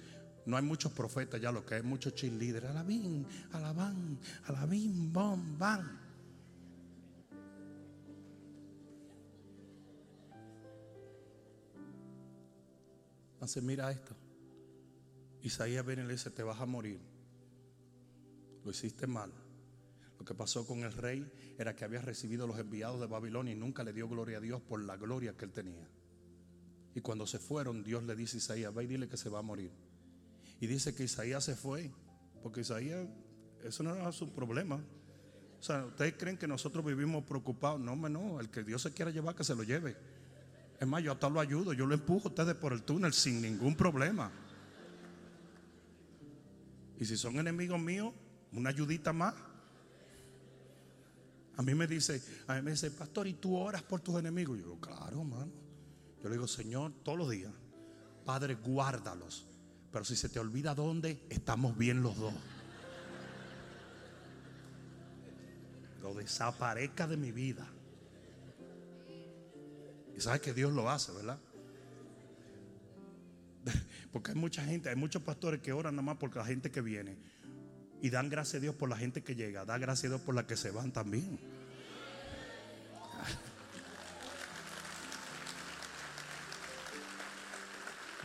no 0.47 0.57
hay 0.57 0.63
muchos 0.63 0.93
profetas 0.93 1.41
ya, 1.41 1.53
lo 1.53 1.65
que 1.65 1.77
hay 1.77 1.83
muchos 1.83 2.15
cheerleaders. 2.15 2.67
Alabín, 2.67 3.27
alabán, 3.53 4.19
alabín, 4.47 5.13
bom, 5.13 5.59
van. 5.59 6.09
Entonces 13.35 13.63
mira 13.63 13.89
esto. 13.93 14.18
Isaías 15.43 15.85
viene 15.87 16.03
y 16.03 16.07
le 16.07 16.13
dice, 16.13 16.31
te 16.31 16.43
vas 16.43 16.61
a 16.61 16.67
morir. 16.67 17.01
Lo 18.65 18.71
hiciste 18.71 19.07
mal. 19.07 19.33
Lo 20.19 20.25
que 20.25 20.35
pasó 20.35 20.67
con 20.67 20.81
el 20.81 20.93
rey 20.93 21.31
era 21.59 21.77
que 21.77 21.85
había 21.85 22.01
recibido 22.01 22.47
los 22.47 22.59
enviados 22.59 23.01
de 23.01 23.07
Babilonia 23.07 23.53
y 23.53 23.57
nunca 23.57 23.85
le 23.85 23.93
dio 23.93 24.09
gloria 24.09 24.39
a 24.39 24.41
Dios 24.41 24.61
por 24.61 24.83
la 24.83 24.97
gloria 24.97 25.37
que 25.37 25.45
él 25.45 25.53
tenía. 25.53 25.89
Y 26.95 27.01
cuando 27.01 27.27
se 27.27 27.39
fueron, 27.39 27.85
Dios 27.85 28.03
le 28.03 28.17
dice 28.17 28.37
a 28.37 28.39
Isaías, 28.39 28.75
ve 28.75 28.85
y 28.85 28.87
dile 28.89 29.09
que 29.09 29.17
se 29.17 29.29
va 29.29 29.39
a 29.39 29.43
morir. 29.43 29.71
Y 30.61 30.67
dice 30.67 30.95
que 30.95 31.05
Isaías 31.05 31.45
se 31.45 31.55
fue, 31.55 31.93
porque 32.43 32.63
Isaías, 32.63 33.07
eso 33.63 33.83
no 33.85 33.95
era 33.95 34.11
su 34.11 34.33
problema. 34.33 34.83
O 35.61 35.63
sea, 35.63 35.85
¿ustedes 35.85 36.15
creen 36.19 36.37
que 36.37 36.49
nosotros 36.49 36.85
vivimos 36.85 37.25
preocupados? 37.25 37.81
No, 37.81 37.95
no, 37.97 38.41
el 38.41 38.51
que 38.51 38.65
Dios 38.65 38.83
se 38.83 38.93
quiera 38.93 39.13
llevar, 39.13 39.37
que 39.37 39.45
se 39.45 39.55
lo 39.55 39.63
lleve. 39.63 39.97
Es 40.81 40.87
más, 40.87 41.03
yo 41.03 41.13
hasta 41.13 41.29
lo 41.29 41.41
ayudo, 41.41 41.73
yo 41.73 41.87
lo 41.87 41.95
empujo 41.95 42.29
a 42.29 42.31
ustedes 42.31 42.55
por 42.55 42.73
el 42.73 42.83
túnel 42.83 43.13
sin 43.13 43.41
ningún 43.41 43.77
problema. 43.77 44.31
Y 46.99 47.05
si 47.05 47.17
son 47.17 47.39
enemigos 47.39 47.81
míos, 47.81 48.13
una 48.53 48.71
ayudita 48.71 49.13
más. 49.13 49.35
A 51.57 51.63
mí 51.63 51.75
me 51.75 51.87
dice, 51.87 52.23
a 52.47 52.55
mí 52.55 52.63
me 52.63 52.73
dice, 52.73 52.91
pastor, 52.91 53.27
¿y 53.27 53.35
tú 53.35 53.57
oras 53.57 53.83
por 53.83 54.01
tus 54.01 54.19
enemigos? 54.19 54.59
Yo 54.59 54.79
claro, 54.81 55.21
hermano. 55.21 55.53
Yo 56.23 56.29
le 56.29 56.35
digo, 56.35 56.49
Señor, 56.49 56.93
todos 57.05 57.19
los 57.19 57.31
días, 57.31 57.53
Padre, 58.25 58.55
guárdalos. 58.55 59.47
Pero 59.93 60.05
si 60.05 60.17
se 60.17 60.29
te 60.29 60.39
olvida 60.39 60.75
dónde, 60.75 61.25
estamos 61.31 61.77
bien 61.77 62.03
los 62.03 62.17
dos. 62.17 62.35
Lo 66.03 66.15
desaparezca 66.15 67.07
de 67.07 67.17
mi 67.17 67.33
vida. 67.33 67.67
Y 70.17 70.21
sabes 70.21 70.41
que 70.41 70.53
Dios 70.53 70.73
lo 70.73 70.91
hace, 70.91 71.13
¿verdad? 71.13 71.39
Porque 74.19 74.33
hay 74.33 74.37
mucha 74.37 74.65
gente, 74.65 74.89
hay 74.89 74.97
muchos 74.97 75.23
pastores 75.23 75.61
que 75.61 75.73
oran 75.73 75.95
nada 75.95 76.03
más 76.05 76.17
por 76.17 76.35
la 76.35 76.45
gente 76.45 76.73
que 76.73 76.81
viene. 76.81 77.17
Y 78.03 78.11
dan 78.11 78.29
gracias 78.29 78.57
a 78.57 78.59
Dios 78.59 78.75
por 78.75 78.89
la 78.89 78.97
gente 78.97 79.23
que 79.23 79.37
llega. 79.37 79.65
Da 79.65 79.79
gracias 79.79 80.07
a 80.07 80.09
Dios 80.09 80.21
por 80.23 80.35
la 80.35 80.45
que 80.45 80.57
se 80.57 80.73
van 80.73 80.91
también. 80.91 81.39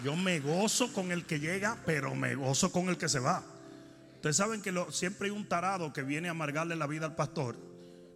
Yo 0.03 0.15
me 0.15 0.39
gozo 0.39 0.91
con 0.91 1.11
el 1.11 1.25
que 1.25 1.39
llega, 1.39 1.77
pero 1.85 2.15
me 2.15 2.33
gozo 2.33 2.71
con 2.71 2.89
el 2.89 2.97
que 2.97 3.07
se 3.07 3.19
va. 3.19 3.43
Ustedes 4.15 4.35
saben 4.35 4.63
que 4.63 4.71
lo, 4.71 4.91
siempre 4.91 5.27
hay 5.27 5.31
un 5.31 5.47
tarado 5.47 5.93
que 5.93 6.01
viene 6.01 6.27
a 6.27 6.31
amargarle 6.31 6.75
la 6.75 6.87
vida 6.87 7.05
al 7.05 7.13
pastor, 7.13 7.55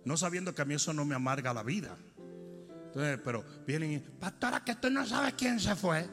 no 0.03 0.17
sabiendo 0.17 0.55
que 0.55 0.63
a 0.63 0.65
mí 0.65 0.73
eso 0.73 0.93
no 0.93 1.05
me 1.05 1.13
amarga 1.13 1.53
la 1.53 1.61
vida. 1.61 1.95
Entonces, 2.87 3.19
pero 3.23 3.45
vienen 3.67 3.91
y, 3.91 3.99
pastora, 3.99 4.63
que 4.63 4.73
tú 4.73 4.89
no 4.89 5.05
sabes 5.05 5.35
quién 5.35 5.59
se 5.59 5.75
fue. 5.75 6.09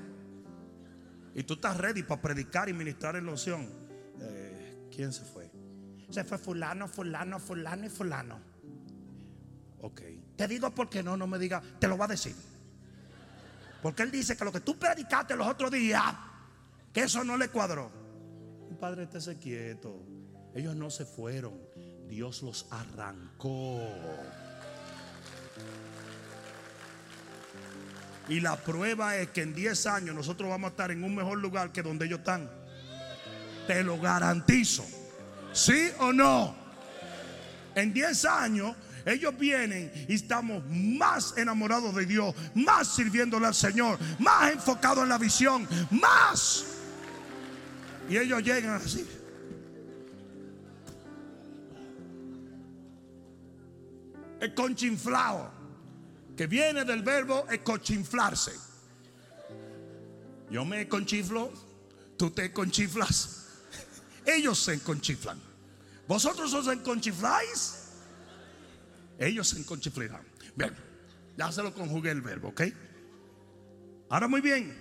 Y 1.34 1.42
tú 1.42 1.54
estás 1.54 1.76
ready 1.76 2.02
para 2.02 2.22
predicar 2.22 2.68
y 2.68 2.72
ministrar 2.72 3.16
en 3.16 3.26
la. 3.26 3.34
Eh, 4.20 4.88
¿Quién 4.94 5.12
se 5.12 5.24
fue? 5.24 5.50
Se 6.10 6.22
fue 6.24 6.38
fulano, 6.38 6.86
fulano, 6.86 7.40
fulano 7.40 7.86
y 7.86 7.88
fulano. 7.88 8.40
Ok. 9.80 10.02
Te 10.36 10.48
digo 10.48 10.70
porque 10.74 11.02
no, 11.02 11.16
no 11.16 11.26
me 11.26 11.38
diga, 11.38 11.62
te 11.78 11.88
lo 11.88 11.98
va 11.98 12.04
a 12.04 12.08
decir. 12.08 12.34
Porque 13.82 14.02
él 14.02 14.10
dice 14.10 14.36
que 14.36 14.44
lo 14.44 14.52
que 14.52 14.60
tú 14.60 14.78
predicaste 14.78 15.36
los 15.36 15.46
otros 15.46 15.70
días, 15.70 16.02
que 16.92 17.02
eso 17.02 17.24
no 17.24 17.36
le 17.36 17.48
cuadró. 17.48 17.90
Padre, 18.80 19.04
estése 19.04 19.36
quieto. 19.36 20.04
Ellos 20.54 20.76
no 20.76 20.90
se 20.90 21.04
fueron. 21.04 21.58
Dios 22.08 22.42
los 22.42 22.66
arrancó. 22.70 23.80
Y 28.28 28.40
la 28.40 28.56
prueba 28.56 29.16
es 29.16 29.28
que 29.28 29.42
en 29.42 29.54
10 29.54 29.86
años 29.86 30.14
nosotros 30.14 30.48
vamos 30.48 30.68
a 30.68 30.70
estar 30.70 30.90
en 30.90 31.04
un 31.04 31.14
mejor 31.14 31.38
lugar 31.38 31.72
que 31.72 31.82
donde 31.82 32.06
ellos 32.06 32.20
están. 32.20 32.50
Te 33.66 33.82
lo 33.82 33.98
garantizo. 33.98 34.84
¿Sí 35.52 35.90
o 35.98 36.12
no? 36.12 36.56
En 37.74 37.92
10 37.92 38.24
años 38.24 38.76
ellos 39.04 39.36
vienen 39.38 39.92
y 40.08 40.14
estamos 40.14 40.62
más 40.68 41.36
enamorados 41.36 41.94
de 41.94 42.06
Dios, 42.06 42.34
más 42.54 42.88
sirviéndole 42.88 43.46
al 43.46 43.54
Señor, 43.54 43.98
más 44.18 44.52
enfocados 44.52 45.02
en 45.02 45.10
la 45.10 45.18
visión, 45.18 45.68
más. 45.90 46.64
Y 48.08 48.16
ellos 48.16 48.42
llegan 48.42 48.74
así. 48.74 49.06
El 54.40 54.54
conchinflado, 54.54 55.50
que 56.36 56.46
viene 56.46 56.84
del 56.84 57.02
verbo 57.02 57.46
conchinflarse. 57.62 58.52
Yo 60.50 60.64
me 60.64 60.88
conchiflo, 60.88 61.52
tú 62.16 62.30
te 62.30 62.52
conchiflas. 62.52 63.46
Ellos 64.26 64.58
se 64.58 64.80
conchiflan. 64.80 65.40
¿Vosotros 66.06 66.52
os 66.54 66.68
enconchifláis? 66.68 67.88
Ellos 69.18 69.48
se 69.48 69.58
enconchiflarán. 69.58 70.22
Bien, 70.56 70.74
ya 71.36 71.50
se 71.50 71.62
lo 71.62 71.72
conjugué 71.72 72.10
el 72.10 72.20
verbo, 72.20 72.48
¿ok? 72.48 72.62
Ahora 74.10 74.28
muy 74.28 74.40
bien. 74.40 74.76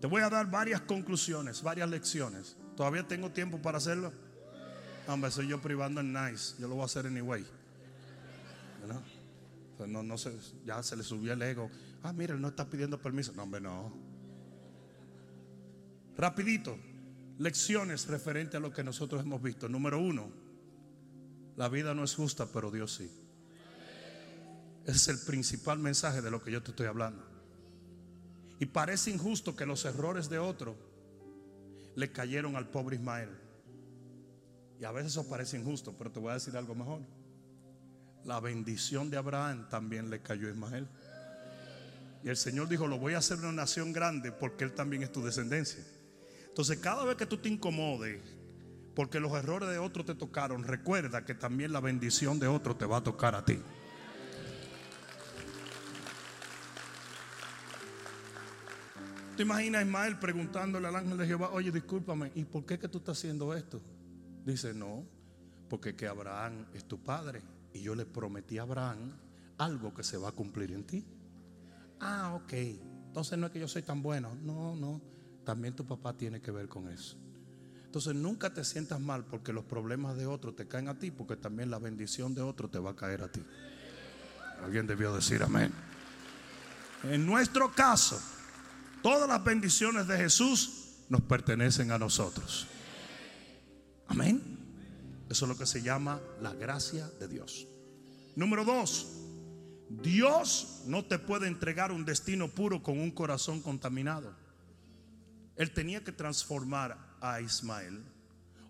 Te 0.00 0.06
voy 0.06 0.22
a 0.22 0.30
dar 0.30 0.50
varias 0.50 0.82
conclusiones, 0.82 1.62
varias 1.62 1.88
lecciones. 1.88 2.56
¿Todavía 2.76 3.06
tengo 3.06 3.30
tiempo 3.30 3.60
para 3.60 3.78
hacerlo? 3.78 4.12
Hombre, 5.08 5.30
soy 5.30 5.48
yo 5.48 5.60
privando 5.60 6.00
en 6.00 6.12
nice. 6.12 6.54
Yo 6.58 6.68
lo 6.68 6.74
voy 6.74 6.82
a 6.82 6.86
hacer 6.86 7.06
anyway. 7.06 7.44
¿No? 9.86 10.02
No, 10.02 10.16
sé, 10.16 10.32
ya 10.64 10.82
se 10.82 10.96
le 10.96 11.02
subió 11.02 11.32
el 11.32 11.42
ego. 11.42 11.70
Ah, 12.02 12.12
mira, 12.12 12.34
él 12.34 12.40
no 12.40 12.48
está 12.48 12.70
pidiendo 12.70 13.00
permiso. 13.00 13.32
No, 13.32 13.42
hombre, 13.42 13.60
no. 13.60 13.92
Rapidito, 16.16 16.78
lecciones 17.38 18.06
referente 18.06 18.56
a 18.56 18.60
lo 18.60 18.72
que 18.72 18.82
nosotros 18.84 19.22
hemos 19.22 19.42
visto. 19.42 19.68
Número 19.68 19.98
uno, 19.98 20.30
la 21.56 21.68
vida 21.68 21.94
no 21.94 22.04
es 22.04 22.14
justa, 22.14 22.46
pero 22.52 22.70
Dios 22.70 22.94
sí. 22.94 23.10
Ese 24.84 24.96
es 24.96 25.08
el 25.08 25.18
principal 25.26 25.78
mensaje 25.78 26.22
de 26.22 26.30
lo 26.30 26.42
que 26.42 26.52
yo 26.52 26.62
te 26.62 26.70
estoy 26.70 26.86
hablando. 26.86 27.22
Y 28.58 28.66
parece 28.66 29.10
injusto 29.10 29.56
que 29.56 29.66
los 29.66 29.84
errores 29.84 30.30
de 30.30 30.38
otro 30.38 30.76
le 31.96 32.12
cayeron 32.12 32.56
al 32.56 32.68
pobre 32.68 32.96
Ismael. 32.96 33.30
Y 34.78 34.84
a 34.84 34.92
veces 34.92 35.12
eso 35.12 35.28
parece 35.28 35.58
injusto, 35.58 35.94
pero 35.98 36.12
te 36.12 36.20
voy 36.20 36.30
a 36.30 36.34
decir 36.34 36.56
algo 36.56 36.74
mejor. 36.74 37.00
La 38.26 38.40
bendición 38.40 39.08
de 39.08 39.16
Abraham 39.16 39.68
también 39.70 40.10
le 40.10 40.20
cayó 40.20 40.48
a 40.48 40.50
Ismael. 40.50 40.88
Y 42.24 42.28
el 42.28 42.36
Señor 42.36 42.68
dijo, 42.68 42.88
lo 42.88 42.98
voy 42.98 43.14
a 43.14 43.18
hacer 43.18 43.38
una 43.38 43.52
nación 43.52 43.92
grande 43.92 44.32
porque 44.32 44.64
Él 44.64 44.72
también 44.72 45.04
es 45.04 45.12
tu 45.12 45.22
descendencia. 45.22 45.84
Entonces 46.48 46.78
cada 46.78 47.04
vez 47.04 47.14
que 47.14 47.26
tú 47.26 47.38
te 47.38 47.48
incomodes 47.48 48.20
porque 48.96 49.20
los 49.20 49.32
errores 49.32 49.68
de 49.68 49.78
otro 49.78 50.04
te 50.04 50.16
tocaron, 50.16 50.64
recuerda 50.64 51.24
que 51.24 51.34
también 51.34 51.72
la 51.72 51.78
bendición 51.78 52.40
de 52.40 52.48
otro 52.48 52.74
te 52.74 52.84
va 52.84 52.96
a 52.96 53.04
tocar 53.04 53.36
a 53.36 53.44
ti. 53.44 53.60
¿Te 59.36 59.42
imaginas 59.42 59.82
a 59.82 59.84
Ismael 59.84 60.18
preguntándole 60.18 60.88
al 60.88 60.96
ángel 60.96 61.18
de 61.18 61.26
Jehová, 61.26 61.50
oye, 61.52 61.70
discúlpame, 61.70 62.32
¿y 62.34 62.44
por 62.44 62.66
qué 62.66 62.76
que 62.76 62.88
tú 62.88 62.98
estás 62.98 63.18
haciendo 63.18 63.54
esto? 63.54 63.80
Dice, 64.44 64.74
no, 64.74 65.06
porque 65.68 65.94
que 65.94 66.08
Abraham 66.08 66.66
es 66.72 66.88
tu 66.88 66.98
padre 67.04 67.42
y 67.76 67.82
yo 67.82 67.94
le 67.94 68.06
prometí 68.06 68.58
a 68.58 68.62
Abraham 68.62 69.12
algo 69.58 69.94
que 69.94 70.02
se 70.02 70.16
va 70.16 70.30
a 70.30 70.32
cumplir 70.32 70.72
en 70.72 70.84
ti. 70.84 71.04
Ah, 72.00 72.32
ok, 72.34 72.52
entonces 72.52 73.38
no 73.38 73.46
es 73.46 73.52
que 73.52 73.60
yo 73.60 73.68
soy 73.68 73.82
tan 73.82 74.02
bueno, 74.02 74.36
no, 74.42 74.76
no, 74.76 75.00
también 75.44 75.74
tu 75.74 75.86
papá 75.86 76.14
tiene 76.14 76.40
que 76.40 76.50
ver 76.50 76.68
con 76.68 76.90
eso. 76.90 77.16
Entonces 77.84 78.14
nunca 78.14 78.52
te 78.52 78.64
sientas 78.64 79.00
mal 79.00 79.24
porque 79.24 79.52
los 79.52 79.64
problemas 79.64 80.16
de 80.16 80.26
otro 80.26 80.52
te 80.52 80.66
caen 80.66 80.88
a 80.88 80.98
ti, 80.98 81.10
porque 81.10 81.36
también 81.36 81.70
la 81.70 81.78
bendición 81.78 82.34
de 82.34 82.42
otro 82.42 82.68
te 82.68 82.78
va 82.78 82.90
a 82.90 82.96
caer 82.96 83.22
a 83.22 83.28
ti. 83.28 83.42
Alguien 84.62 84.86
debió 84.86 85.14
decir 85.14 85.42
amén. 85.42 85.72
En 87.04 87.24
nuestro 87.24 87.72
caso, 87.72 88.20
todas 89.02 89.28
las 89.28 89.42
bendiciones 89.42 90.06
de 90.06 90.16
Jesús 90.18 90.96
nos 91.08 91.22
pertenecen 91.22 91.90
a 91.90 91.98
nosotros. 91.98 92.66
Amén. 94.08 94.42
Eso 95.28 95.44
es 95.44 95.48
lo 95.48 95.58
que 95.58 95.66
se 95.66 95.82
llama 95.82 96.20
la 96.40 96.54
gracia 96.54 97.08
de 97.20 97.28
Dios. 97.28 97.66
Número 98.36 98.64
dos, 98.64 99.06
Dios 99.88 100.82
no 100.86 101.04
te 101.04 101.18
puede 101.18 101.46
entregar 101.46 101.92
un 101.92 102.04
destino 102.04 102.48
puro 102.48 102.82
con 102.82 102.98
un 102.98 103.10
corazón 103.10 103.60
contaminado. 103.60 104.34
Él 105.56 105.72
tenía 105.72 106.04
que 106.04 106.12
transformar 106.12 107.16
a 107.20 107.40
Ismael 107.40 108.04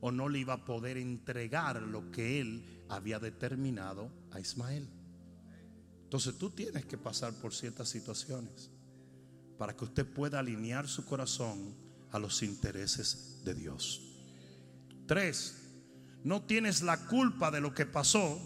o 0.01 0.13
no 0.13 0.29
le 0.29 0.39
iba 0.39 0.55
a 0.55 0.65
poder 0.65 0.99
entregar 0.99 1.83
lo 1.83 2.11
que 2.11 2.41
él 2.41 2.85
había 2.89 3.19
determinado 3.19 4.11
a 4.31 4.41
Ismael. 4.41 4.89
Entonces 6.05 6.39
tú 6.39 6.51
tienes 6.51 6.85
que 6.85 6.97
pasar 6.97 7.33
por 7.35 7.53
ciertas 7.53 7.89
situaciones 7.89 8.71
para 9.59 9.75
que 9.77 9.85
usted 9.85 10.07
pueda 10.07 10.39
alinear 10.39 10.87
su 10.87 11.05
corazón 11.05 11.75
a 12.13 12.19
los 12.19 12.43
intereses 12.43 13.43
de 13.45 13.55
Dios. 13.55 14.03
Tres, 15.07 15.66
no 16.25 16.43
tienes 16.43 16.83
la 16.83 17.07
culpa 17.07 17.51
de 17.51 17.61
lo 17.61 17.75
que 17.75 17.87
pasó, 17.87 18.41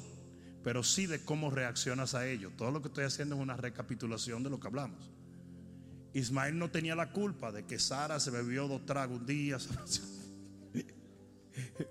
pero 0.62 0.82
sí 0.82 1.06
de 1.06 1.24
cómo 1.24 1.50
reaccionas 1.50 2.14
a 2.14 2.26
ello. 2.26 2.52
Todo 2.56 2.70
lo 2.70 2.82
que 2.82 2.88
estoy 2.88 3.04
haciendo 3.04 3.36
es 3.36 3.40
una 3.40 3.56
recapitulación 3.56 4.42
de 4.42 4.50
lo 4.50 4.60
que 4.60 4.68
hablamos. 4.68 5.10
Ismael 6.12 6.58
no 6.58 6.70
tenía 6.70 6.94
la 6.94 7.12
culpa 7.12 7.52
de 7.52 7.64
que 7.64 7.78
Sara 7.78 8.18
se 8.20 8.30
bebió 8.30 8.68
dos 8.68 8.84
tragos 8.84 9.20
un 9.20 9.26
día. 9.26 9.58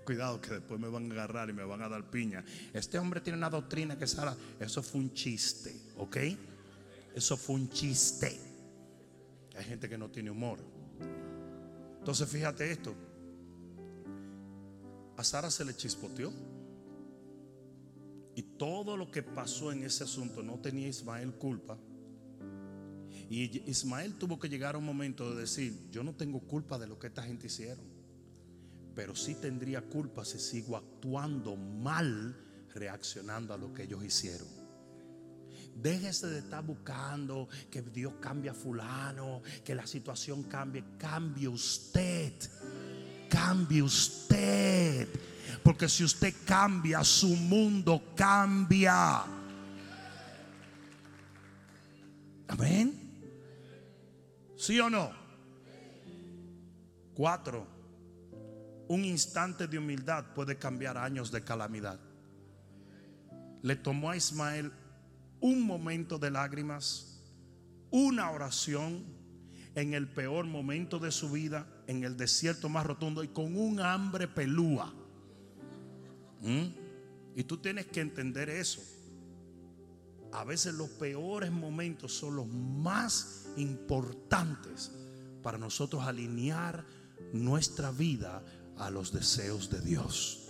Cuidado 0.04 0.40
que 0.40 0.54
después 0.54 0.80
me 0.80 0.88
van 0.88 1.10
a 1.10 1.14
agarrar 1.14 1.50
y 1.50 1.52
me 1.52 1.64
van 1.64 1.82
a 1.82 1.88
dar 1.88 2.10
piña. 2.10 2.44
Este 2.72 2.98
hombre 2.98 3.20
tiene 3.20 3.38
una 3.38 3.50
doctrina 3.50 3.98
que 3.98 4.06
Sara, 4.06 4.36
eso 4.58 4.82
fue 4.82 5.00
un 5.00 5.12
chiste, 5.12 5.74
¿ok? 5.96 6.16
Eso 7.14 7.36
fue 7.36 7.56
un 7.56 7.68
chiste. 7.70 8.38
Hay 9.56 9.64
gente 9.64 9.88
que 9.88 9.98
no 9.98 10.10
tiene 10.10 10.30
humor. 10.30 10.58
Entonces 11.98 12.28
fíjate 12.28 12.70
esto. 12.70 12.94
A 15.20 15.24
Sara 15.24 15.50
se 15.50 15.66
le 15.66 15.76
chispoteó. 15.76 16.32
Y 18.34 18.42
todo 18.56 18.96
lo 18.96 19.10
que 19.10 19.22
pasó 19.22 19.70
en 19.70 19.82
ese 19.84 20.04
asunto 20.04 20.42
no 20.42 20.58
tenía 20.60 20.88
Ismael 20.88 21.34
culpa. 21.34 21.76
Y 23.28 23.70
Ismael 23.70 24.14
tuvo 24.14 24.38
que 24.38 24.48
llegar 24.48 24.76
a 24.76 24.78
un 24.78 24.84
momento 24.86 25.34
de 25.34 25.42
decir, 25.42 25.90
yo 25.90 26.02
no 26.02 26.14
tengo 26.14 26.40
culpa 26.40 26.78
de 26.78 26.86
lo 26.86 26.98
que 26.98 27.08
esta 27.08 27.22
gente 27.22 27.48
hicieron, 27.48 27.84
pero 28.94 29.14
sí 29.14 29.34
tendría 29.34 29.82
culpa 29.82 30.24
si 30.24 30.38
sigo 30.38 30.74
actuando 30.74 31.54
mal, 31.54 32.34
reaccionando 32.72 33.52
a 33.52 33.58
lo 33.58 33.74
que 33.74 33.82
ellos 33.82 34.02
hicieron. 34.02 34.48
Déjese 35.76 36.28
de 36.28 36.38
estar 36.38 36.64
buscando 36.64 37.46
que 37.70 37.82
Dios 37.82 38.14
cambie 38.22 38.50
a 38.50 38.54
fulano, 38.54 39.42
que 39.62 39.74
la 39.74 39.86
situación 39.86 40.44
cambie. 40.44 40.82
Cambie 40.96 41.46
usted. 41.46 42.32
Cambie 43.30 43.82
usted. 43.82 45.08
Porque 45.62 45.88
si 45.88 46.04
usted 46.04 46.34
cambia, 46.44 47.02
su 47.04 47.28
mundo 47.28 48.12
cambia. 48.14 49.22
Amén. 52.48 53.00
¿Sí 54.56 54.78
o 54.80 54.90
no? 54.90 55.10
Cuatro, 57.14 57.66
un 58.88 59.04
instante 59.04 59.66
de 59.68 59.78
humildad 59.78 60.34
puede 60.34 60.58
cambiar 60.58 60.98
años 60.98 61.30
de 61.30 61.44
calamidad. 61.44 62.00
Le 63.62 63.76
tomó 63.76 64.10
a 64.10 64.16
Ismael 64.16 64.72
un 65.40 65.62
momento 65.62 66.18
de 66.18 66.30
lágrimas, 66.30 67.22
una 67.90 68.30
oración, 68.30 69.04
en 69.74 69.94
el 69.94 70.08
peor 70.08 70.46
momento 70.46 70.98
de 70.98 71.12
su 71.12 71.30
vida, 71.30 71.66
en 71.90 72.04
el 72.04 72.16
desierto 72.16 72.68
más 72.68 72.86
rotundo 72.86 73.24
y 73.24 73.28
con 73.28 73.56
un 73.56 73.80
hambre 73.80 74.28
pelúa. 74.28 74.94
¿Mm? 76.40 76.66
Y 77.34 77.42
tú 77.42 77.56
tienes 77.56 77.86
que 77.86 78.00
entender 78.00 78.48
eso. 78.48 78.80
A 80.32 80.44
veces 80.44 80.74
los 80.74 80.88
peores 80.88 81.50
momentos 81.50 82.12
son 82.12 82.36
los 82.36 82.46
más 82.46 83.48
importantes 83.56 84.92
para 85.42 85.58
nosotros 85.58 86.04
alinear 86.04 86.86
nuestra 87.32 87.90
vida 87.90 88.44
a 88.78 88.88
los 88.88 89.12
deseos 89.12 89.68
de 89.68 89.80
Dios. 89.80 90.48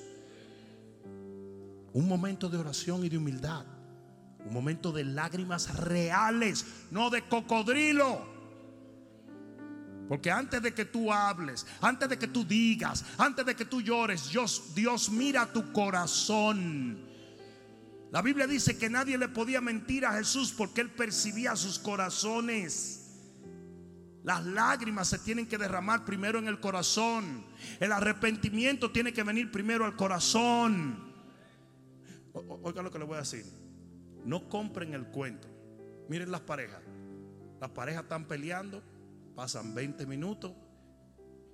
Un 1.94 2.06
momento 2.06 2.50
de 2.50 2.58
oración 2.58 3.02
y 3.02 3.08
de 3.08 3.16
humildad. 3.16 3.64
Un 4.44 4.52
momento 4.52 4.92
de 4.92 5.04
lágrimas 5.04 5.74
reales, 5.74 6.66
no 6.90 7.08
de 7.08 7.26
cocodrilo. 7.26 8.39
Porque 10.10 10.28
antes 10.28 10.60
de 10.60 10.74
que 10.74 10.86
tú 10.86 11.12
hables, 11.12 11.64
antes 11.80 12.08
de 12.08 12.18
que 12.18 12.26
tú 12.26 12.44
digas, 12.44 13.04
antes 13.16 13.46
de 13.46 13.54
que 13.54 13.64
tú 13.64 13.80
llores, 13.80 14.28
Dios, 14.28 14.74
Dios 14.74 15.08
mira 15.08 15.52
tu 15.52 15.72
corazón. 15.72 16.98
La 18.10 18.20
Biblia 18.20 18.48
dice 18.48 18.76
que 18.76 18.90
nadie 18.90 19.16
le 19.16 19.28
podía 19.28 19.60
mentir 19.60 20.04
a 20.04 20.14
Jesús 20.14 20.52
porque 20.52 20.80
él 20.80 20.90
percibía 20.90 21.54
sus 21.54 21.78
corazones. 21.78 23.20
Las 24.24 24.44
lágrimas 24.44 25.06
se 25.06 25.20
tienen 25.20 25.46
que 25.46 25.58
derramar 25.58 26.04
primero 26.04 26.40
en 26.40 26.48
el 26.48 26.58
corazón. 26.58 27.46
El 27.78 27.92
arrepentimiento 27.92 28.90
tiene 28.90 29.12
que 29.12 29.22
venir 29.22 29.52
primero 29.52 29.84
al 29.84 29.94
corazón. 29.94 31.14
Oiga 32.32 32.82
lo 32.82 32.90
que 32.90 32.98
le 32.98 33.04
voy 33.04 33.14
a 33.14 33.20
decir. 33.20 33.46
No 34.24 34.48
compren 34.48 34.92
el 34.92 35.06
cuento. 35.06 35.46
Miren 36.08 36.32
las 36.32 36.40
parejas. 36.40 36.82
Las 37.60 37.70
parejas 37.70 38.02
están 38.02 38.24
peleando, 38.24 38.82
pasan 39.34 39.74
20 39.74 40.06
minutos 40.06 40.52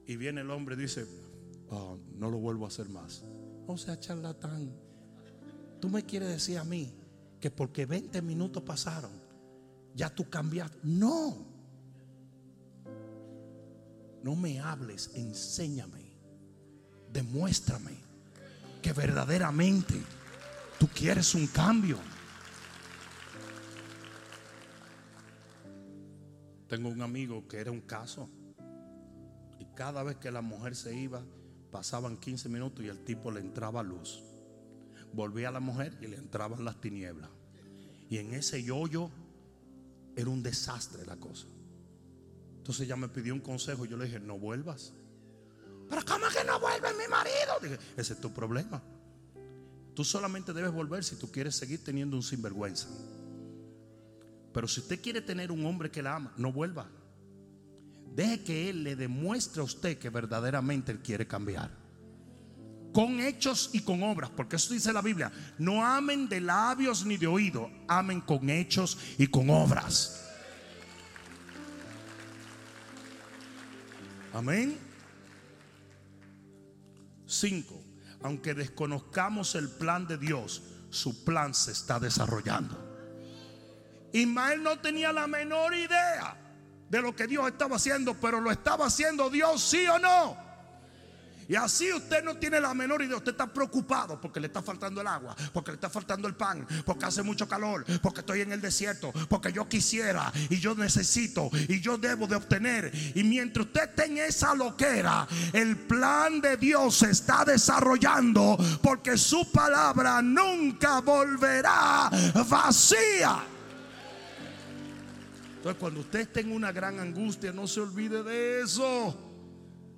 y 0.07 0.17
viene 0.17 0.43
el 0.43 0.51
hombre 0.51 0.77
y 0.77 0.79
dice, 0.79 1.07
oh, 1.71 1.99
no 2.17 2.31
lo 2.31 2.39
vuelvo 2.39 2.65
a 2.65 2.69
hacer 2.69 2.89
más. 2.89 3.25
O 3.67 3.77
sea, 3.77 3.99
charlatán. 3.99 4.73
Tú 5.81 5.89
me 5.89 6.05
quieres 6.05 6.29
decir 6.29 6.59
a 6.59 6.65
mí 6.65 6.95
que 7.41 7.51
porque 7.51 7.87
20 7.87 8.23
minutos 8.23 8.63
pasaron, 8.63 9.11
ya 9.95 10.15
tú 10.15 10.29
cambiaste. 10.29 10.79
No. 10.83 11.37
No 14.23 14.37
me 14.37 14.61
hables, 14.61 15.11
enséñame. 15.15 16.17
Demuéstrame 17.13 17.97
que 18.83 18.93
verdaderamente 18.93 19.95
tú 20.79 20.89
quieres 20.89 21.35
un 21.35 21.47
cambio. 21.47 21.99
Tengo 26.69 26.89
un 26.89 27.03
amigo 27.03 27.47
que 27.49 27.59
era 27.59 27.71
un 27.71 27.81
caso. 27.81 28.29
Y 29.59 29.65
cada 29.75 30.03
vez 30.03 30.17
que 30.17 30.31
la 30.31 30.43
mujer 30.43 30.75
se 30.75 30.95
iba, 30.95 31.23
pasaban 31.71 32.17
15 32.17 32.49
minutos 32.49 32.85
y 32.85 32.89
el 32.89 33.05
tipo 33.05 33.31
le 33.31 33.41
entraba 33.41 33.83
luz. 33.83 34.23
Volvía 35.13 35.49
a 35.49 35.53
la 35.53 35.61
mujer 35.61 35.97
y 36.01 36.07
le 36.07 36.17
entraban 36.17 36.65
las 36.65 36.81
tinieblas. 36.81 37.31
Y 38.09 38.19
en 38.19 38.35
ese 38.35 38.63
yoyo 38.63 39.11
era 40.15 40.31
un 40.31 40.43
desastre 40.43 41.05
la 41.07 41.17
cosa. 41.17 41.47
Entonces 42.59 42.87
ella 42.87 42.97
me 42.97 43.09
pidió 43.09 43.33
un 43.33 43.41
consejo. 43.41 43.85
Yo 43.85 43.97
le 43.97 44.07
dije, 44.07 44.21
no 44.21 44.39
vuelvas. 44.39 44.93
Pero 45.89 46.03
¿cómo 46.05 46.27
que 46.29 46.45
no 46.45 46.59
vuelve 46.59 46.89
mi 46.95 47.09
marido? 47.09 47.79
Ese 47.97 48.15
es 48.15 48.21
tu 48.21 48.33
problema. 48.33 48.83
Tú 49.95 50.05
solamente 50.05 50.53
debes 50.53 50.73
volver 50.73 51.05
si 51.05 51.17
tú 51.17 51.31
quieres 51.31 51.55
seguir 51.57 51.83
teniendo 51.83 52.17
un 52.17 52.23
sinvergüenza. 52.23 52.89
Pero 54.57 54.67
si 54.67 54.81
usted 54.81 55.03
quiere 55.03 55.21
tener 55.21 55.53
un 55.53 55.67
hombre 55.67 55.91
que 55.91 56.03
la 56.03 56.17
ama, 56.17 56.33
no 56.39 56.51
vuelva. 56.51 56.89
Deje 58.15 58.43
que 58.43 58.71
Él 58.71 58.85
le 58.85 58.97
demuestre 58.97 59.61
a 59.61 59.65
usted 59.65 59.99
que 59.99 60.09
verdaderamente 60.09 60.91
Él 60.93 61.01
quiere 61.01 61.27
cambiar. 61.27 61.71
Con 62.91 63.21
hechos 63.21 63.69
y 63.75 63.81
con 63.81 64.03
obras, 64.03 64.31
porque 64.31 64.57
eso 64.57 64.73
dice 64.73 64.95
la 64.95 65.03
Biblia. 65.03 65.31
No 65.59 65.85
amen 65.85 66.27
de 66.27 66.41
labios 66.41 67.05
ni 67.05 67.19
de 67.19 67.27
oído, 67.27 67.71
amen 67.87 68.23
con 68.23 68.49
hechos 68.49 68.97
y 69.19 69.27
con 69.27 69.51
obras. 69.51 70.25
Amén. 74.33 74.79
Cinco, 77.27 77.85
aunque 78.23 78.55
desconozcamos 78.55 79.55
el 79.55 79.69
plan 79.69 80.07
de 80.07 80.17
Dios, 80.17 80.63
su 80.89 81.27
plan 81.27 81.53
se 81.53 81.73
está 81.73 82.01
desarrollando. 82.01 82.86
Ismael 84.21 84.63
no 84.63 84.79
tenía 84.79 85.13
la 85.13 85.27
menor 85.27 85.75
idea 85.75 86.37
de 86.89 87.03
lo 87.03 87.15
que 87.15 87.27
Dios 87.27 87.47
estaba 87.49 87.77
haciendo, 87.77 88.15
pero 88.15 88.41
lo 88.41 88.51
estaba 88.51 88.87
haciendo 88.87 89.29
Dios, 89.31 89.63
sí 89.63 89.87
o 89.87 89.99
no. 89.99 90.47
Y 91.49 91.55
así 91.55 91.93
usted 91.93 92.25
no 92.25 92.37
tiene 92.37 92.61
la 92.61 92.75
menor 92.75 93.03
idea. 93.03 93.17
Usted 93.17 93.33
está 93.33 93.47
preocupado 93.47 94.21
porque 94.21 94.41
le 94.41 94.49
está 94.49 94.63
faltando 94.63 95.01
el 95.01 95.07
agua, 95.07 95.37
porque 95.53 95.71
le 95.71 95.77
está 95.77 95.89
faltando 95.89 96.27
el 96.27 96.35
pan, 96.35 96.67
porque 96.85 97.05
hace 97.05 97.23
mucho 97.23 97.49
calor, 97.49 97.85
porque 98.03 98.21
estoy 98.21 98.41
en 98.41 98.53
el 98.53 98.61
desierto, 98.61 99.13
porque 99.29 99.53
yo 99.53 99.69
quisiera 99.69 100.33
y 100.51 100.59
yo 100.59 100.75
necesito 100.75 101.51
y 101.69 101.81
yo 101.81 101.99
debo 101.99 102.27
de 102.27 102.37
obtener. 102.37 102.91
Y 103.15 103.23
mientras 103.23 103.67
usted 103.67 103.95
tenga 103.95 104.27
esa 104.27 104.55
loquera, 104.55 105.29
el 105.53 105.77
plan 105.77 106.41
de 106.41 106.57
Dios 106.57 106.97
se 106.97 107.11
está 107.11 107.45
desarrollando 107.45 108.59
porque 108.83 109.17
su 109.17 109.51
palabra 109.53 110.21
nunca 110.23 111.01
volverá 111.01 112.11
vacía. 112.49 113.56
Entonces 115.67 115.81
cuando 115.81 116.01
usted 116.03 116.21
esté 116.21 116.41
en 116.43 116.53
una 116.53 116.71
gran 116.71 117.01
angustia, 117.01 117.53
no 117.53 117.67
se 117.67 117.81
olvide 117.81 118.23
de 118.23 118.61
eso. 118.61 119.19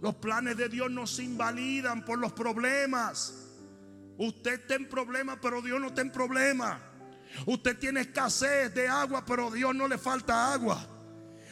Los 0.00 0.14
planes 0.14 0.56
de 0.56 0.66
Dios 0.70 0.90
no 0.90 1.06
se 1.06 1.24
invalidan 1.24 2.06
por 2.06 2.18
los 2.18 2.32
problemas. 2.32 3.34
Usted 4.16 4.60
está 4.62 4.76
en 4.76 4.88
problemas, 4.88 5.38
pero 5.42 5.60
Dios 5.60 5.78
no 5.78 5.88
está 5.88 6.00
en 6.00 6.10
problemas. 6.10 6.80
Usted 7.44 7.76
tiene 7.76 8.00
escasez 8.00 8.72
de 8.72 8.88
agua, 8.88 9.26
pero 9.26 9.50
Dios 9.50 9.74
no 9.74 9.86
le 9.86 9.98
falta 9.98 10.54
agua. 10.54 10.88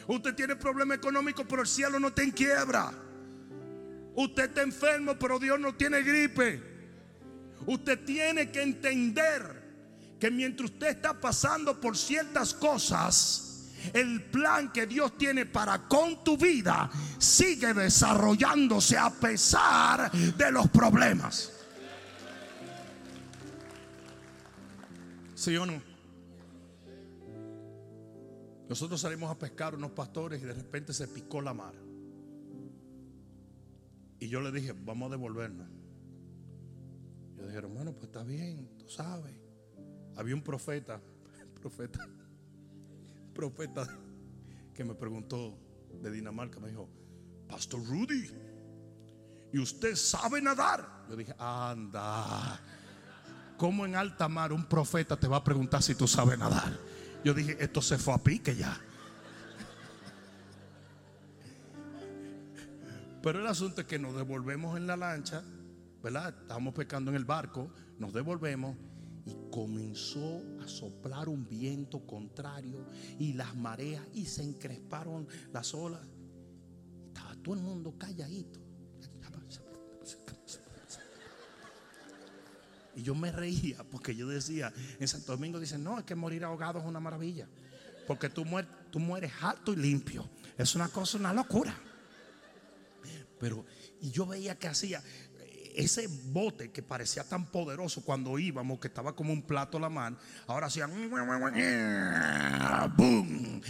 Usted 0.07 0.33
tiene 0.33 0.55
problemas 0.55 0.97
económicos, 0.97 1.45
pero 1.47 1.61
el 1.61 1.67
cielo 1.67 1.99
no 1.99 2.07
está 2.07 2.23
en 2.23 2.31
quiebra. 2.31 2.91
Usted 4.15 4.45
está 4.45 4.63
enfermo, 4.63 5.13
pero 5.19 5.37
Dios 5.37 5.59
no 5.59 5.75
tiene 5.75 6.01
gripe. 6.01 6.63
Usted 7.67 8.03
tiene 8.03 8.49
que 8.49 8.63
entender 8.63 10.17
que 10.19 10.31
mientras 10.31 10.71
usted 10.71 10.87
está 10.87 11.13
pasando 11.21 11.79
por 11.79 11.95
ciertas 11.95 12.55
cosas, 12.55 13.46
el 13.93 14.23
plan 14.23 14.71
que 14.71 14.85
Dios 14.87 15.17
tiene 15.17 15.45
para 15.45 15.87
con 15.87 16.23
tu 16.23 16.37
vida 16.37 16.89
sigue 17.17 17.73
desarrollándose 17.73 18.97
a 18.97 19.09
pesar 19.09 20.11
de 20.11 20.51
los 20.51 20.69
problemas. 20.69 21.53
¿Sí 25.35 25.55
o 25.55 25.65
no? 25.65 25.81
Nosotros 28.69 28.99
salimos 28.99 29.31
a 29.31 29.37
pescar 29.37 29.75
unos 29.75 29.91
pastores 29.91 30.41
y 30.41 30.45
de 30.45 30.53
repente 30.53 30.93
se 30.93 31.07
picó 31.07 31.41
la 31.41 31.53
mar. 31.53 31.73
Y 34.19 34.27
yo 34.27 34.41
le 34.41 34.51
dije, 34.51 34.73
vamos 34.73 35.07
a 35.07 35.11
devolvernos. 35.11 35.67
Yo 37.37 37.45
dijeron, 37.45 37.73
bueno, 37.73 37.93
pues 37.93 38.05
está 38.05 38.23
bien, 38.23 38.67
tú 38.77 38.89
sabes. 38.89 39.35
Había 40.15 40.35
un 40.35 40.41
profeta, 40.41 40.99
profeta 41.61 42.07
profeta 43.37 43.87
que 44.73 44.83
me 44.83 44.95
preguntó 44.95 45.55
de 46.01 46.09
Dinamarca, 46.09 46.59
me 46.59 46.69
dijo, 46.69 46.89
Pastor 47.47 47.85
Rudy, 47.85 48.31
¿y 49.53 49.59
usted 49.59 49.95
sabe 49.95 50.41
nadar? 50.41 51.05
Yo 51.07 51.15
dije, 51.15 51.35
anda, 51.37 52.59
¿cómo 53.55 53.85
en 53.85 53.95
alta 53.95 54.27
mar 54.27 54.51
un 54.51 54.65
profeta 54.65 55.19
te 55.19 55.27
va 55.27 55.37
a 55.37 55.43
preguntar 55.43 55.83
si 55.83 55.93
tú 55.93 56.07
sabes 56.07 56.39
nadar? 56.39 56.79
Yo 57.23 57.35
dije, 57.35 57.55
esto 57.59 57.79
se 57.79 57.99
fue 57.99 58.15
a 58.15 58.17
pique 58.17 58.55
ya. 58.55 58.75
Pero 63.21 63.39
el 63.39 63.45
asunto 63.45 63.81
es 63.81 63.87
que 63.87 63.99
nos 63.99 64.15
devolvemos 64.15 64.77
en 64.77 64.87
la 64.87 64.97
lancha, 64.97 65.43
¿verdad? 66.01 66.33
Estamos 66.41 66.73
pescando 66.73 67.11
en 67.11 67.17
el 67.17 67.25
barco, 67.25 67.71
nos 67.99 68.13
devolvemos 68.13 68.75
y 69.27 69.51
comenzó 69.51 70.41
a 70.63 70.67
soplar 70.67 71.27
un 71.27 71.47
viento 71.47 72.05
contrario 72.05 72.85
y 73.19 73.33
las 73.33 73.55
mareas 73.55 74.03
y 74.13 74.25
se 74.25 74.43
encresparon 74.43 75.27
las 75.51 75.73
olas. 75.73 76.01
Estaba 77.07 77.35
todo 77.43 77.55
el 77.55 77.61
mundo 77.61 77.93
calladito. 77.97 78.59
Y 82.95 83.03
yo 83.03 83.13
me 83.13 83.31
reía 83.31 83.83
porque 83.83 84.15
yo 84.15 84.27
decía, 84.27 84.73
en 84.99 85.07
Santo 85.07 85.33
Domingo 85.33 85.59
dicen, 85.59 85.83
no, 85.83 85.99
es 85.99 86.05
que 86.05 86.15
morir 86.15 86.43
ahogado 86.43 86.79
es 86.79 86.85
una 86.85 86.99
maravilla. 86.99 87.47
Porque 88.07 88.29
tú 88.29 88.43
mueres, 88.43 88.71
tú 88.89 88.97
mueres 88.99 89.31
alto 89.41 89.71
y 89.73 89.75
limpio. 89.75 90.27
Es 90.57 90.73
una 90.73 90.87
cosa, 90.87 91.19
una 91.19 91.31
locura. 91.31 91.77
Pero, 93.39 93.65
y 94.01 94.09
yo 94.09 94.25
veía 94.25 94.57
que 94.57 94.67
hacía, 94.67 95.03
ese 95.77 96.07
bote 96.07 96.71
que 96.71 96.81
parecía 96.81 97.23
tan 97.23 97.45
poderoso 97.51 98.03
cuando 98.03 98.39
íbamos, 98.39 98.79
que 98.79 98.87
estaba 98.87 99.15
como 99.15 99.31
un 99.31 99.43
plato 99.43 99.77
a 99.77 99.81
la 99.81 99.89
mano, 99.89 100.17
ahora 100.47 100.67
hacía 100.67 100.87
boom, 102.87 103.61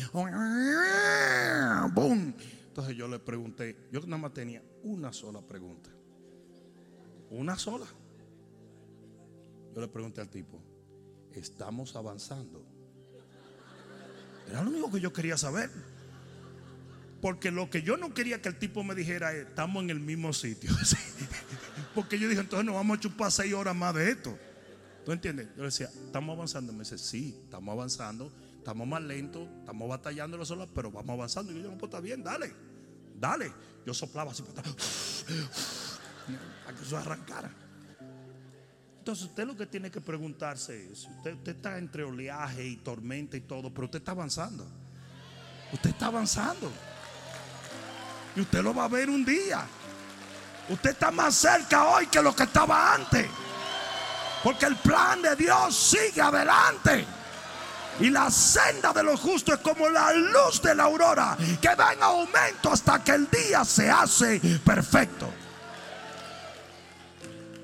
boom. 1.93 2.35
Entonces 2.67 2.95
yo 2.95 3.07
le 3.07 3.19
pregunté, 3.19 3.89
yo 3.91 3.99
nada 4.01 4.17
más 4.17 4.33
tenía 4.33 4.63
una 4.83 5.11
sola 5.11 5.41
pregunta. 5.41 5.89
Una 7.29 7.57
sola. 7.57 7.85
Yo 9.75 9.81
le 9.81 9.87
pregunté 9.89 10.21
al 10.21 10.29
tipo, 10.29 10.61
¿estamos 11.33 11.95
avanzando? 11.95 12.65
Era 14.49 14.63
lo 14.63 14.69
único 14.69 14.91
que 14.91 15.01
yo 15.01 15.11
quería 15.11 15.37
saber. 15.37 15.69
Porque 17.21 17.51
lo 17.51 17.69
que 17.69 17.81
yo 17.81 17.97
no 17.97 18.13
quería 18.13 18.41
que 18.41 18.49
el 18.49 18.59
tipo 18.59 18.83
me 18.83 18.93
dijera 18.93 19.33
es, 19.33 19.47
estamos 19.47 19.83
en 19.83 19.89
el 19.89 19.99
mismo 19.99 20.33
sitio. 20.33 20.69
Porque 21.95 22.19
yo 22.19 22.29
dije, 22.29 22.41
entonces 22.41 22.65
nos 22.65 22.75
vamos 22.75 22.97
a 22.97 23.01
chupar 23.01 23.31
seis 23.31 23.53
horas 23.53 23.75
más 23.75 23.95
de 23.95 24.11
esto. 24.11 24.37
¿Tú 25.03 25.11
entiendes? 25.11 25.47
Yo 25.55 25.63
le 25.63 25.69
decía, 25.69 25.89
¿estamos 26.05 26.35
avanzando? 26.35 26.73
Me 26.73 26.79
dice, 26.79 26.97
sí, 26.97 27.39
estamos 27.43 27.73
avanzando. 27.73 28.31
Estamos 28.57 28.85
más 28.85 29.01
lentos, 29.01 29.47
estamos 29.59 29.87
batallando 29.87 30.37
las 30.37 30.51
olas, 30.51 30.67
pero 30.75 30.91
vamos 30.91 31.13
avanzando. 31.13 31.53
Y 31.53 31.63
yo, 31.63 31.71
no, 31.71 31.77
pues 31.77 31.89
está 31.89 32.01
bien, 32.01 32.21
dale, 32.21 32.53
dale. 33.17 33.49
Yo 33.85 33.93
soplaba 33.93 34.31
así 34.31 34.43
para, 34.43 34.63
que 34.63 34.69
eso 36.83 36.97
arrancara. 36.97 37.49
Entonces 38.99 39.23
usted 39.23 39.47
lo 39.47 39.55
que 39.55 39.65
tiene 39.65 39.89
que 39.89 40.01
preguntarse 40.01 40.91
es, 40.91 41.07
usted, 41.07 41.35
usted 41.35 41.55
está 41.55 41.77
entre 41.77 42.03
oleaje 42.03 42.67
y 42.67 42.75
tormenta 42.75 43.37
y 43.37 43.41
todo, 43.41 43.73
pero 43.73 43.85
usted 43.85 43.99
está 43.99 44.11
avanzando. 44.11 44.67
Usted 45.71 45.91
está 45.91 46.07
avanzando. 46.07 46.69
Y 48.37 48.41
usted 48.41 48.61
lo 48.61 48.71
va 48.71 48.83
a 48.83 48.87
ver 48.87 49.09
un 49.09 49.25
día. 49.25 49.65
Usted 50.69 50.91
está 50.91 51.09
más 51.09 51.33
cerca 51.33 51.87
hoy 51.87 52.05
que 52.05 52.21
lo 52.21 52.35
que 52.35 52.43
estaba 52.43 52.93
antes. 52.93 53.25
Porque 54.43 54.67
el 54.67 54.75
plan 54.75 55.23
de 55.23 55.35
Dios 55.35 55.75
sigue 55.75 56.21
adelante. 56.21 57.03
Y 57.99 58.11
la 58.11 58.29
senda 58.29 58.93
de 58.93 59.01
los 59.01 59.19
justos 59.19 59.55
es 59.55 59.61
como 59.61 59.89
la 59.89 60.13
luz 60.13 60.61
de 60.61 60.75
la 60.75 60.83
aurora 60.83 61.35
que 61.59 61.73
va 61.73 61.93
en 61.93 62.03
aumento 62.03 62.71
hasta 62.71 63.03
que 63.03 63.13
el 63.13 63.27
día 63.27 63.65
se 63.65 63.89
hace 63.89 64.39
perfecto. 64.63 65.27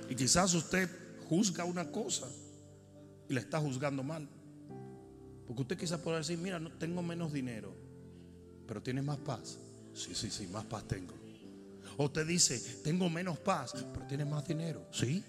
Y 0.10 0.16
quizás 0.16 0.56
usted 0.56 0.90
juzga 1.30 1.66
una 1.66 1.92
cosa 1.92 2.26
y 3.30 3.34
la 3.36 3.42
está 3.42 3.60
juzgando 3.60 4.02
mal. 4.02 4.28
Porque 5.46 5.62
usted 5.62 5.78
quizás 5.78 6.00
puede 6.00 6.18
decir, 6.18 6.40
mira, 6.40 6.60
no 6.60 6.72
tengo 6.72 7.04
menos 7.04 7.32
dinero, 7.32 7.76
pero 8.66 8.82
tiene 8.82 9.04
más 9.04 9.20
paz. 9.20 9.60
Sí, 9.94 10.16
sí, 10.16 10.30
sí, 10.30 10.48
más 10.48 10.66
paz 10.66 10.88
tengo. 10.88 11.14
O 11.98 12.10
te 12.10 12.26
dice, 12.26 12.60
tengo 12.84 13.10
menos 13.10 13.38
paz, 13.40 13.74
pero 13.94 14.06
tiene 14.08 14.26
más 14.26 14.48
dinero. 14.48 14.88
Sí. 14.92 15.24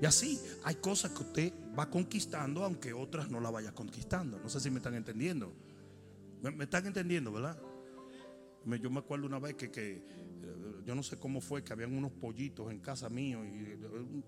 Y 0.00 0.04
así 0.04 0.40
hay 0.64 0.76
cosas 0.76 1.12
que 1.12 1.22
usted 1.22 1.52
va 1.78 1.90
conquistando, 1.90 2.64
aunque 2.64 2.92
otras 2.92 3.30
no 3.30 3.40
la 3.40 3.50
vaya 3.50 3.72
conquistando. 3.72 4.38
No 4.38 4.48
sé 4.48 4.60
si 4.60 4.70
me 4.70 4.78
están 4.78 4.94
entendiendo. 4.94 5.52
Me, 6.42 6.64
están 6.64 6.86
entendiendo, 6.86 7.32
¿verdad? 7.32 7.58
yo 8.80 8.90
me 8.90 8.98
acuerdo 8.98 9.26
una 9.26 9.38
vez 9.38 9.54
que, 9.54 9.70
que, 9.70 9.92
eh, 9.94 10.82
yo 10.84 10.94
no 10.94 11.02
sé 11.02 11.18
cómo 11.18 11.40
fue, 11.40 11.62
que 11.62 11.72
habían 11.72 11.96
unos 11.96 12.10
pollitos 12.10 12.70
en 12.72 12.80
casa 12.80 13.08
mío 13.08 13.44
y 13.44 13.78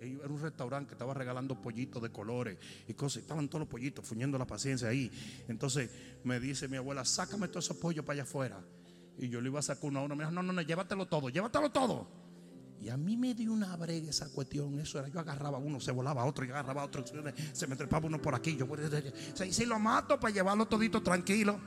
eh, 0.01 0.19
era 0.23 0.33
un 0.33 0.41
restaurante 0.41 0.89
que 0.89 0.95
estaba 0.95 1.13
regalando 1.13 1.61
pollitos 1.61 2.01
de 2.03 2.11
colores 2.11 2.57
y 2.87 2.95
cosas. 2.95 3.23
Estaban 3.23 3.49
todos 3.49 3.61
los 3.61 3.69
pollitos, 3.69 4.07
fuñendo 4.07 4.39
la 4.39 4.47
paciencia 4.47 4.89
ahí. 4.89 5.11
Entonces 5.49 5.91
me 6.25 6.41
dice 6.41 6.69
mi 6.69 6.77
abuela, 6.77 7.05
sácame 7.05 7.49
todos 7.49 7.65
esos 7.65 7.77
pollos 7.77 8.05
para 8.05 8.15
allá 8.15 8.23
afuera. 8.23 8.65
Y 9.19 9.29
yo 9.29 9.41
le 9.41 9.49
iba 9.49 9.59
a 9.59 9.63
sacar 9.63 9.91
una 9.91 10.01
hora. 10.01 10.15
Me 10.15 10.25
dijo, 10.25 10.33
no, 10.33 10.43
no, 10.43 10.53
no, 10.53 10.63
llévatelo 10.63 11.07
todo, 11.07 11.29
llévatelo 11.29 11.71
todo. 11.71 12.07
Y 12.81 12.89
a 12.91 12.97
mí 12.97 13.17
me 13.17 13.35
dio 13.35 13.53
una 13.53 13.77
brega 13.77 14.11
esa 14.11 14.29
cuestión. 14.31 14.79
Eso 14.79 15.01
era, 15.01 15.09
yo 15.09 15.19
agarraba 15.19 15.59
uno, 15.59 15.81
se 15.81 15.91
volaba 15.91 16.25
otro, 16.25 16.45
y 16.45 16.51
agarraba 16.51 16.85
otro, 16.85 17.05
se 17.53 17.67
me 17.67 17.75
trepaba 17.75 18.07
uno 18.07 18.23
por 18.23 18.35
aquí. 18.35 18.57
Yo, 18.57 18.69
si 19.51 19.67
lo 19.67 19.79
mato 19.79 20.19
para 20.21 20.33
llevarlo 20.33 20.67
todito 20.67 21.03
tranquilo. 21.03 21.59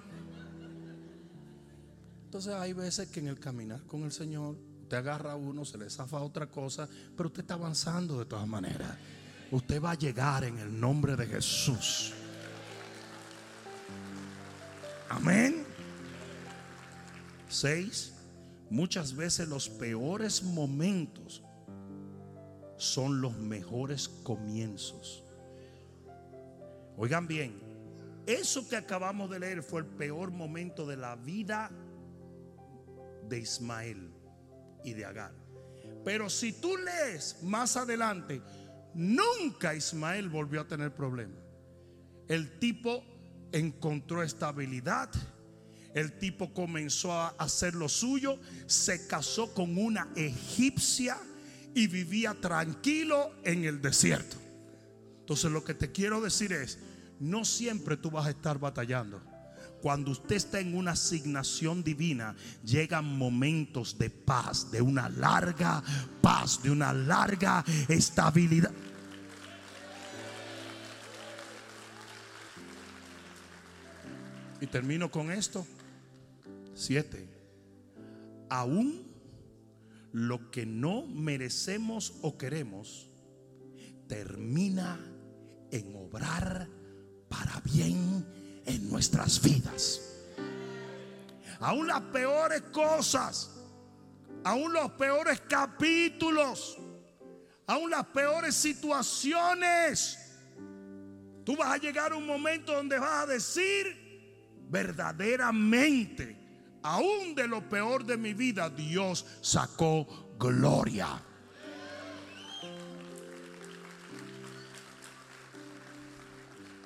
Entonces 2.26 2.54
hay 2.54 2.72
veces 2.72 3.10
que 3.10 3.20
en 3.20 3.28
el 3.28 3.40
caminar 3.40 3.82
con 3.84 4.04
el 4.04 4.12
Señor, 4.14 4.56
usted 4.84 4.96
agarra 4.96 5.34
a 5.34 5.36
uno, 5.36 5.66
se 5.66 5.78
le 5.78 5.90
zafa 5.90 6.22
otra 6.22 6.48
cosa, 6.48 6.88
pero 7.18 7.28
usted 7.28 7.42
está 7.42 7.56
avanzando 7.56 8.20
de 8.20 8.26
todas 8.26 8.48
maneras. 8.48 8.98
Usted 9.52 9.84
va 9.84 9.92
a 9.92 9.96
llegar 9.96 10.46
en 10.46 10.58
el 10.58 10.80
nombre 10.80 11.18
de 11.18 11.28
Jesús. 11.28 12.14
Amén. 15.10 15.71
Seis, 17.52 18.14
muchas 18.70 19.14
veces 19.14 19.50
los 19.50 19.68
peores 19.68 20.42
momentos 20.42 21.44
son 22.78 23.20
los 23.20 23.38
mejores 23.38 24.08
comienzos. 24.08 25.22
Oigan 26.96 27.28
bien, 27.28 27.62
eso 28.26 28.68
que 28.70 28.78
acabamos 28.78 29.30
de 29.30 29.40
leer 29.40 29.64
fue 29.64 29.82
el 29.82 29.86
peor 29.86 30.32
momento 30.32 30.88
de 30.88 30.96
la 30.96 31.18
vida 31.18 31.70
de 33.28 33.40
Ismael 33.40 34.10
y 34.86 34.94
de 34.94 35.04
Agar. 35.04 35.34
Pero 36.06 36.30
si 36.30 36.54
tú 36.54 36.78
lees 36.78 37.44
más 37.44 37.76
adelante, 37.76 38.42
nunca 38.94 39.76
Ismael 39.76 40.30
volvió 40.30 40.62
a 40.62 40.68
tener 40.68 40.96
problemas. 40.96 41.38
El 42.30 42.60
tipo 42.60 43.04
encontró 43.52 44.24
estabilidad 44.24 45.10
el 45.94 46.18
tipo 46.18 46.54
comenzó 46.54 47.14
a 47.14 47.30
hacer 47.38 47.76
lo 47.76 47.90
suyo, 47.90 48.40
se 48.68 49.08
casó 49.08 49.54
con 49.54 49.78
una 49.78 50.08
egipcia 50.16 51.18
y 51.74 51.88
vivía 51.88 52.34
tranquilo 52.34 53.34
en 53.44 53.66
el 53.66 53.82
desierto. 53.82 54.38
Entonces 55.20 55.52
lo 55.52 55.64
que 55.64 55.74
te 55.74 55.92
quiero 55.92 56.22
decir 56.22 56.54
es, 56.54 56.80
no 57.20 57.46
siempre 57.46 57.98
tú 57.98 58.12
vas 58.12 58.28
a 58.28 58.32
estar 58.32 58.60
batallando. 58.60 59.22
Cuando 59.82 60.12
usted 60.12 60.36
está 60.36 60.60
en 60.60 60.76
una 60.76 60.92
asignación 60.92 61.84
divina, 61.84 62.36
llegan 62.64 63.06
momentos 63.06 63.98
de 63.98 64.10
paz, 64.10 64.70
de 64.72 64.82
una 64.82 65.10
larga 65.10 65.84
paz, 66.22 66.62
de 66.62 66.70
una 66.70 66.94
larga 66.94 67.66
estabilidad. 67.88 68.72
Y 74.60 74.68
termino 74.68 75.10
con 75.10 75.32
esto. 75.32 75.66
Siete. 76.74 77.28
Aún 78.50 79.12
lo 80.14 80.52
que 80.52 80.66
no 80.66 81.06
merecemos 81.08 82.16
o 82.22 82.38
queremos 82.38 83.08
termina 84.08 85.00
en 85.72 85.96
obrar 85.96 86.68
para 87.30 87.62
bien 87.62 88.26
en 88.66 88.90
nuestras 88.90 89.42
vidas. 89.42 90.02
Aún 91.60 91.88
las 91.88 92.02
peores 92.02 92.62
cosas, 92.74 93.52
aún 94.44 94.74
los 94.74 94.92
peores 94.94 95.42
capítulos, 95.42 96.78
aún 97.68 97.92
las 97.92 98.06
peores 98.08 98.56
situaciones, 98.56 100.18
tú 101.46 101.56
vas 101.56 101.74
a 101.74 101.78
llegar 101.78 102.12
a 102.12 102.16
un 102.16 102.26
momento 102.26 102.74
donde 102.74 103.00
vas 103.00 103.24
a 103.24 103.28
decir 103.28 104.02
verdaderamente 104.70 106.41
aún 106.84 107.36
de 107.36 107.48
lo 107.48 107.68
peor 107.68 108.06
de 108.06 108.18
mi 108.18 108.34
vida, 108.34 108.70
Dios 108.70 109.26
sacó 109.42 110.36
gloria. 110.38 111.22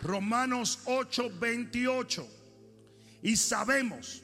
Romanos 0.01 0.79
8, 0.85 1.31
28. 1.39 2.27
Y 3.23 3.35
sabemos 3.35 4.21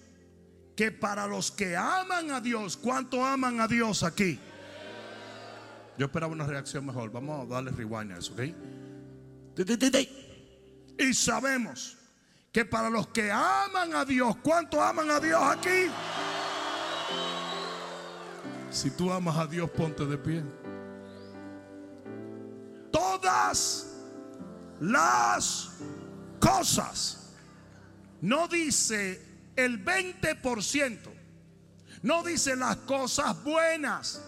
que 0.75 0.91
para 0.91 1.25
los 1.27 1.51
que 1.51 1.75
aman 1.75 2.31
a 2.31 2.39
Dios, 2.39 2.77
¿cuánto 2.77 3.25
aman 3.25 3.59
a 3.59 3.67
Dios 3.67 4.03
aquí? 4.03 4.39
Yo 5.97 6.05
esperaba 6.05 6.31
una 6.31 6.45
reacción 6.45 6.85
mejor. 6.85 7.11
Vamos 7.11 7.41
a 7.41 7.53
darle 7.53 7.71
rewind 7.71 8.11
a 8.11 8.17
eso, 8.17 8.33
¿ok? 8.33 8.41
Y 10.99 11.13
sabemos 11.13 11.97
que 12.51 12.65
para 12.65 12.89
los 12.89 13.07
que 13.07 13.31
aman 13.31 13.95
a 13.95 14.03
Dios, 14.03 14.35
¿cuántos 14.43 14.79
aman 14.79 15.09
a 15.09 15.19
Dios 15.19 15.41
aquí? 15.41 15.89
Si 18.69 18.91
tú 18.91 19.11
amas 19.11 19.37
a 19.37 19.47
Dios, 19.47 19.69
ponte 19.69 20.05
de 20.05 20.17
pie. 20.17 20.43
Todas 22.91 23.87
las 24.81 25.69
cosas, 26.39 27.35
no 28.19 28.47
dice 28.49 29.51
el 29.55 29.83
20%, 29.83 30.99
no 32.01 32.23
dice 32.23 32.55
las 32.57 32.77
cosas 32.77 33.41
buenas, 33.43 34.21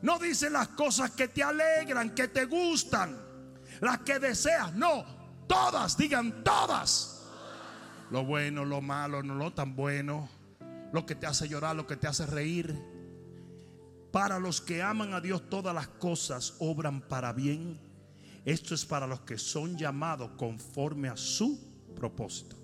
no 0.00 0.18
dice 0.18 0.48
las 0.48 0.68
cosas 0.68 1.10
que 1.10 1.28
te 1.28 1.42
alegran, 1.42 2.14
que 2.14 2.28
te 2.28 2.46
gustan, 2.46 3.18
las 3.80 3.98
que 3.98 4.18
deseas, 4.18 4.72
no, 4.74 5.04
todas, 5.46 5.98
digan 5.98 6.42
todas 6.42 7.17
lo 8.10 8.24
bueno, 8.24 8.64
lo 8.64 8.80
malo, 8.80 9.22
no 9.22 9.34
lo 9.34 9.52
tan 9.52 9.76
bueno. 9.76 10.28
Lo 10.92 11.04
que 11.04 11.14
te 11.14 11.26
hace 11.26 11.48
llorar, 11.48 11.76
lo 11.76 11.86
que 11.86 11.96
te 11.96 12.06
hace 12.06 12.26
reír. 12.26 12.74
Para 14.12 14.38
los 14.38 14.60
que 14.60 14.82
aman 14.82 15.12
a 15.12 15.20
Dios 15.20 15.50
todas 15.50 15.74
las 15.74 15.88
cosas 15.88 16.56
obran 16.60 17.02
para 17.02 17.32
bien. 17.32 17.78
Esto 18.44 18.74
es 18.74 18.86
para 18.86 19.06
los 19.06 19.20
que 19.20 19.36
son 19.36 19.76
llamados 19.76 20.30
conforme 20.38 21.08
a 21.08 21.16
su 21.16 21.60
propósito. 21.94 22.56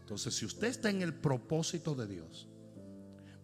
Entonces, 0.00 0.34
si 0.34 0.46
usted 0.46 0.68
está 0.68 0.88
en 0.88 1.02
el 1.02 1.12
propósito 1.12 1.94
de 1.94 2.06
Dios, 2.06 2.48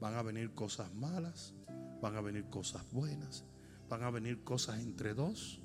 van 0.00 0.14
a 0.14 0.22
venir 0.22 0.54
cosas 0.54 0.94
malas, 0.94 1.52
van 2.00 2.16
a 2.16 2.22
venir 2.22 2.48
cosas 2.48 2.90
buenas, 2.90 3.44
van 3.90 4.02
a 4.02 4.10
venir 4.10 4.42
cosas 4.44 4.80
entre 4.80 5.12
dos, 5.12 5.60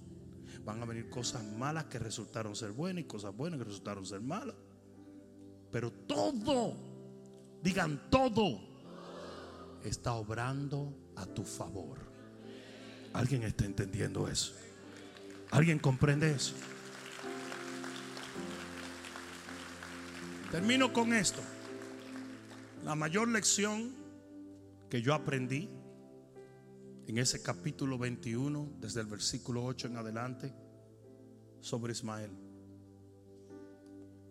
van 0.65 0.81
a 0.81 0.85
venir 0.85 1.09
cosas 1.09 1.43
malas 1.57 1.85
que 1.85 1.99
resultaron 1.99 2.55
ser 2.55 2.73
buenas 2.73 3.05
y 3.05 3.07
cosas 3.07 3.33
buenas 3.33 3.59
que 3.59 3.65
resultaron 3.65 4.05
ser 4.05 4.19
malas. 4.19 4.55
Pero 5.71 5.91
todo, 5.91 6.73
digan 7.61 8.09
todo, 8.09 8.59
está 9.83 10.13
obrando 10.13 10.93
a 11.15 11.25
tu 11.25 11.43
favor. 11.43 11.99
¿Alguien 13.13 13.43
está 13.43 13.65
entendiendo 13.65 14.27
eso? 14.27 14.53
¿Alguien 15.51 15.79
comprende 15.79 16.31
eso? 16.31 16.53
Termino 20.51 20.91
con 20.91 21.13
esto. 21.13 21.41
La 22.83 22.95
mayor 22.95 23.27
lección 23.27 23.93
que 24.89 25.01
yo 25.01 25.13
aprendí 25.13 25.69
en 27.07 27.17
ese 27.17 27.41
capítulo 27.41 27.97
21, 27.97 28.73
desde 28.79 29.01
el 29.01 29.07
versículo 29.07 29.63
8 29.65 29.87
en 29.87 29.97
adelante, 29.97 30.53
sobre 31.59 31.93
Ismael, 31.93 32.31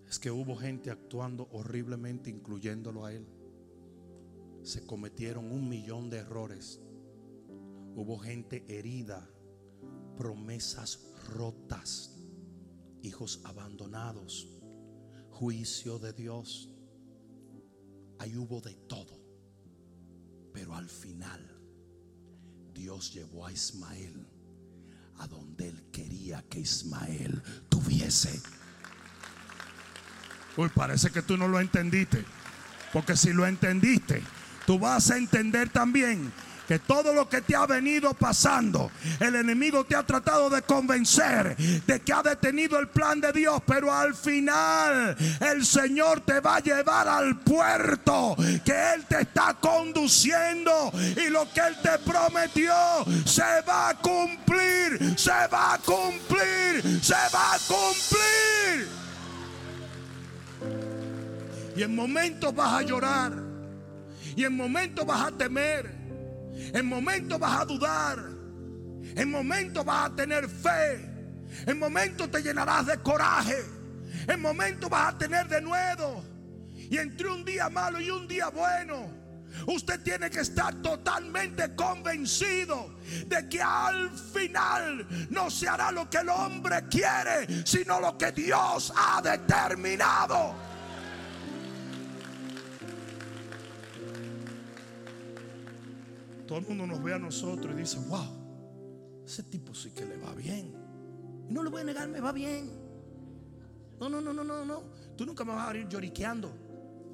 es 0.08 0.18
que 0.18 0.30
hubo 0.30 0.56
gente 0.56 0.90
actuando 0.90 1.48
horriblemente, 1.52 2.30
incluyéndolo 2.30 3.04
a 3.04 3.12
él 3.12 3.26
se 4.68 4.84
cometieron 4.84 5.50
un 5.50 5.66
millón 5.68 6.10
de 6.10 6.18
errores. 6.18 6.80
Hubo 7.96 8.18
gente 8.18 8.64
herida, 8.68 9.28
promesas 10.16 11.00
rotas, 11.28 12.16
hijos 13.02 13.40
abandonados, 13.44 14.46
juicio 15.30 15.98
de 15.98 16.12
Dios. 16.12 16.70
Ahí 18.18 18.36
hubo 18.36 18.60
de 18.60 18.74
todo. 18.74 19.18
Pero 20.52 20.74
al 20.74 20.88
final 20.88 21.40
Dios 22.74 23.14
llevó 23.14 23.46
a 23.46 23.52
Ismael 23.52 24.26
a 25.16 25.26
donde 25.26 25.68
él 25.68 25.90
quería 25.90 26.42
que 26.42 26.60
Ismael 26.60 27.42
tuviese. 27.70 28.40
Uy, 30.58 30.68
parece 30.74 31.10
que 31.10 31.22
tú 31.22 31.36
no 31.36 31.46
lo 31.46 31.60
entendiste. 31.60 32.24
Porque 32.92 33.16
si 33.16 33.32
lo 33.32 33.46
entendiste, 33.46 34.24
tú 34.66 34.76
vas 34.76 35.08
a 35.12 35.16
entender 35.16 35.68
también 35.68 36.32
que 36.66 36.80
todo 36.80 37.14
lo 37.14 37.28
que 37.28 37.42
te 37.42 37.54
ha 37.54 37.64
venido 37.64 38.12
pasando, 38.12 38.90
el 39.20 39.36
enemigo 39.36 39.84
te 39.84 39.94
ha 39.94 40.02
tratado 40.02 40.50
de 40.50 40.62
convencer 40.62 41.56
de 41.56 42.00
que 42.00 42.12
ha 42.12 42.22
detenido 42.24 42.78
el 42.78 42.88
plan 42.88 43.20
de 43.20 43.32
Dios, 43.32 43.62
pero 43.66 43.94
al 43.94 44.16
final 44.16 45.16
el 45.40 45.64
Señor 45.64 46.22
te 46.22 46.40
va 46.40 46.56
a 46.56 46.60
llevar 46.60 47.06
al 47.06 47.38
puerto 47.38 48.36
que 48.64 48.94
Él 48.94 49.06
te 49.08 49.22
está 49.22 49.54
conduciendo 49.54 50.92
y 50.94 51.30
lo 51.30 51.50
que 51.52 51.60
Él 51.60 51.76
te 51.82 51.98
prometió 52.00 52.74
se 53.24 53.62
va 53.66 53.90
a 53.90 53.94
cumplir, 53.94 55.16
se 55.16 55.30
va 55.30 55.74
a 55.74 55.78
cumplir, 55.78 57.00
se 57.00 57.14
va 57.14 57.54
a 57.54 57.58
cumplir. 57.60 59.07
Y 61.78 61.84
en 61.84 61.94
momentos 61.94 62.52
vas 62.56 62.72
a 62.72 62.82
llorar. 62.82 63.32
Y 64.34 64.42
en 64.42 64.56
momentos 64.56 65.06
vas 65.06 65.28
a 65.28 65.30
temer. 65.30 65.88
En 66.74 66.84
momentos 66.86 67.38
vas 67.38 67.60
a 67.60 67.64
dudar. 67.66 68.18
En 69.14 69.30
momentos 69.30 69.84
vas 69.84 70.10
a 70.10 70.16
tener 70.16 70.48
fe. 70.48 71.08
En 71.68 71.78
momentos 71.78 72.28
te 72.32 72.42
llenarás 72.42 72.86
de 72.86 72.98
coraje. 72.98 73.64
En 74.26 74.42
momentos 74.42 74.90
vas 74.90 75.14
a 75.14 75.18
tener 75.18 75.46
de 75.46 75.60
nuevo. 75.60 76.24
Y 76.74 76.98
entre 76.98 77.28
un 77.28 77.44
día 77.44 77.68
malo 77.68 78.00
y 78.00 78.10
un 78.10 78.26
día 78.26 78.48
bueno, 78.48 79.12
usted 79.68 80.00
tiene 80.02 80.30
que 80.30 80.40
estar 80.40 80.74
totalmente 80.82 81.76
convencido 81.76 82.98
de 83.24 83.48
que 83.48 83.62
al 83.62 84.10
final 84.10 85.06
no 85.30 85.48
se 85.48 85.68
hará 85.68 85.92
lo 85.92 86.10
que 86.10 86.18
el 86.18 86.28
hombre 86.28 86.88
quiere, 86.90 87.64
sino 87.64 88.00
lo 88.00 88.18
que 88.18 88.32
Dios 88.32 88.92
ha 88.96 89.22
determinado. 89.22 90.67
Todo 96.48 96.58
el 96.58 96.66
mundo 96.66 96.86
nos 96.86 97.02
ve 97.02 97.12
a 97.12 97.18
nosotros 97.18 97.74
y 97.74 97.80
dice, 97.80 97.98
wow, 98.08 99.22
ese 99.24 99.42
tipo 99.42 99.74
sí 99.74 99.90
que 99.90 100.06
le 100.06 100.16
va 100.16 100.34
bien. 100.34 100.74
Y 101.46 101.52
no 101.52 101.62
le 101.62 101.68
voy 101.68 101.82
a 101.82 101.84
negar, 101.84 102.08
me 102.08 102.20
va 102.20 102.32
bien. 102.32 102.70
No, 104.00 104.08
no, 104.08 104.22
no, 104.22 104.32
no, 104.32 104.42
no, 104.42 104.64
no. 104.64 104.82
Tú 105.14 105.26
nunca 105.26 105.44
me 105.44 105.52
vas 105.52 105.68
a 105.68 105.76
ir 105.76 105.86
lloriqueando. 105.88 106.50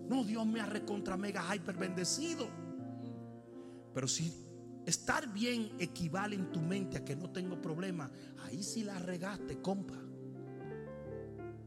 No, 0.08 0.22
Dios 0.22 0.46
me 0.46 0.60
ha 0.60 0.66
recontra 0.66 1.16
mega 1.16 1.52
hyper 1.52 1.76
bendecido. 1.76 2.46
Pero 3.92 4.06
si 4.06 4.32
estar 4.86 5.32
bien 5.32 5.72
equivale 5.80 6.36
en 6.36 6.52
tu 6.52 6.60
mente 6.60 6.98
a 6.98 7.04
que 7.04 7.16
no 7.16 7.30
tengo 7.30 7.60
problema, 7.60 8.08
ahí 8.44 8.62
sí 8.62 8.84
la 8.84 9.00
regaste, 9.00 9.60
compa. 9.60 9.98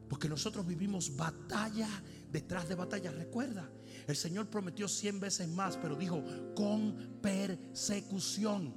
Porque 0.07 0.30
nosotros 0.30 0.65
vivimos 0.65 1.18
batalla 1.18 1.89
detrás 2.32 2.70
de 2.70 2.76
batalla. 2.76 3.11
Recuerda, 3.11 3.70
el 4.08 4.16
Señor 4.16 4.49
prometió 4.49 4.88
cien 4.88 5.20
veces 5.20 5.49
más, 5.49 5.78
pero 5.78 5.95
dijo 5.95 6.24
con 6.55 7.20
persecución. 7.22 8.74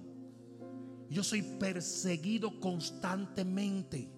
Yo 1.09 1.23
soy 1.23 1.43
perseguido 1.43 2.59
constantemente. 2.59 4.11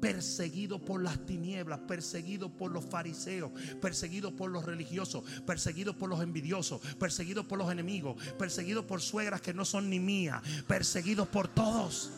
Perseguido 0.00 0.82
por 0.82 1.02
las 1.02 1.26
tinieblas, 1.26 1.80
perseguido 1.80 2.56
por 2.56 2.70
los 2.70 2.84
fariseos, 2.84 3.50
perseguido 3.82 4.34
por 4.34 4.50
los 4.50 4.64
religiosos, 4.64 5.24
perseguido 5.44 5.98
por 5.98 6.08
los 6.08 6.22
envidiosos, 6.22 6.80
perseguido 6.96 7.46
por 7.46 7.58
los 7.58 7.70
enemigos, 7.70 8.22
perseguido 8.38 8.86
por 8.86 9.02
suegras 9.02 9.40
que 9.40 9.52
no 9.52 9.64
son 9.64 9.90
ni 9.90 9.98
mías, 9.98 10.40
perseguido 10.66 11.26
por 11.26 11.48
todos. 11.48 12.10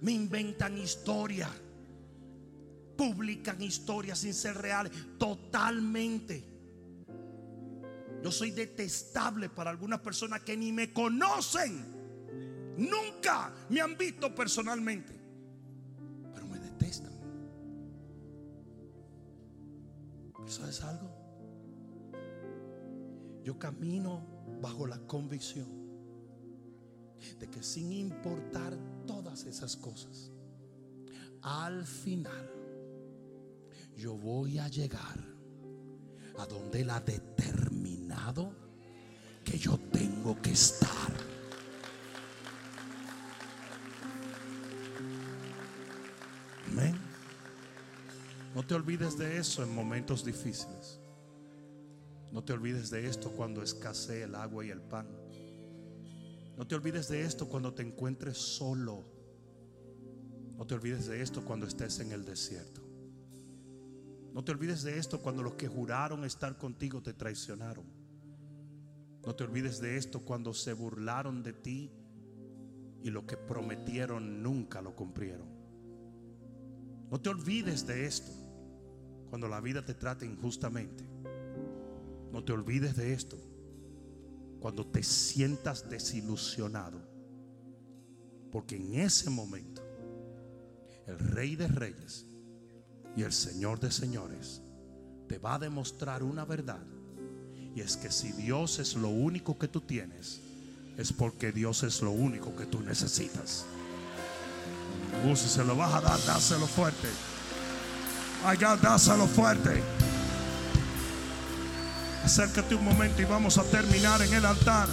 Me 0.00 0.12
inventan 0.12 0.76
historias 0.76 1.50
publican 3.00 3.62
historias 3.62 4.18
sin 4.18 4.34
ser 4.34 4.58
reales 4.58 4.92
totalmente. 5.16 6.44
Yo 8.22 8.30
soy 8.30 8.50
detestable 8.50 9.48
para 9.48 9.70
algunas 9.70 10.00
personas 10.00 10.40
que 10.42 10.54
ni 10.54 10.70
me 10.70 10.92
conocen. 10.92 11.82
Nunca 12.76 13.54
me 13.70 13.80
han 13.80 13.96
visto 13.96 14.34
personalmente. 14.34 15.18
Pero 16.34 16.46
me 16.46 16.58
detestan. 16.58 17.12
¿Sabes 20.46 20.82
algo? 20.82 21.10
Yo 23.42 23.58
camino 23.58 24.26
bajo 24.60 24.86
la 24.86 24.98
convicción 25.06 25.68
de 27.38 27.48
que 27.48 27.62
sin 27.62 27.92
importar 27.92 28.76
todas 29.06 29.44
esas 29.44 29.74
cosas, 29.74 30.30
al 31.40 31.86
final 31.86 32.59
yo 34.00 34.16
voy 34.16 34.58
a 34.58 34.66
llegar 34.68 35.18
a 36.38 36.46
donde 36.46 36.80
Él 36.80 36.88
ha 36.88 37.00
determinado 37.00 38.50
que 39.44 39.58
yo 39.58 39.78
tengo 39.92 40.40
que 40.40 40.52
estar. 40.52 41.12
Amén. 46.68 46.96
No 48.54 48.62
te 48.62 48.74
olvides 48.74 49.18
de 49.18 49.36
eso 49.36 49.62
en 49.62 49.74
momentos 49.74 50.24
difíciles. 50.24 50.98
No 52.32 52.42
te 52.42 52.54
olvides 52.54 52.88
de 52.88 53.06
esto 53.06 53.30
cuando 53.30 53.62
escasee 53.62 54.22
el 54.22 54.34
agua 54.34 54.64
y 54.64 54.70
el 54.70 54.80
pan. 54.80 55.08
No 56.56 56.66
te 56.66 56.74
olvides 56.74 57.08
de 57.08 57.22
esto 57.22 57.50
cuando 57.50 57.74
te 57.74 57.82
encuentres 57.82 58.38
solo. 58.38 59.04
No 60.56 60.66
te 60.66 60.74
olvides 60.74 61.06
de 61.06 61.20
esto 61.20 61.44
cuando 61.44 61.66
estés 61.66 62.00
en 62.00 62.12
el 62.12 62.24
desierto. 62.24 62.89
No 64.32 64.44
te 64.44 64.52
olvides 64.52 64.82
de 64.82 64.98
esto 64.98 65.20
cuando 65.20 65.42
los 65.42 65.54
que 65.54 65.68
juraron 65.68 66.24
estar 66.24 66.56
contigo 66.56 67.02
te 67.02 67.12
traicionaron. 67.12 67.84
No 69.26 69.34
te 69.34 69.44
olvides 69.44 69.80
de 69.80 69.96
esto 69.96 70.20
cuando 70.20 70.54
se 70.54 70.72
burlaron 70.72 71.42
de 71.42 71.52
ti 71.52 71.90
y 73.02 73.10
lo 73.10 73.26
que 73.26 73.36
prometieron 73.36 74.42
nunca 74.42 74.80
lo 74.80 74.94
cumplieron. 74.94 75.48
No 77.10 77.20
te 77.20 77.28
olvides 77.28 77.86
de 77.86 78.06
esto 78.06 78.30
cuando 79.28 79.48
la 79.48 79.60
vida 79.60 79.84
te 79.84 79.94
trate 79.94 80.26
injustamente. 80.26 81.04
No 82.32 82.44
te 82.44 82.52
olvides 82.52 82.96
de 82.96 83.12
esto 83.12 83.36
cuando 84.60 84.86
te 84.86 85.02
sientas 85.02 85.90
desilusionado. 85.90 87.00
Porque 88.52 88.76
en 88.76 88.94
ese 88.94 89.28
momento 89.28 89.82
el 91.06 91.18
rey 91.18 91.56
de 91.56 91.66
reyes 91.66 92.29
y 93.16 93.22
el 93.22 93.32
Señor 93.32 93.80
de 93.80 93.90
señores 93.90 94.62
te 95.28 95.38
va 95.38 95.54
a 95.54 95.58
demostrar 95.58 96.22
una 96.22 96.44
verdad 96.44 96.80
Y 97.74 97.80
es 97.80 97.96
que 97.96 98.10
si 98.10 98.32
Dios 98.32 98.78
es 98.80 98.96
lo 98.96 99.08
único 99.08 99.58
que 99.58 99.68
tú 99.68 99.80
tienes, 99.80 100.40
es 100.96 101.12
porque 101.12 101.52
Dios 101.52 101.82
es 101.84 102.02
lo 102.02 102.10
único 102.10 102.54
que 102.56 102.66
tú 102.66 102.80
necesitas. 102.80 103.64
Uh, 105.24 105.36
si 105.36 105.48
se 105.48 105.64
lo 105.64 105.76
vas 105.76 105.94
a 105.94 106.00
dar, 106.00 106.18
dáselo 106.26 106.66
fuerte. 106.66 107.08
Ay, 108.44 108.58
dáselo 108.58 109.26
fuerte. 109.26 109.82
Acércate 112.24 112.74
un 112.74 112.84
momento 112.84 113.22
y 113.22 113.24
vamos 113.24 113.56
a 113.56 113.62
terminar 113.64 114.20
en 114.22 114.34
el 114.34 114.44
altar. 114.44 114.88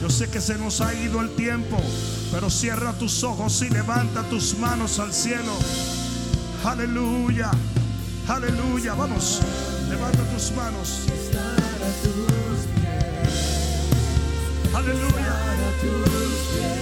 Yo 0.00 0.10
sé 0.10 0.28
que 0.28 0.40
se 0.40 0.58
nos 0.58 0.80
ha 0.80 0.92
ido 0.94 1.20
el 1.20 1.34
tiempo, 1.36 1.78
pero 2.30 2.50
cierra 2.50 2.92
tus 2.98 3.22
ojos 3.24 3.62
y 3.62 3.70
levanta 3.70 4.28
tus 4.28 4.58
manos 4.58 4.98
al 4.98 5.12
cielo. 5.12 5.52
Aleluya, 6.64 7.50
aleluya. 8.28 8.94
Vamos, 8.94 9.40
levanta 9.90 10.22
tus 10.30 10.52
manos. 10.52 11.08
Aleluya. 14.72 16.81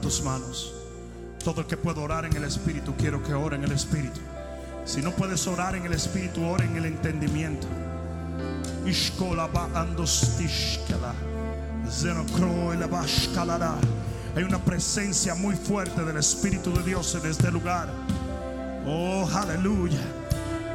Tus 0.00 0.22
manos. 0.22 0.74
Todo 1.44 1.62
el 1.62 1.66
que 1.66 1.76
pueda 1.76 2.00
orar 2.00 2.24
en 2.24 2.36
el 2.36 2.44
Espíritu, 2.44 2.94
quiero 2.96 3.22
que 3.22 3.34
ore 3.34 3.56
en 3.56 3.64
el 3.64 3.72
Espíritu. 3.72 4.20
Si 4.84 5.00
no 5.00 5.12
puedes 5.12 5.46
orar 5.46 5.74
en 5.76 5.84
el 5.84 5.92
Espíritu, 5.92 6.44
ora 6.44 6.64
en 6.64 6.76
el 6.76 6.86
entendimiento. 6.86 7.66
Shkalara. 13.06 13.74
Hay 14.34 14.44
una 14.44 14.58
presencia 14.64 15.34
muy 15.34 15.54
fuerte 15.56 16.04
del 16.04 16.16
Espíritu 16.16 16.72
de 16.72 16.82
Dios 16.82 17.14
en 17.14 17.30
este 17.30 17.50
lugar. 17.50 17.88
Oh, 18.86 19.28
aleluya. 19.34 20.00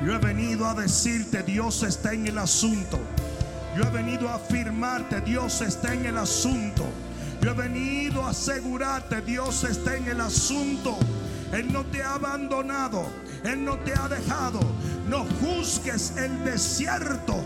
Yo 0.05 0.13
he 0.13 0.17
venido 0.19 0.67
a 0.67 0.73
decirte, 0.73 1.43
Dios 1.43 1.83
está 1.83 2.13
en 2.13 2.27
el 2.27 2.37
asunto. 2.37 2.99
Yo 3.75 3.83
he 3.83 3.89
venido 3.89 4.29
a 4.29 4.35
afirmarte, 4.35 5.21
Dios 5.21 5.61
está 5.61 5.93
en 5.93 6.05
el 6.05 6.17
asunto. 6.17 6.85
Yo 7.47 7.53
he 7.53 7.55
venido 7.55 8.25
a 8.25 8.31
asegurarte, 8.31 9.21
Dios 9.21 9.63
está 9.63 9.95
en 9.95 10.05
el 10.09 10.19
asunto. 10.19 10.97
Él 11.53 11.71
no 11.71 11.85
te 11.85 12.03
ha 12.03 12.15
abandonado, 12.15 13.05
Él 13.45 13.63
no 13.63 13.77
te 13.77 13.93
ha 13.93 14.09
dejado. 14.09 14.59
No 15.07 15.25
juzgues 15.39 16.17
el 16.17 16.43
desierto 16.43 17.41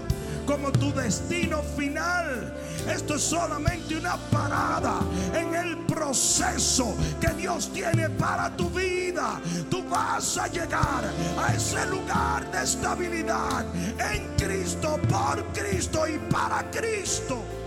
como 0.47 0.71
tu 0.71 0.91
destino 0.91 1.61
final. 1.77 2.51
Esto 2.91 3.13
es 3.13 3.21
solamente 3.21 3.95
una 3.95 4.17
parada 4.31 5.01
en 5.35 5.53
el 5.53 5.77
proceso 5.85 6.95
que 7.19 7.29
Dios 7.35 7.71
tiene 7.71 8.09
para 8.09 8.57
tu 8.57 8.71
vida. 8.71 9.39
Tú 9.69 9.87
vas 9.87 10.35
a 10.35 10.47
llegar 10.47 11.03
a 11.37 11.53
ese 11.53 11.85
lugar 11.85 12.51
de 12.51 12.63
estabilidad 12.63 13.67
en 13.75 14.35
Cristo, 14.35 14.99
por 15.07 15.45
Cristo 15.53 16.07
y 16.07 16.17
para 16.31 16.71
Cristo. 16.71 17.60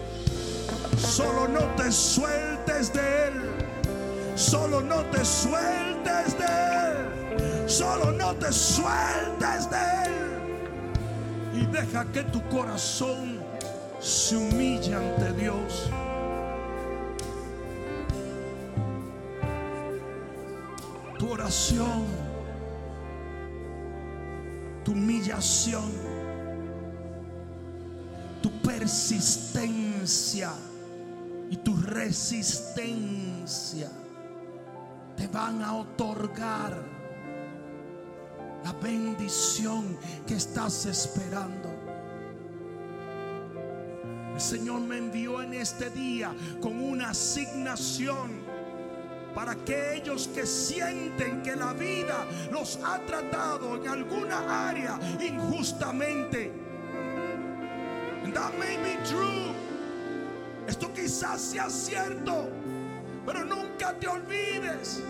Solo 1.05 1.47
no 1.47 1.61
te 1.77 1.93
sueltes 1.93 2.93
de 2.93 3.29
Él. 3.29 3.51
Solo 4.35 4.81
no 4.81 5.05
te 5.07 5.25
sueltes 5.25 6.39
de 6.39 6.45
Él. 6.45 7.69
Solo 7.69 8.13
no 8.13 8.35
te 8.35 8.53
sueltes 8.53 9.71
de 9.71 9.77
Él. 10.07 11.63
Y 11.63 11.67
deja 11.67 12.05
que 12.07 12.25
tu 12.25 12.43
corazón 12.49 13.39
se 14.01 14.37
humille 14.37 14.95
ante 14.95 15.33
Dios. 15.35 15.91
Tu 21.19 21.31
oración, 21.31 22.07
tu 24.85 24.93
humillación 24.93 25.93
tu 28.45 28.51
persistencia 28.61 30.53
y 31.51 31.57
tu 31.59 31.77
resistencia 31.77 33.91
te 35.17 35.27
van 35.29 35.63
a 35.63 35.75
otorgar 35.75 36.83
la 38.65 38.73
bendición 38.73 39.97
que 40.27 40.37
estás 40.37 40.87
esperando. 40.87 41.71
El 44.35 44.41
Señor 44.41 44.81
me 44.81 44.99
envió 44.99 45.43
en 45.43 45.55
este 45.55 45.91
día 45.91 46.35
con 46.61 46.83
una 46.83 47.11
asignación 47.11 48.43
para 49.35 49.53
aquellos 49.53 50.29
que 50.29 50.47
sienten 50.47 51.43
que 51.43 51.55
la 51.55 51.73
vida 51.73 52.27
los 52.51 52.79
ha 52.85 52.99
tratado 53.01 53.77
en 53.77 53.89
alguna 53.89 54.69
área 54.69 54.99
injustamente. 55.21 56.53
That 58.33 58.59
may 58.59 58.77
be 58.79 58.97
true. 59.05 59.64
Esto 60.67 60.93
quizás 60.93 61.41
sea 61.41 61.69
cierto, 61.69 62.49
pero 63.27 63.45
nunca 63.45 63.93
te 63.99 64.09
olvides 64.09 65.03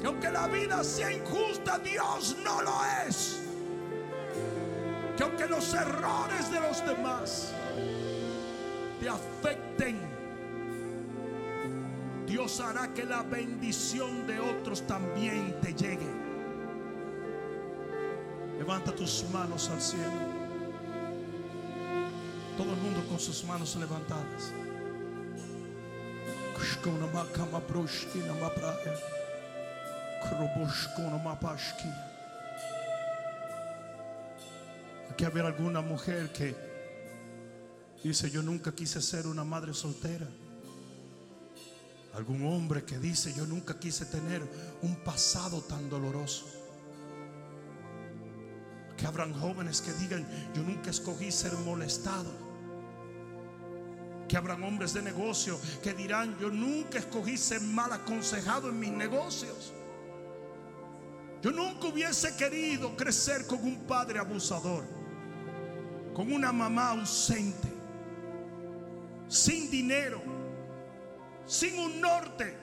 que 0.00 0.06
aunque 0.06 0.30
la 0.30 0.46
vida 0.48 0.82
sea 0.84 1.12
injusta, 1.12 1.78
Dios 1.78 2.36
no 2.44 2.62
lo 2.62 2.74
es. 3.06 3.40
Que 5.16 5.22
aunque 5.22 5.46
los 5.46 5.74
errores 5.74 6.50
de 6.50 6.60
los 6.60 6.84
demás 6.86 7.52
te 9.00 9.08
afecten, 9.08 9.98
Dios 12.26 12.60
hará 12.60 12.92
que 12.94 13.04
la 13.04 13.22
bendición 13.22 14.26
de 14.26 14.38
otros 14.38 14.86
también 14.86 15.58
te 15.60 15.74
llegue. 15.74 16.08
Levanta 18.58 18.94
tus 18.94 19.24
manos 19.32 19.68
al 19.70 19.80
cielo. 19.80 20.40
Todo 22.56 22.72
el 22.72 22.80
mundo 22.80 23.02
con 23.08 23.18
sus 23.18 23.42
manos 23.44 23.74
levantadas. 23.76 24.52
Makama. 26.86 27.60
Kroboshkona. 30.22 31.38
Aquí 35.10 35.24
haber 35.24 35.44
alguna 35.44 35.82
mujer 35.82 36.32
que 36.32 36.54
dice 38.02 38.30
yo 38.30 38.42
nunca 38.42 38.72
quise 38.72 39.02
ser 39.02 39.26
una 39.26 39.44
madre 39.44 39.74
soltera. 39.74 40.26
Algún 42.14 42.46
hombre 42.46 42.84
que 42.84 42.98
dice 42.98 43.34
yo 43.34 43.46
nunca 43.46 43.78
quise 43.78 44.06
tener 44.06 44.42
un 44.82 44.96
pasado 45.04 45.60
tan 45.60 45.90
doloroso. 45.90 46.46
Que 48.96 49.06
habrán 49.06 49.34
jóvenes 49.34 49.82
que 49.82 49.92
digan 49.94 50.26
yo 50.54 50.62
nunca 50.62 50.90
escogí 50.90 51.30
ser 51.30 51.52
molestado. 51.64 52.49
Que 54.30 54.36
habrán 54.36 54.62
hombres 54.62 54.94
de 54.94 55.02
negocio 55.02 55.58
que 55.82 55.92
dirán 55.92 56.38
yo 56.38 56.50
nunca 56.50 57.00
escogí 57.00 57.36
ser 57.36 57.60
mal 57.62 57.92
aconsejado 57.92 58.68
en 58.68 58.78
mis 58.78 58.92
negocios. 58.92 59.74
Yo 61.42 61.50
nunca 61.50 61.88
hubiese 61.88 62.36
querido 62.36 62.96
crecer 62.96 63.44
con 63.48 63.58
un 63.58 63.88
padre 63.88 64.20
abusador, 64.20 64.84
con 66.14 66.32
una 66.32 66.52
mamá 66.52 66.90
ausente, 66.90 67.66
sin 69.26 69.68
dinero, 69.68 70.22
sin 71.44 71.76
un 71.80 72.00
norte. 72.00 72.56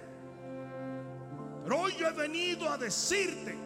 Pero 1.65 1.81
hoy 1.81 1.93
yo 1.99 2.07
he 2.07 2.13
venido 2.13 2.71
a 2.71 2.77
decirte 2.77 3.57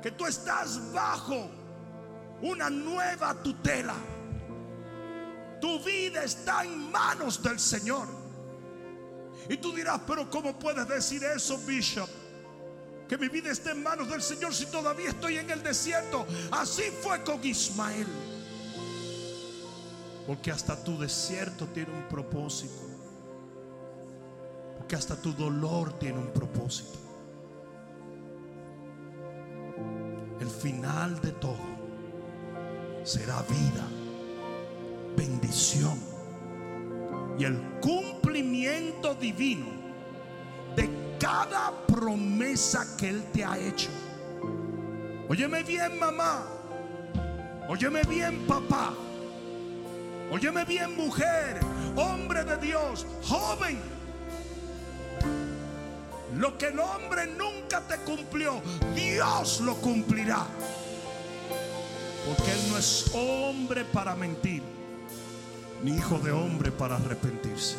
que 0.00 0.12
tú 0.12 0.24
estás 0.24 0.80
bajo 0.94 1.50
una 2.40 2.70
nueva 2.70 3.34
tutela. 3.34 3.96
Tu 5.62 5.78
vida 5.78 6.24
está 6.24 6.64
en 6.64 6.90
manos 6.90 7.40
del 7.40 7.60
Señor. 7.60 8.08
Y 9.48 9.56
tú 9.58 9.72
dirás, 9.72 10.00
pero 10.04 10.28
¿cómo 10.28 10.58
puedes 10.58 10.88
decir 10.88 11.22
eso, 11.22 11.56
Bishop? 11.58 12.08
Que 13.08 13.16
mi 13.16 13.28
vida 13.28 13.52
está 13.52 13.70
en 13.70 13.80
manos 13.80 14.08
del 14.10 14.22
Señor 14.22 14.52
si 14.52 14.66
todavía 14.66 15.10
estoy 15.10 15.38
en 15.38 15.48
el 15.50 15.62
desierto. 15.62 16.26
Así 16.50 16.82
fue 17.00 17.22
con 17.22 17.44
Ismael. 17.44 18.08
Porque 20.26 20.50
hasta 20.50 20.82
tu 20.82 20.98
desierto 20.98 21.68
tiene 21.68 21.92
un 21.92 22.08
propósito. 22.08 22.82
Porque 24.78 24.96
hasta 24.96 25.14
tu 25.14 25.32
dolor 25.32 25.96
tiene 25.96 26.18
un 26.18 26.32
propósito. 26.32 26.98
El 30.40 30.50
final 30.50 31.20
de 31.20 31.30
todo 31.30 31.72
será 33.04 33.42
vida, 33.42 33.86
bendición 35.16 35.98
y 37.38 37.44
el 37.44 37.60
cumplimiento 37.80 39.14
divino 39.14 39.66
de 40.76 40.88
cada 41.18 41.72
promesa 41.86 42.96
que 42.96 43.08
Él 43.08 43.24
te 43.32 43.44
ha 43.44 43.58
hecho. 43.58 43.88
Óyeme 45.28 45.62
bien, 45.62 45.98
mamá. 45.98 46.44
Óyeme 47.68 48.02
bien, 48.04 48.46
papá. 48.46 48.92
Óyeme 50.30 50.64
bien, 50.64 50.96
mujer, 50.96 51.60
hombre 51.96 52.44
de 52.44 52.56
Dios, 52.56 53.06
joven. 53.22 53.78
Lo 56.36 56.56
que 56.56 56.68
el 56.68 56.80
hombre 56.80 57.26
nunca 57.26 57.80
te 57.82 57.98
cumplió, 57.98 58.62
Dios 58.94 59.60
lo 59.60 59.74
cumplirá. 59.76 60.46
Porque 62.26 62.52
Él 62.52 62.70
no 62.70 62.78
es 62.78 63.10
hombre 63.14 63.84
para 63.84 64.14
mentir, 64.14 64.62
ni 65.82 65.92
hijo 65.96 66.18
de 66.18 66.32
hombre 66.32 66.70
para 66.70 66.96
arrepentirse. 66.96 67.76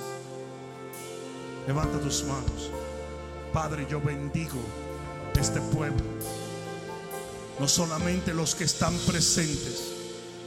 Levanta 1.67 1.99
tus 1.99 2.23
manos. 2.25 2.71
Padre, 3.53 3.87
yo 3.89 4.01
bendigo 4.01 4.59
este 5.39 5.61
pueblo. 5.61 6.03
No 7.59 7.67
solamente 7.67 8.33
los 8.33 8.55
que 8.55 8.65
están 8.65 8.95
presentes, 9.07 9.93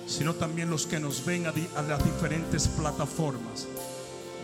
sino 0.06 0.34
también 0.34 0.70
los 0.70 0.86
que 0.86 1.00
nos 1.00 1.24
ven 1.24 1.46
a, 1.46 1.54
a 1.76 1.82
las 1.82 2.04
diferentes 2.04 2.68
plataformas. 2.68 3.66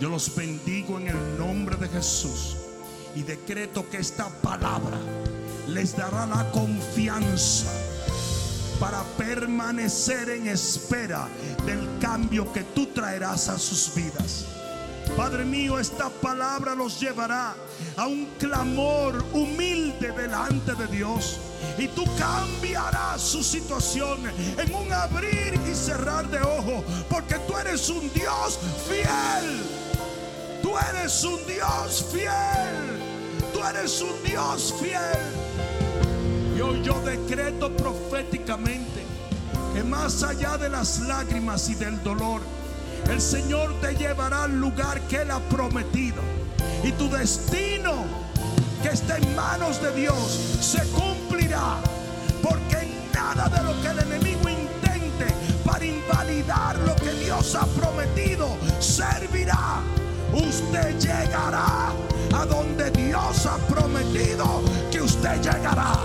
Yo 0.01 0.09
los 0.09 0.35
bendigo 0.35 0.99
en 0.99 1.09
el 1.09 1.39
nombre 1.39 1.77
de 1.77 1.89
Jesús 1.89 2.57
y 3.15 3.23
decreto 3.23 3.89
que 3.91 3.99
esta 3.99 4.29
palabra 4.41 4.99
les 5.69 5.97
dará 5.97 6.27
la 6.27 6.51
confianza 6.51 7.71
para 8.79 9.03
permanecer 9.17 10.31
en 10.31 10.49
espera 10.49 11.29
del 11.67 11.99
cambio 12.01 12.53
que 12.53 12.63
tú 12.63 12.87
traerás 12.87 13.49
a 13.49 13.59
sus 13.59 13.95
vidas. 13.95 14.47
Padre 15.17 15.45
mío, 15.45 15.79
esta 15.79 16.09
palabra 16.09 16.75
los 16.75 16.99
llevará 16.99 17.55
a 17.97 18.07
un 18.07 18.27
clamor 18.39 19.23
humilde 19.33 20.11
delante 20.13 20.75
de 20.75 20.87
Dios. 20.87 21.39
Y 21.79 21.89
tú 21.89 22.05
cambiarás 22.17 23.21
su 23.21 23.43
situación 23.43 24.21
en 24.57 24.75
un 24.75 24.93
abrir 24.93 25.61
y 25.71 25.75
cerrar 25.75 26.29
de 26.29 26.41
ojo. 26.41 26.83
Porque 27.11 27.37
tú 27.47 27.57
eres 27.59 27.89
un 27.91 28.11
Dios 28.13 28.59
fiel. 28.89 29.63
Tú 30.63 30.73
eres 30.91 31.23
un 31.25 31.47
Dios 31.47 32.07
fiel. 32.11 33.53
Tú 33.53 33.61
eres 33.65 34.01
un 34.01 34.23
Dios 34.25 34.75
fiel. 34.81 35.42
Yo 36.63 37.01
decreto 37.01 37.77
proféticamente 37.77 39.05
que 39.75 39.83
más 39.83 40.23
allá 40.23 40.57
de 40.57 40.69
las 40.69 41.01
lágrimas 41.01 41.69
y 41.69 41.75
del 41.75 42.01
dolor, 42.05 42.41
el 43.11 43.21
Señor 43.21 43.75
te 43.81 43.97
llevará 43.97 44.45
al 44.45 44.61
lugar 44.61 45.01
que 45.03 45.23
Él 45.23 45.33
ha 45.33 45.41
prometido. 45.41 46.23
Y 46.85 46.93
tu 46.93 47.11
destino 47.11 48.05
que 48.81 48.91
está 48.91 49.19
en 49.19 49.35
manos 49.35 49.83
de 49.83 49.93
Dios 49.93 50.17
se 50.61 50.83
cumplirá. 50.91 51.79
Porque 52.43 52.89
nada 53.13 53.49
de 53.49 53.63
lo 53.65 53.83
que 53.83 53.89
el 53.89 53.99
enemigo 53.99 54.49
intente 54.49 55.35
para 55.65 55.85
invalidar 55.85 56.79
lo 56.79 56.95
que 56.95 57.13
Dios 57.25 57.57
ha 57.57 57.67
prometido 57.67 58.57
servirá. 58.79 59.81
Usted 60.33 60.97
llegará 60.99 61.93
a 62.35 62.47
donde 62.47 62.91
Dios 62.93 63.47
ha 63.47 63.57
prometido 63.67 64.63
que 64.91 65.03
usted 65.03 65.43
llegará. 65.43 65.99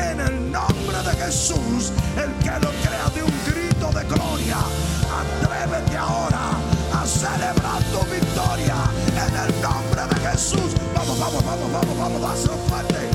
En 0.00 0.20
el 0.20 0.52
nombre 0.52 0.98
de 1.04 1.24
Jesús, 1.24 1.92
el 2.16 2.32
que 2.42 2.50
lo 2.64 2.70
crea 2.84 3.08
de 3.14 3.22
un 3.22 3.34
grito 3.46 3.86
de 3.92 4.04
gloria, 4.04 4.58
atrévete 5.20 5.96
ahora 5.96 6.52
a 6.92 7.06
celebrar 7.06 7.82
tu 7.92 8.00
victoria. 8.10 8.76
En 9.08 9.34
el 9.44 9.62
nombre 9.62 10.02
de 10.14 10.30
Jesús, 10.30 10.74
vamos, 10.94 11.18
vamos, 11.18 11.44
vamos, 11.44 11.72
vamos, 11.72 11.98
vamos, 11.98 12.22
dáselo 12.22 12.56
fuerte. 12.68 13.10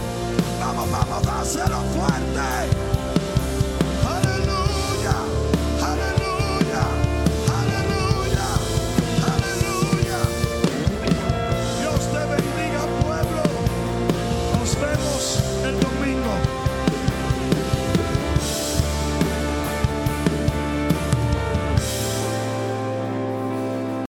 Vamos, 0.59 0.91
vamos, 0.91 1.23
dáselo 1.23 1.81
fuerte. 1.95 2.94